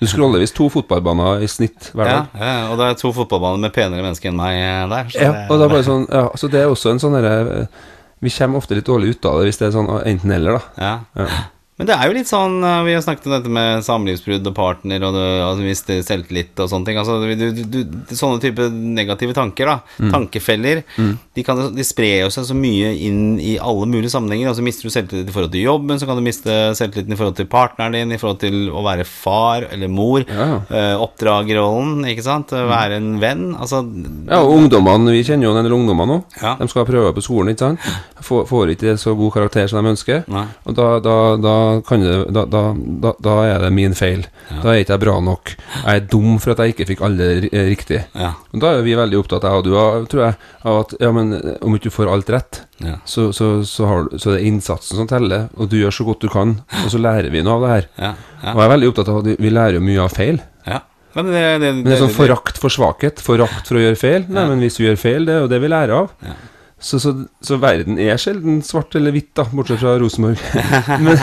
Du 0.00 0.06
scroller 0.06 0.38
visst 0.44 0.54
to 0.54 0.68
fotballbaner 0.70 1.42
i 1.42 1.48
snitt 1.50 1.90
hver 1.94 2.04
dag. 2.12 2.26
ja, 2.38 2.54
og 2.70 2.78
det 2.78 2.86
er 2.92 2.94
to 3.00 3.12
fotballbaner 3.16 3.58
med 3.66 3.72
penere 3.74 4.02
mennesker 4.06 4.30
enn 4.30 4.36
meg 4.38 4.54
eh, 4.60 4.86
der. 4.92 5.10
så 5.10 5.20
Ja, 5.24 5.32
det- 5.32 5.50
og 5.50 5.58
da 5.60 5.68
bare 5.68 5.82
sånn 5.88 6.06
Ja, 6.12 6.28
så 6.36 6.50
det 6.50 6.60
er 6.62 6.68
også 6.70 6.90
en 6.94 6.98
sånn 7.02 7.16
derre 7.18 7.66
Vi 8.22 8.30
kommer 8.30 8.58
ofte 8.62 8.74
litt 8.78 8.86
dårlig 8.86 9.16
ut 9.16 9.24
av 9.26 9.40
det 9.40 9.48
hvis 9.50 9.58
det 9.58 9.66
er 9.68 9.76
sånn 9.76 9.90
enten-eller, 10.06 10.52
da. 10.52 10.62
Ja. 10.78 10.94
Ja. 11.16 11.26
Men 11.76 11.88
det 11.90 11.96
er 11.96 12.08
jo 12.08 12.14
litt 12.16 12.28
sånn 12.30 12.54
eh, 12.64 12.82
Vi 12.86 12.94
har 12.96 13.02
snakket 13.04 13.26
om 13.28 13.34
dette 13.34 13.52
med 13.52 13.84
samlivsbrudd 13.84 14.48
og 14.48 14.54
partner 14.56 15.02
og 15.04 15.16
altså, 15.18 15.64
mister 15.64 16.00
selvtillit 16.04 16.62
og 16.62 16.70
sånne 16.72 16.88
ting. 16.88 17.00
Altså, 17.00 17.18
du, 17.20 17.50
du, 17.52 17.82
du, 17.84 18.14
sånne 18.16 18.40
type 18.40 18.68
negative 18.72 19.36
tanker, 19.36 19.68
da. 19.68 19.76
Mm. 20.00 20.12
Tankefeller. 20.14 20.82
De, 20.96 21.44
kan, 21.44 21.60
de 21.76 21.84
sprer 21.84 22.30
seg 22.32 22.46
så 22.48 22.56
mye 22.56 22.94
inn 23.06 23.36
i 23.42 23.56
alle 23.60 23.88
mulige 23.90 24.12
sammenhenger. 24.14 24.50
Altså 24.52 24.64
Mister 24.64 24.88
du 24.88 24.94
selvtillit 24.94 25.28
i 25.28 25.34
forhold 25.34 25.52
til 25.52 25.66
jobben, 25.66 26.00
så 26.00 26.08
kan 26.08 26.16
du 26.16 26.24
miste 26.24 26.56
selvtilliten 26.78 27.12
i 27.12 27.20
forhold 27.20 27.36
til 27.38 27.50
partneren 27.50 27.98
din, 27.98 28.14
i 28.16 28.20
forhold 28.20 28.40
til 28.40 28.70
å 28.72 28.84
være 28.86 29.04
far 29.08 29.68
eller 29.68 29.92
mor. 29.92 30.24
Ja. 30.24 30.48
eh, 30.70 30.94
oppdragerrollen, 30.96 32.06
ikke 32.08 32.24
sant. 32.24 32.56
Være 32.56 33.00
en 33.02 33.16
venn. 33.20 33.50
Altså 33.52 33.82
Ja, 33.84 34.40
og 34.40 34.54
ungdommene, 34.56 35.12
vi 35.12 35.24
kjenner 35.26 35.50
jo 35.50 35.54
en 35.54 35.66
del 35.66 35.76
ungdommer 35.76 36.08
nå. 36.08 36.18
Ja. 36.40 36.56
De 36.56 36.68
skal 36.72 36.84
ha 36.84 36.88
prøver 36.88 37.16
på 37.16 37.24
skolen, 37.24 37.52
ikke 37.52 37.68
sant. 37.68 37.92
Får, 38.26 38.46
får 38.48 38.72
ikke 38.74 38.96
så 39.00 39.12
god 39.18 39.34
karakter 39.36 39.68
som 39.70 39.84
de 39.84 39.92
ønsker. 39.92 40.24
Nei. 40.32 40.46
Og 40.64 40.76
da, 40.78 40.88
da, 41.04 41.16
da, 41.36 41.56
det, 41.66 42.14
da, 42.34 42.44
da, 42.52 43.12
da, 43.26 43.34
er 43.46 43.64
det 43.64 43.70
min 43.76 43.94
feil. 43.98 44.24
Da 44.62 44.72
er 44.72 44.80
ikke 44.82 44.94
jeg 44.96 45.02
bra 45.04 45.14
nok. 45.24 45.52
Jeg 45.74 46.00
er 46.00 46.06
dum 46.12 46.38
for 46.42 46.52
at 46.54 46.62
jeg 46.64 46.74
ikke 46.74 46.86
fikk 46.92 47.02
alle 47.06 47.28
eh, 47.50 47.66
riktig. 47.70 48.00
Ja. 48.16 48.32
Da 48.54 48.72
er 48.78 48.82
vi 48.86 48.94
veldig 48.98 49.20
opptatt 49.20 49.44
av, 49.48 49.58
og 49.60 49.66
du 49.66 50.08
tror 50.12 50.24
jeg, 50.28 50.38
av 50.66 50.80
at 50.84 50.94
ja, 51.02 51.12
men 51.16 51.32
eh, 51.38 51.56
om 51.66 51.76
ikke 51.78 51.90
du 51.90 51.96
får 51.98 52.12
alt 52.12 52.32
rett, 52.36 52.62
Ja. 52.84 52.98
så, 53.08 53.30
så, 53.32 53.62
så, 53.64 53.86
har, 53.88 54.08
så 54.20 54.34
er 54.34 54.38
det 54.38 54.48
innsatsen 54.50 54.98
som 55.00 55.06
teller, 55.08 55.46
og 55.56 55.70
du 55.72 55.78
gjør 55.80 55.94
så 55.96 56.04
godt 56.04 56.20
du 56.26 56.28
kan, 56.28 56.58
og 56.84 56.90
så 56.92 57.00
lærer 57.00 57.30
vi 57.32 57.40
noe 57.46 57.56
av 57.56 57.62
det 57.64 57.70
her. 57.76 57.86
Ja. 58.02 58.10
Ja. 58.42 58.52
Og 58.52 58.60
jeg 58.60 58.66
er 58.66 58.74
veldig 58.74 58.90
opptatt 58.92 59.08
av 59.14 59.22
at 59.22 59.30
vi- 59.30 59.38
vi 59.40 59.54
lærer 59.56 59.78
jo 59.78 59.86
mye 59.86 60.02
av 60.04 60.12
feil. 60.12 60.42
ja. 60.66 60.82
Men 61.16 61.30
det, 61.32 61.40
det, 61.62 61.68
Men 61.72 61.84
det 61.86 61.92
er 61.94 62.00
sånn 62.02 62.10
forakt 62.12 62.58
for 62.60 62.68
svakhet, 62.68 63.22
forakt 63.24 63.64
for 63.70 63.78
å 63.78 63.80
gjøre 63.80 63.96
feil. 63.96 64.26
Nei, 64.28 64.42
men 64.50 64.60
hvis 64.60 64.76
vi 64.76 64.84
gjør 64.84 64.98
feil, 65.00 65.24
det 65.24 65.32
er 65.32 65.38
jo 65.46 65.48
det 65.48 65.60
vi 65.62 65.70
lærer 65.72 65.94
av. 66.02 66.10
Så, 66.86 67.00
så, 67.02 67.10
så 67.42 67.56
verden 67.58 67.96
er 67.98 68.14
sjelden 68.20 68.60
svart 68.62 68.94
eller 68.94 69.10
hvitt, 69.10 69.32
da, 69.34 69.42
bortsett 69.50 69.80
fra 69.80 69.96
Rosenborg. 69.98 70.38
men, 71.02 71.16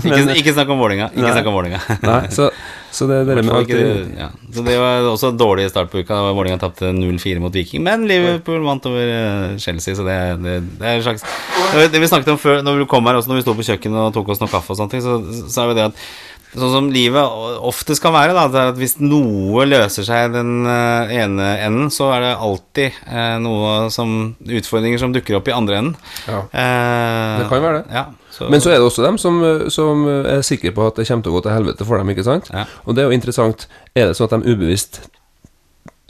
ikke, 0.00 0.36
ikke 0.40 0.54
snakk 0.56 0.70
om 0.72 0.80
Vålinga 0.80 1.10
Ikke 1.12 1.32
snakk 1.34 1.50
om 1.50 1.56
Vålinga 1.58 1.80
nei, 2.08 2.20
så, 2.32 2.46
Så 2.92 3.08
det 3.10 3.18
det 3.28 3.36
ikke- 3.42 3.58
alltid 3.58 4.14
ja. 4.16 4.30
Så 4.54 4.64
det 4.64 4.78
var 4.80 5.04
også 5.10 5.30
en 5.32 5.38
dårlig 5.40 5.66
start 5.72 5.92
på 5.92 6.00
uka. 6.00 6.18
Vålinga 6.36 6.58
tapte 6.60 6.88
0-4 6.92 7.40
mot 7.40 7.52
Viking. 7.56 7.84
Men 7.84 8.04
Liverpool 8.08 8.64
vant 8.66 8.84
over 8.88 9.00
eh, 9.12 9.54
Chelsea, 9.60 9.96
så 9.96 10.04
det, 10.08 10.16
det, 10.44 10.56
det 10.80 10.88
er 10.88 10.98
en 10.98 11.06
slags 11.06 11.24
Det 11.72 11.86
det 11.94 12.02
vi 12.02 12.10
snakket 12.10 12.32
om 12.34 12.40
før, 12.40 12.60
når 12.64 12.82
vi 12.82 12.88
kom 12.92 13.08
her, 13.08 13.16
også 13.20 13.32
når 13.32 13.40
vi 13.40 13.46
sto 13.46 13.54
på 13.56 13.64
kjøkkenet 13.68 14.06
og 14.08 14.12
tok 14.16 14.32
oss 14.34 14.42
noe 14.42 14.52
kaffe 14.52 14.72
og 14.74 14.80
sånne 14.80 14.92
ting, 14.96 15.04
så, 15.04 15.20
så 15.52 15.64
er 15.66 15.72
jo 15.72 15.78
det 15.80 15.88
at 15.92 16.04
Sånn 16.52 16.68
som 16.74 16.88
livet 16.92 17.22
oftest 17.64 18.02
kan 18.04 18.12
være, 18.12 18.34
da, 18.36 18.42
det 18.52 18.58
er 18.60 18.70
at 18.74 18.76
hvis 18.76 18.98
noe 19.00 19.64
løser 19.64 20.04
seg 20.04 20.34
den 20.34 20.66
eh, 20.68 21.12
ene 21.22 21.46
enden, 21.64 21.86
så 21.94 22.10
er 22.12 22.26
det 22.26 22.32
alltid 22.44 22.98
eh, 23.08 23.36
noe 23.40 23.70
som 23.94 24.12
utfordringer 24.44 25.00
som 25.00 25.14
dukker 25.14 25.38
opp 25.38 25.48
i 25.48 25.54
andre 25.56 25.78
enden. 25.80 25.94
Ja. 26.28 26.42
Eh, 26.52 27.38
Det 27.40 27.46
kan 27.48 27.64
være 27.64 27.78
det. 27.80 27.96
Ja, 27.96 28.04
så, 28.36 28.50
Men 28.52 28.60
så 28.60 28.68
er 28.74 28.76
det 28.82 28.84
også 28.90 29.06
dem 29.06 29.16
som, 29.22 29.40
som 29.72 30.04
er 30.12 30.44
sikre 30.44 30.74
på 30.76 30.84
at 30.90 31.00
det 31.00 31.08
kommer 31.08 31.24
til 31.24 31.32
å 31.32 31.38
gå 31.38 31.42
til 31.48 31.56
helvete 31.56 31.88
for 31.88 31.96
dem, 32.02 32.12
ikke 32.12 32.26
sant? 32.28 32.52
Ja. 32.52 32.66
Og 32.84 32.94
det 32.98 33.04
er 33.06 33.08
jo 33.08 33.16
interessant. 33.16 33.64
Er 33.96 34.10
det 34.12 34.18
sånn 34.20 34.28
at 34.28 34.36
de 34.44 34.52
ubevisst 34.52 35.00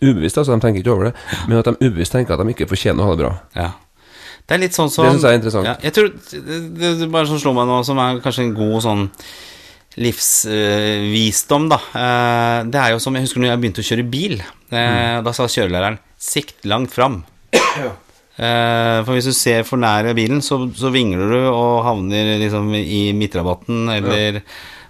Ubevisst, 0.03 0.35
altså, 0.41 0.57
de 0.57 0.65
tenker 0.65 0.83
ikke 0.83 0.91
over 0.97 1.05
det, 1.13 1.15
men 1.47 1.61
at 1.61 1.69
de 1.71 1.77
ubevisst 1.87 2.11
tenker 2.17 2.35
at 2.35 2.41
de 2.43 2.51
ikke 2.51 2.67
fortjener 2.67 3.05
å 3.05 3.13
ha 3.13 3.15
det 3.15 3.23
bra. 3.23 3.29
Ja. 3.55 3.69
Det 4.43 4.57
er 4.57 4.63
litt 4.65 4.75
sånn 4.75 4.91
som 4.91 5.07
Det 5.07 5.13
synes 5.15 5.23
jeg 5.29 5.31
er 5.37 5.39
interessant. 5.39 5.69
Ja, 5.71 5.75
jeg 5.87 5.95
tror 5.95 6.09
det, 6.11 6.57
det, 6.81 6.89
det 6.99 7.07
bare 7.15 7.29
sånn 7.31 7.39
slår 7.39 7.55
meg 7.61 7.69
nå, 7.71 7.77
som 7.87 8.01
er 8.03 8.19
kanskje 8.25 8.49
en 8.49 8.57
god 8.57 8.83
sånn 8.83 9.05
livsvisdom, 10.01 11.69
da. 11.73 11.79
Eh, 11.95 12.59
det 12.71 12.81
er 12.81 12.93
jo 12.95 13.01
som 13.03 13.15
Jeg 13.17 13.27
husker 13.27 13.41
når 13.43 13.51
jeg 13.53 13.61
begynte 13.63 13.83
å 13.85 13.89
kjøre 13.91 14.07
bil. 14.11 14.39
Eh, 14.41 14.79
Mm. 14.83 15.25
Da 15.25 15.33
sa 15.33 15.45
kjørelæreren 15.45 15.99
'sikt 16.19 16.65
langt 16.65 16.91
fram'. 16.95 17.23
Eh, 18.33 19.05
for 19.05 19.13
hvis 19.13 19.27
du 19.29 19.33
ser 19.37 19.63
for 19.63 19.77
nære 19.77 20.15
bilen, 20.17 20.41
så, 20.41 20.57
så 20.75 20.89
vingler 20.91 21.29
du 21.29 21.51
og 21.53 21.85
havner 21.85 22.39
liksom 22.41 22.73
i 22.75 23.13
midtrabatten, 23.13 23.91
eller 23.93 24.41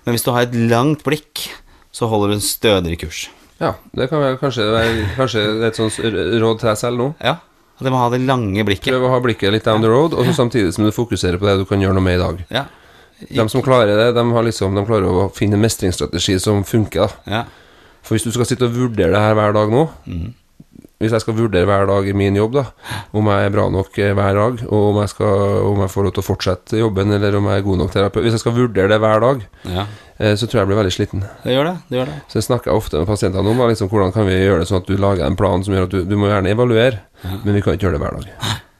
Men 0.07 0.15
hvis 0.15 0.23
du 0.23 0.31
har 0.31 0.43
et 0.47 0.55
langt 0.71 1.03
blikk, 1.03 1.49
så 1.91 2.07
holder 2.09 2.29
du 2.29 2.35
en 2.35 2.41
stødigere 2.41 2.97
kurs. 3.03 3.29
Ja, 3.61 3.75
det 3.95 4.09
kan 4.11 4.23
være 4.23 4.39
kanskje, 4.39 4.63
være, 4.71 5.09
kanskje 5.19 5.43
et 5.67 5.75
sånt 5.77 5.99
råd 5.99 6.61
til 6.63 6.69
deg 6.71 6.79
selv 6.79 6.97
nå. 7.03 7.15
Ja. 7.21 7.37
Det 7.83 7.91
må 7.91 7.99
ha 7.99 8.09
det 8.15 8.21
lange 8.25 8.63
blikket. 8.65 8.95
Prøv 8.95 9.09
å 9.11 9.11
ha 9.11 9.21
blikket 9.21 9.53
litt 9.53 9.65
down 9.67 9.83
the 9.83 9.91
road, 9.91 10.15
og 10.15 10.25
så 10.25 10.33
samtidig 10.39 10.73
som 10.73 10.85
du 10.87 10.93
fokuserer 10.95 11.37
på 11.37 11.47
det 11.51 11.59
du 11.59 11.65
kan 11.67 11.83
gjøre 11.83 11.95
noe 11.99 12.03
med 12.07 12.15
i 12.21 12.23
dag. 12.23 12.45
Ja. 12.49 12.65
De 13.31 13.49
som 13.53 13.63
klarer 13.65 13.97
det, 13.99 14.11
de, 14.17 14.25
har 14.35 14.47
liksom, 14.47 14.75
de 14.75 14.87
klarer 14.89 15.07
å 15.09 15.29
finne 15.35 15.59
en 15.59 15.65
mestringsstrategi 15.65 16.39
som 16.43 16.65
funker. 16.67 17.19
ja. 17.31 17.45
For 18.03 18.17
hvis 18.17 18.25
du 18.27 18.33
skal 18.35 18.49
sitte 18.51 18.67
og 18.67 18.75
vurdere 18.75 19.15
det 19.15 19.21
her 19.23 19.37
hver 19.39 19.53
dag 19.55 19.71
nå 19.71 19.85
Hvis 20.99 21.13
jeg 21.15 21.23
skal 21.23 21.37
vurdere 21.39 21.67
hver 21.67 21.85
dag 21.87 22.09
i 22.11 22.15
min 22.15 22.35
jobb, 22.35 22.57
da 22.57 22.65
om 23.15 23.29
jeg 23.31 23.47
er 23.47 23.53
bra 23.55 23.69
nok 23.71 23.99
eh, 23.99 24.13
hver 24.17 24.35
dag, 24.39 24.61
og 24.69 24.89
om 24.89 24.99
jeg, 25.03 25.11
skal, 25.13 25.43
om 25.69 25.81
jeg 25.83 25.93
får 25.93 26.07
lov 26.07 26.15
til 26.17 26.23
å 26.23 26.27
fortsette 26.27 26.79
jobben, 26.81 27.11
eller 27.15 27.37
om 27.39 27.47
jeg 27.51 27.61
er 27.61 27.67
god 27.67 27.81
nok 27.83 27.93
terapeut 27.95 28.25
Hvis 28.27 28.37
jeg 28.39 28.43
skal 28.45 28.55
vurdere 28.57 28.91
det 28.91 28.99
hver 29.03 29.23
dag, 29.23 29.45
ja. 29.71 29.85
eh, 30.19 30.35
så 30.39 30.47
tror 30.47 30.61
jeg 30.61 30.63
jeg 30.63 30.71
blir 30.71 30.81
veldig 30.81 30.95
sliten. 30.95 31.25
Det 31.43 31.57
gjør 31.57 31.69
det. 31.71 31.75
Det 31.91 31.99
gjør 31.99 32.11
det. 32.13 32.19
Så 32.31 32.39
jeg 32.39 32.47
snakker 32.49 32.71
jeg 32.71 32.83
ofte 32.83 33.03
med 33.03 33.11
pasientene 33.11 33.55
om 33.55 33.63
da, 33.63 33.71
liksom, 33.71 33.91
hvordan 33.93 34.15
kan 34.15 34.27
vi 34.31 34.39
gjøre 34.39 34.63
det 34.63 34.69
sånn 34.71 34.83
at 34.83 34.91
du 34.91 34.95
lager 34.99 35.27
en 35.27 35.39
plan 35.39 35.67
som 35.67 35.75
gjør 35.75 35.89
at 35.91 35.95
du, 35.95 36.03
du 36.07 36.19
må 36.19 36.31
gjerne 36.31 36.55
evaluere, 36.55 37.03
men 37.43 37.55
vi 37.59 37.63
kan 37.63 37.79
ikke 37.79 37.91
gjøre 37.91 37.99
det 37.99 38.05
hver 38.07 38.19
dag. 38.19 38.61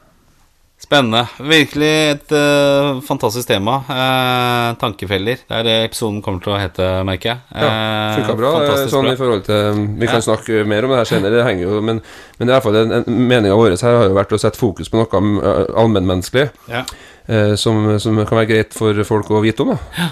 Spennende. 0.93 1.23
Virkelig 1.49 1.89
et 2.13 2.33
uh, 2.37 2.99
fantastisk 3.07 3.49
tema. 3.49 3.79
Eh, 3.89 4.75
tankefeller. 4.77 5.39
Det 5.49 5.57
er 5.57 5.65
det 5.65 5.77
episoden 5.87 6.19
kommer 6.21 6.43
til 6.45 6.53
å 6.53 6.59
hete, 6.61 6.89
merker 7.09 7.31
jeg. 7.31 7.39
Ja, 7.55 7.71
Eh, 7.73 8.17
Funka 8.19 8.35
bra. 8.37 8.51
Sånn 8.93 9.07
bra. 9.09 9.15
i 9.15 9.17
forhold 9.17 9.45
til 9.47 9.87
Vi 9.99 10.07
kan 10.07 10.21
Ja. 10.21 10.27
snakke 10.27 10.67
mer 10.69 10.85
om 10.85 10.91
det 10.93 10.99
her 11.01 11.09
senere, 11.09 11.31
det 11.39 11.47
henger 11.47 11.63
jo 11.65 11.81
Men, 11.81 12.03
men 12.39 12.49
i 12.49 12.53
hvert 12.53 12.63
fall 12.63 12.77
en, 12.77 12.93
en 12.93 13.05
meninga 13.09 13.57
vår 13.57 13.81
her 13.81 13.97
har 13.97 14.05
jo 14.11 14.15
vært 14.19 14.37
å 14.37 14.39
sette 14.43 14.61
fokus 14.61 14.91
på 14.93 15.01
noe 15.01 15.23
eh, 15.41 15.73
allmennmenneskelig. 15.81 16.51
Ja. 16.69 16.85
eh, 17.27 17.55
som, 17.57 17.99
som 17.99 18.21
kan 18.27 18.37
være 18.43 18.51
greit 18.53 18.75
for 18.77 18.93
folk 19.09 19.31
å 19.33 19.41
vite 19.41 19.65
om. 19.65 19.73
da 19.73 20.11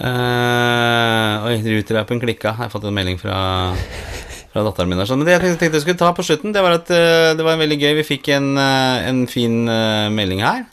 Eh, 0.00 1.44
oi, 1.44 1.56
ruterappen 1.74 2.20
klikka. 2.22 2.54
Jeg 2.54 2.56
har 2.56 2.70
fått 2.72 2.86
en 2.88 2.94
melding 2.94 3.18
fra, 3.20 3.74
fra 4.50 4.64
datteren 4.66 4.90
min. 4.90 5.00
sånn. 5.06 5.22
Men 5.22 5.28
det 5.28 5.36
jeg 5.36 5.56
tenkte 5.58 5.78
jeg 5.78 5.86
skulle 5.86 6.00
ta 6.00 6.10
på 6.16 6.26
slutten, 6.26 6.54
det 6.54 6.62
var 6.64 6.80
at 6.80 6.90
eh, 6.94 7.32
det 7.38 7.46
var 7.46 7.60
veldig 7.60 7.78
gøy. 7.78 7.94
Vi 8.00 8.08
fikk 8.16 8.30
en, 8.34 8.52
eh, 8.58 9.08
en 9.10 9.24
fin 9.30 9.62
eh, 9.70 10.10
melding 10.14 10.42
her 10.44 10.64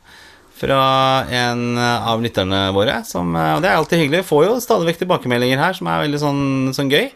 fra 0.58 0.82
en 1.30 1.78
av 1.78 2.22
lytterne 2.24 2.72
våre. 2.74 3.04
Som, 3.06 3.36
og 3.38 3.60
det 3.62 3.70
er 3.70 3.78
alltid 3.78 4.02
hyggelig. 4.02 4.24
Vi 4.24 4.32
får 4.32 4.48
jo 4.48 4.56
stadig 4.64 4.88
vekk 4.90 5.04
tilbakemeldinger 5.04 5.62
her 5.62 5.76
som 5.78 5.90
er 5.92 6.02
veldig 6.08 6.22
sånn, 6.24 6.48
sånn 6.74 6.90
gøy. 6.90 7.12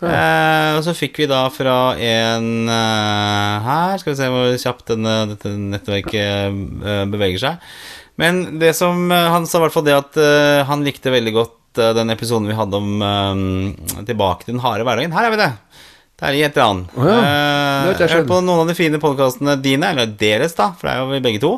Eh, 0.00 0.70
og 0.78 0.80
så 0.84 0.94
fikk 0.96 1.20
vi 1.20 1.28
da 1.28 1.46
fra 1.48 1.96
en 1.96 2.68
her 2.68 3.94
Skal 3.96 4.10
vi 4.10 4.16
se 4.18 4.26
hvor 4.28 4.58
kjapt 4.60 4.90
denne, 4.92 5.14
dette 5.30 5.52
nettverket 5.56 7.12
beveger 7.12 7.40
seg. 7.40 7.70
Men 8.20 8.58
det 8.60 8.72
som 8.76 9.10
han 9.12 9.44
sa, 9.44 9.60
i 9.60 9.66
hvert 9.66 9.76
fall 9.76 9.84
det 9.84 9.96
at 9.96 10.16
han 10.68 10.84
likte 10.84 11.12
veldig 11.12 11.36
godt 11.36 11.56
den 11.76 12.10
episoden 12.10 12.48
vi 12.48 12.56
hadde 12.56 12.80
om 12.80 13.02
eh, 13.04 14.02
Tilbake 14.08 14.46
til 14.46 14.56
den 14.56 14.64
harde 14.64 14.86
hverdagen. 14.88 15.12
Her 15.12 15.28
er 15.28 15.36
vi 15.36 15.42
det! 15.44 15.52
Terje 16.16 16.46
heter 16.46 16.62
han. 16.64 16.78
Å 16.96 17.08
ja, 17.10 17.16
Eh, 17.86 17.90
hørte 18.00 18.22
på 18.28 18.38
noen 18.40 18.62
av 18.62 18.70
de 18.70 18.76
fine 18.76 18.98
podkastene 19.00 19.56
dine, 19.60 19.90
eller 19.92 20.08
deres, 20.16 20.54
da, 20.56 20.70
for 20.72 20.88
det 20.88 20.94
er 20.94 21.02
jo 21.02 21.10
vi 21.10 21.20
begge 21.26 21.42
to. 21.42 21.50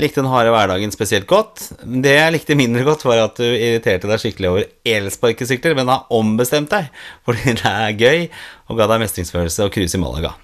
Likte 0.00 0.22
den 0.22 0.30
harde 0.32 0.50
hverdagen 0.50 0.94
spesielt 0.94 1.28
godt. 1.30 1.68
Det 1.86 2.16
jeg 2.16 2.34
likte 2.34 2.58
mindre 2.58 2.82
godt, 2.86 3.04
var 3.06 3.22
at 3.22 3.38
du 3.38 3.46
irriterte 3.46 4.10
deg 4.10 4.22
skikkelig 4.22 4.50
over 4.50 4.66
elsparkesykler, 4.96 5.76
men 5.78 5.92
har 5.92 6.10
ombestemt 6.10 6.72
deg 6.74 6.90
fordi 7.26 7.54
det 7.62 7.72
er 7.72 7.98
gøy, 7.98 8.28
og 8.70 8.80
ga 8.80 8.90
deg 8.90 9.04
mestringsfølelse 9.04 9.68
å 9.68 9.72
cruise 9.72 9.98
i 9.98 10.02
Malaga. 10.02 10.34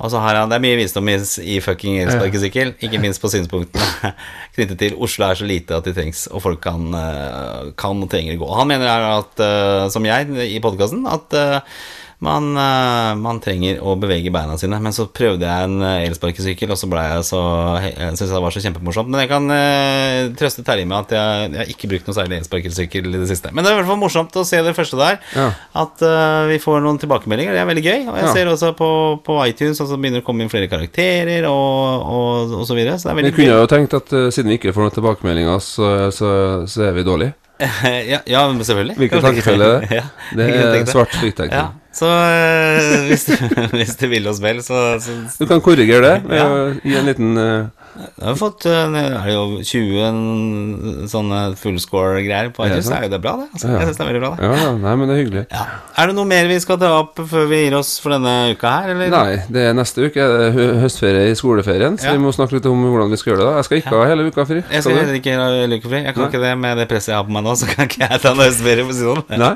Og 0.00 0.08
så 0.08 0.20
har 0.22 0.38
han, 0.38 0.48
Det 0.48 0.56
er 0.56 0.64
mye 0.64 0.78
visdom 0.78 1.08
i, 1.12 1.18
i 1.44 1.58
fucking 1.60 1.98
elsparkesykkel, 2.06 2.76
ikke 2.80 3.00
minst 3.02 3.20
på 3.20 3.28
synspunktene 3.32 4.14
knyttet 4.54 4.78
til 4.80 4.96
Oslo 5.02 5.26
er 5.26 5.40
så 5.40 5.48
lite 5.48 5.76
at 5.76 5.84
det 5.84 5.96
trengs, 5.98 6.24
og 6.30 6.44
folk 6.46 6.62
kan, 6.64 6.86
eh, 6.96 7.72
kan 7.76 8.00
og 8.00 8.08
trenger 8.12 8.38
gå. 8.40 8.48
Han 8.56 8.70
mener 8.70 9.10
at, 9.10 9.42
eh, 9.44 9.88
som 9.92 10.06
jeg 10.08 10.30
i 10.46 10.62
podkasten, 10.62 11.04
at 11.10 11.36
eh, 11.36 11.74
man, 12.20 12.50
eh, 12.52 13.14
man 13.16 13.38
trenger 13.40 13.78
å 13.80 13.94
bevege 14.00 14.28
beina 14.32 14.56
sine. 14.60 14.76
Men 14.84 14.92
så 14.92 15.06
prøvde 15.08 15.46
jeg 15.48 15.68
en 15.70 15.80
eh, 15.82 16.02
elsparkesykkel, 16.10 16.68
og 16.74 16.76
så 16.76 16.88
ble 16.92 17.00
jeg 17.06 17.22
så 17.30 17.40
Jeg 17.80 17.94
syntes 18.18 18.34
det 18.34 18.42
var 18.44 18.52
så 18.52 18.62
kjempemorsomt. 18.64 19.08
Men 19.08 19.22
jeg 19.24 19.30
kan 19.30 19.46
eh, 19.54 20.28
trøste 20.36 20.64
Terje 20.66 20.84
med 20.90 20.98
at 20.98 21.14
jeg, 21.16 21.48
jeg 21.54 21.60
har 21.62 21.72
ikke 21.72 21.90
brukt 21.94 22.10
noe 22.10 22.18
særlig 22.18 22.38
elsparkesykkel 22.42 23.08
i 23.08 23.22
det 23.22 23.30
siste. 23.32 23.52
Men 23.56 23.64
det 23.64 23.72
er 23.72 23.78
i 23.78 23.80
hvert 23.80 23.90
fall 23.92 24.02
morsomt 24.02 24.36
å 24.36 24.44
se 24.44 24.60
det 24.66 24.76
første 24.76 25.00
der. 25.00 25.16
Ja. 25.34 25.48
At 25.80 26.04
uh, 26.04 26.44
vi 26.50 26.60
får 26.60 26.84
noen 26.84 27.00
tilbakemeldinger. 27.00 27.56
Det 27.56 27.64
er 27.64 27.70
veldig 27.72 27.86
gøy. 27.88 27.98
Og 28.12 28.20
jeg 28.20 28.28
Ja. 28.28 28.32
ser 28.36 28.52
også 28.52 28.74
på, 28.76 28.90
på 29.24 29.40
iTunes 29.48 29.80
at 29.80 29.88
det 29.88 30.00
begynner 30.04 30.20
å 30.20 30.26
komme 30.28 30.44
inn 30.44 30.52
flere 30.52 30.68
karakterer 30.68 31.48
og, 31.48 32.04
og, 32.04 32.54
og 32.60 32.66
så 32.68 32.76
videre. 32.76 32.98
Så 33.00 33.08
det 33.08 33.14
er 33.14 33.16
Vi 33.16 33.22
veldig 33.24 33.36
kunne 33.40 33.48
gøy. 33.54 33.60
jo 33.64 33.70
tenkt 33.72 33.96
at 33.96 34.12
uh, 34.12 34.28
siden 34.28 34.52
vi 34.52 34.60
ikke 34.60 34.76
får 34.76 34.86
noen 34.90 34.98
tilbakemeldinger, 35.00 35.62
så, 35.64 35.88
så, 36.12 36.30
så 36.68 36.84
er 36.90 36.92
vi 37.00 37.06
dårlige. 37.08 37.32
ja, 38.12 38.20
ja, 38.26 38.40
selvfølgelig. 38.64 38.96
Hvilken 38.96 39.22
tankefelle 39.24 39.64
er 39.64 39.80
det? 39.80 39.90
ja, 39.98 40.04
Det 40.36 40.80
er 40.80 40.88
svart 40.90 41.16
hvitt-tenkning. 41.20 41.58
Ja, 41.58 41.66
så 41.92 42.08
eh, 42.08 43.08
hvis, 43.10 43.24
du, 43.28 43.34
hvis 43.76 43.96
du 44.00 44.06
vil 44.12 44.28
oss 44.30 44.40
vel, 44.42 44.62
så, 44.64 44.80
så 45.02 45.16
Du 45.38 45.46
kan 45.50 45.60
korrigere 45.64 46.00
det 46.06 46.38
Ja. 46.40 46.46
å 46.46 46.70
gi 46.84 46.96
en 47.00 47.10
liten 47.10 47.36
eh, 47.40 47.79
Jeg 47.90 48.22
har 48.22 48.36
fått 48.38 48.64
eh, 48.70 48.94
Er 49.00 49.24
det 49.26 49.32
jo 49.34 49.58
20 49.66 51.08
sånne 51.10 51.38
fullscore-greier 51.58 52.52
på 52.54 52.62
det 52.64 52.76
iTunes, 52.78 52.86
sant? 52.86 52.96
er 53.00 53.06
jo 53.08 53.12
det 53.16 53.18
bra, 53.24 53.32
det. 53.40 53.46
Altså. 53.54 53.70
Jeg 53.72 53.86
synes 53.88 53.98
det 53.98 54.04
er 54.04 54.08
veldig 54.10 54.20
bra, 54.22 54.30
det. 54.38 54.50
Ja, 54.50 54.68
nei, 54.78 54.92
men 55.00 55.10
det 55.10 55.14
er 55.16 55.20
hyggelig. 55.24 55.42
Ja. 55.50 55.64
Er 56.00 56.10
det 56.10 56.14
noe 56.16 56.28
mer 56.30 56.46
vi 56.50 56.58
skal 56.62 56.78
ta 56.80 56.90
opp 57.00 57.18
før 57.32 57.48
vi 57.50 57.58
gir 57.64 57.76
oss 57.80 57.90
for 58.02 58.14
denne 58.14 58.34
uka 58.54 58.72
her, 58.76 58.92
eller? 58.94 59.10
Nei, 59.12 59.40
det 59.52 59.64
er 59.70 59.74
neste 59.76 60.06
uke 60.06 60.22
er 60.22 60.36
det 60.36 60.48
hø- 60.54 60.78
høstferie 60.84 61.26
i 61.32 61.36
skoleferien, 61.38 61.98
så 62.00 62.08
Ja. 62.10 62.14
vi 62.16 62.22
må 62.22 62.32
snakke 62.36 62.56
litt 62.60 62.68
om 62.70 62.84
hvordan 62.86 63.10
vi 63.10 63.18
skal 63.20 63.32
gjøre 63.34 63.42
det. 63.42 63.48
da 63.50 63.56
Jeg 63.60 63.68
skal 63.68 63.80
ikke 63.82 63.96
ha 63.98 64.08
hele 64.12 64.26
uka 64.30 64.46
fri. 64.52 64.60
Jeg 64.70 64.82
skal 64.86 64.98
heller 65.00 65.18
ikke 65.20 65.34
ha 65.40 65.48
lukefri. 65.74 66.02
Jeg 66.04 66.14
kan 66.14 66.22
Nei. 66.22 66.30
ikke 66.30 66.42
det 66.46 66.54
med 66.62 66.78
det 66.78 66.88
presset 66.94 67.10
jeg 67.12 67.18
har 67.18 67.24
på 67.28 67.34
meg 67.36 67.44
nå, 67.48 67.56
så 67.58 67.66
kan 67.74 67.88
ikke 67.90 68.06
jeg 68.06 68.20
ta 68.22 68.30
en 68.36 68.44
høstferie 68.46 68.86
på 68.86 68.96
siden. 69.00 69.24
Nei, 69.34 69.54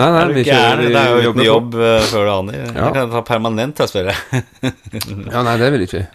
nei, 0.00 0.08
nei 0.16 0.22
Er 0.24 0.32
vi 0.34 0.44
kjører 0.48 0.86
Det 0.88 0.96
er 1.04 1.10
jo 1.26 1.34
uten 1.34 1.44
jobb 1.44 1.74
eh, 1.76 2.00
før 2.08 2.24
du 2.24 2.32
aner. 2.38 2.56
Ja. 2.64 2.86
Jeg 2.88 2.94
kan 2.96 3.10
ta 3.12 3.22
permanent 3.28 3.84
høstferie. 3.84 4.16
Ja, 5.30 5.42
nei, 5.44 5.56
det 5.60 5.70
vil 5.76 5.84
ikke 5.86 6.00
vi. 6.00 6.06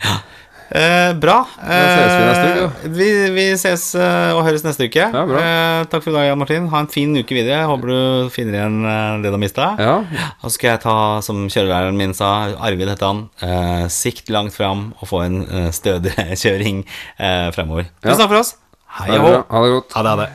Eh, 0.76 1.14
bra. 1.24 1.38
ses 1.56 2.12
vi 2.12 2.26
neste 2.26 2.48
uke, 2.52 2.66
Eh, 2.86 2.90
vi, 2.98 3.08
vi 3.36 3.46
ses 3.62 3.84
eh, 3.96 4.32
og 4.36 4.42
høres 4.44 4.66
neste 4.66 4.90
uke. 4.90 5.06
Ja. 5.14 5.24
Eh, 5.40 5.86
takk 5.92 6.04
for 6.04 6.12
i 6.12 6.16
dag, 6.18 6.26
Jan 6.28 6.42
Martin. 6.42 6.68
Ha 6.74 6.82
en 6.84 6.90
fin 6.92 7.16
uke 7.16 7.38
videre. 7.38 7.62
Håper 7.70 7.94
du 7.94 8.30
finner 8.34 8.60
igjen 8.60 8.78
det 9.24 9.30
du 9.32 9.38
har 9.38 9.42
mista. 9.42 9.70
Ja, 9.80 9.96
Og 10.44 10.50
så 10.50 10.56
skal 10.58 10.74
jeg 10.74 10.84
ta, 10.84 10.98
som 11.26 11.46
kjørelæreren 11.48 11.96
min 12.00 12.14
sa, 12.18 12.34
Arvid 12.60 12.92
heter 12.92 13.08
han, 13.14 13.24
eh, 13.42 13.86
sikt 13.94 14.30
langt 14.36 14.54
fram 14.58 14.90
og 15.00 15.08
få 15.10 15.24
en 15.26 15.42
stødig 15.72 16.14
kjøring 16.44 16.84
eh, 17.20 17.52
fremover. 17.56 17.88
Tusen 18.04 18.20
takk 18.26 18.34
for 18.36 18.42
oss. 18.44 18.56
Hei 19.00 19.16
og 19.18 19.24
hå. 19.28 19.32
Ha 19.52 19.64
det 19.64 19.72
godt. 19.80 19.96
Ha 19.96 20.04
det, 20.04 20.12
ha 20.12 20.18
det. 20.26 20.34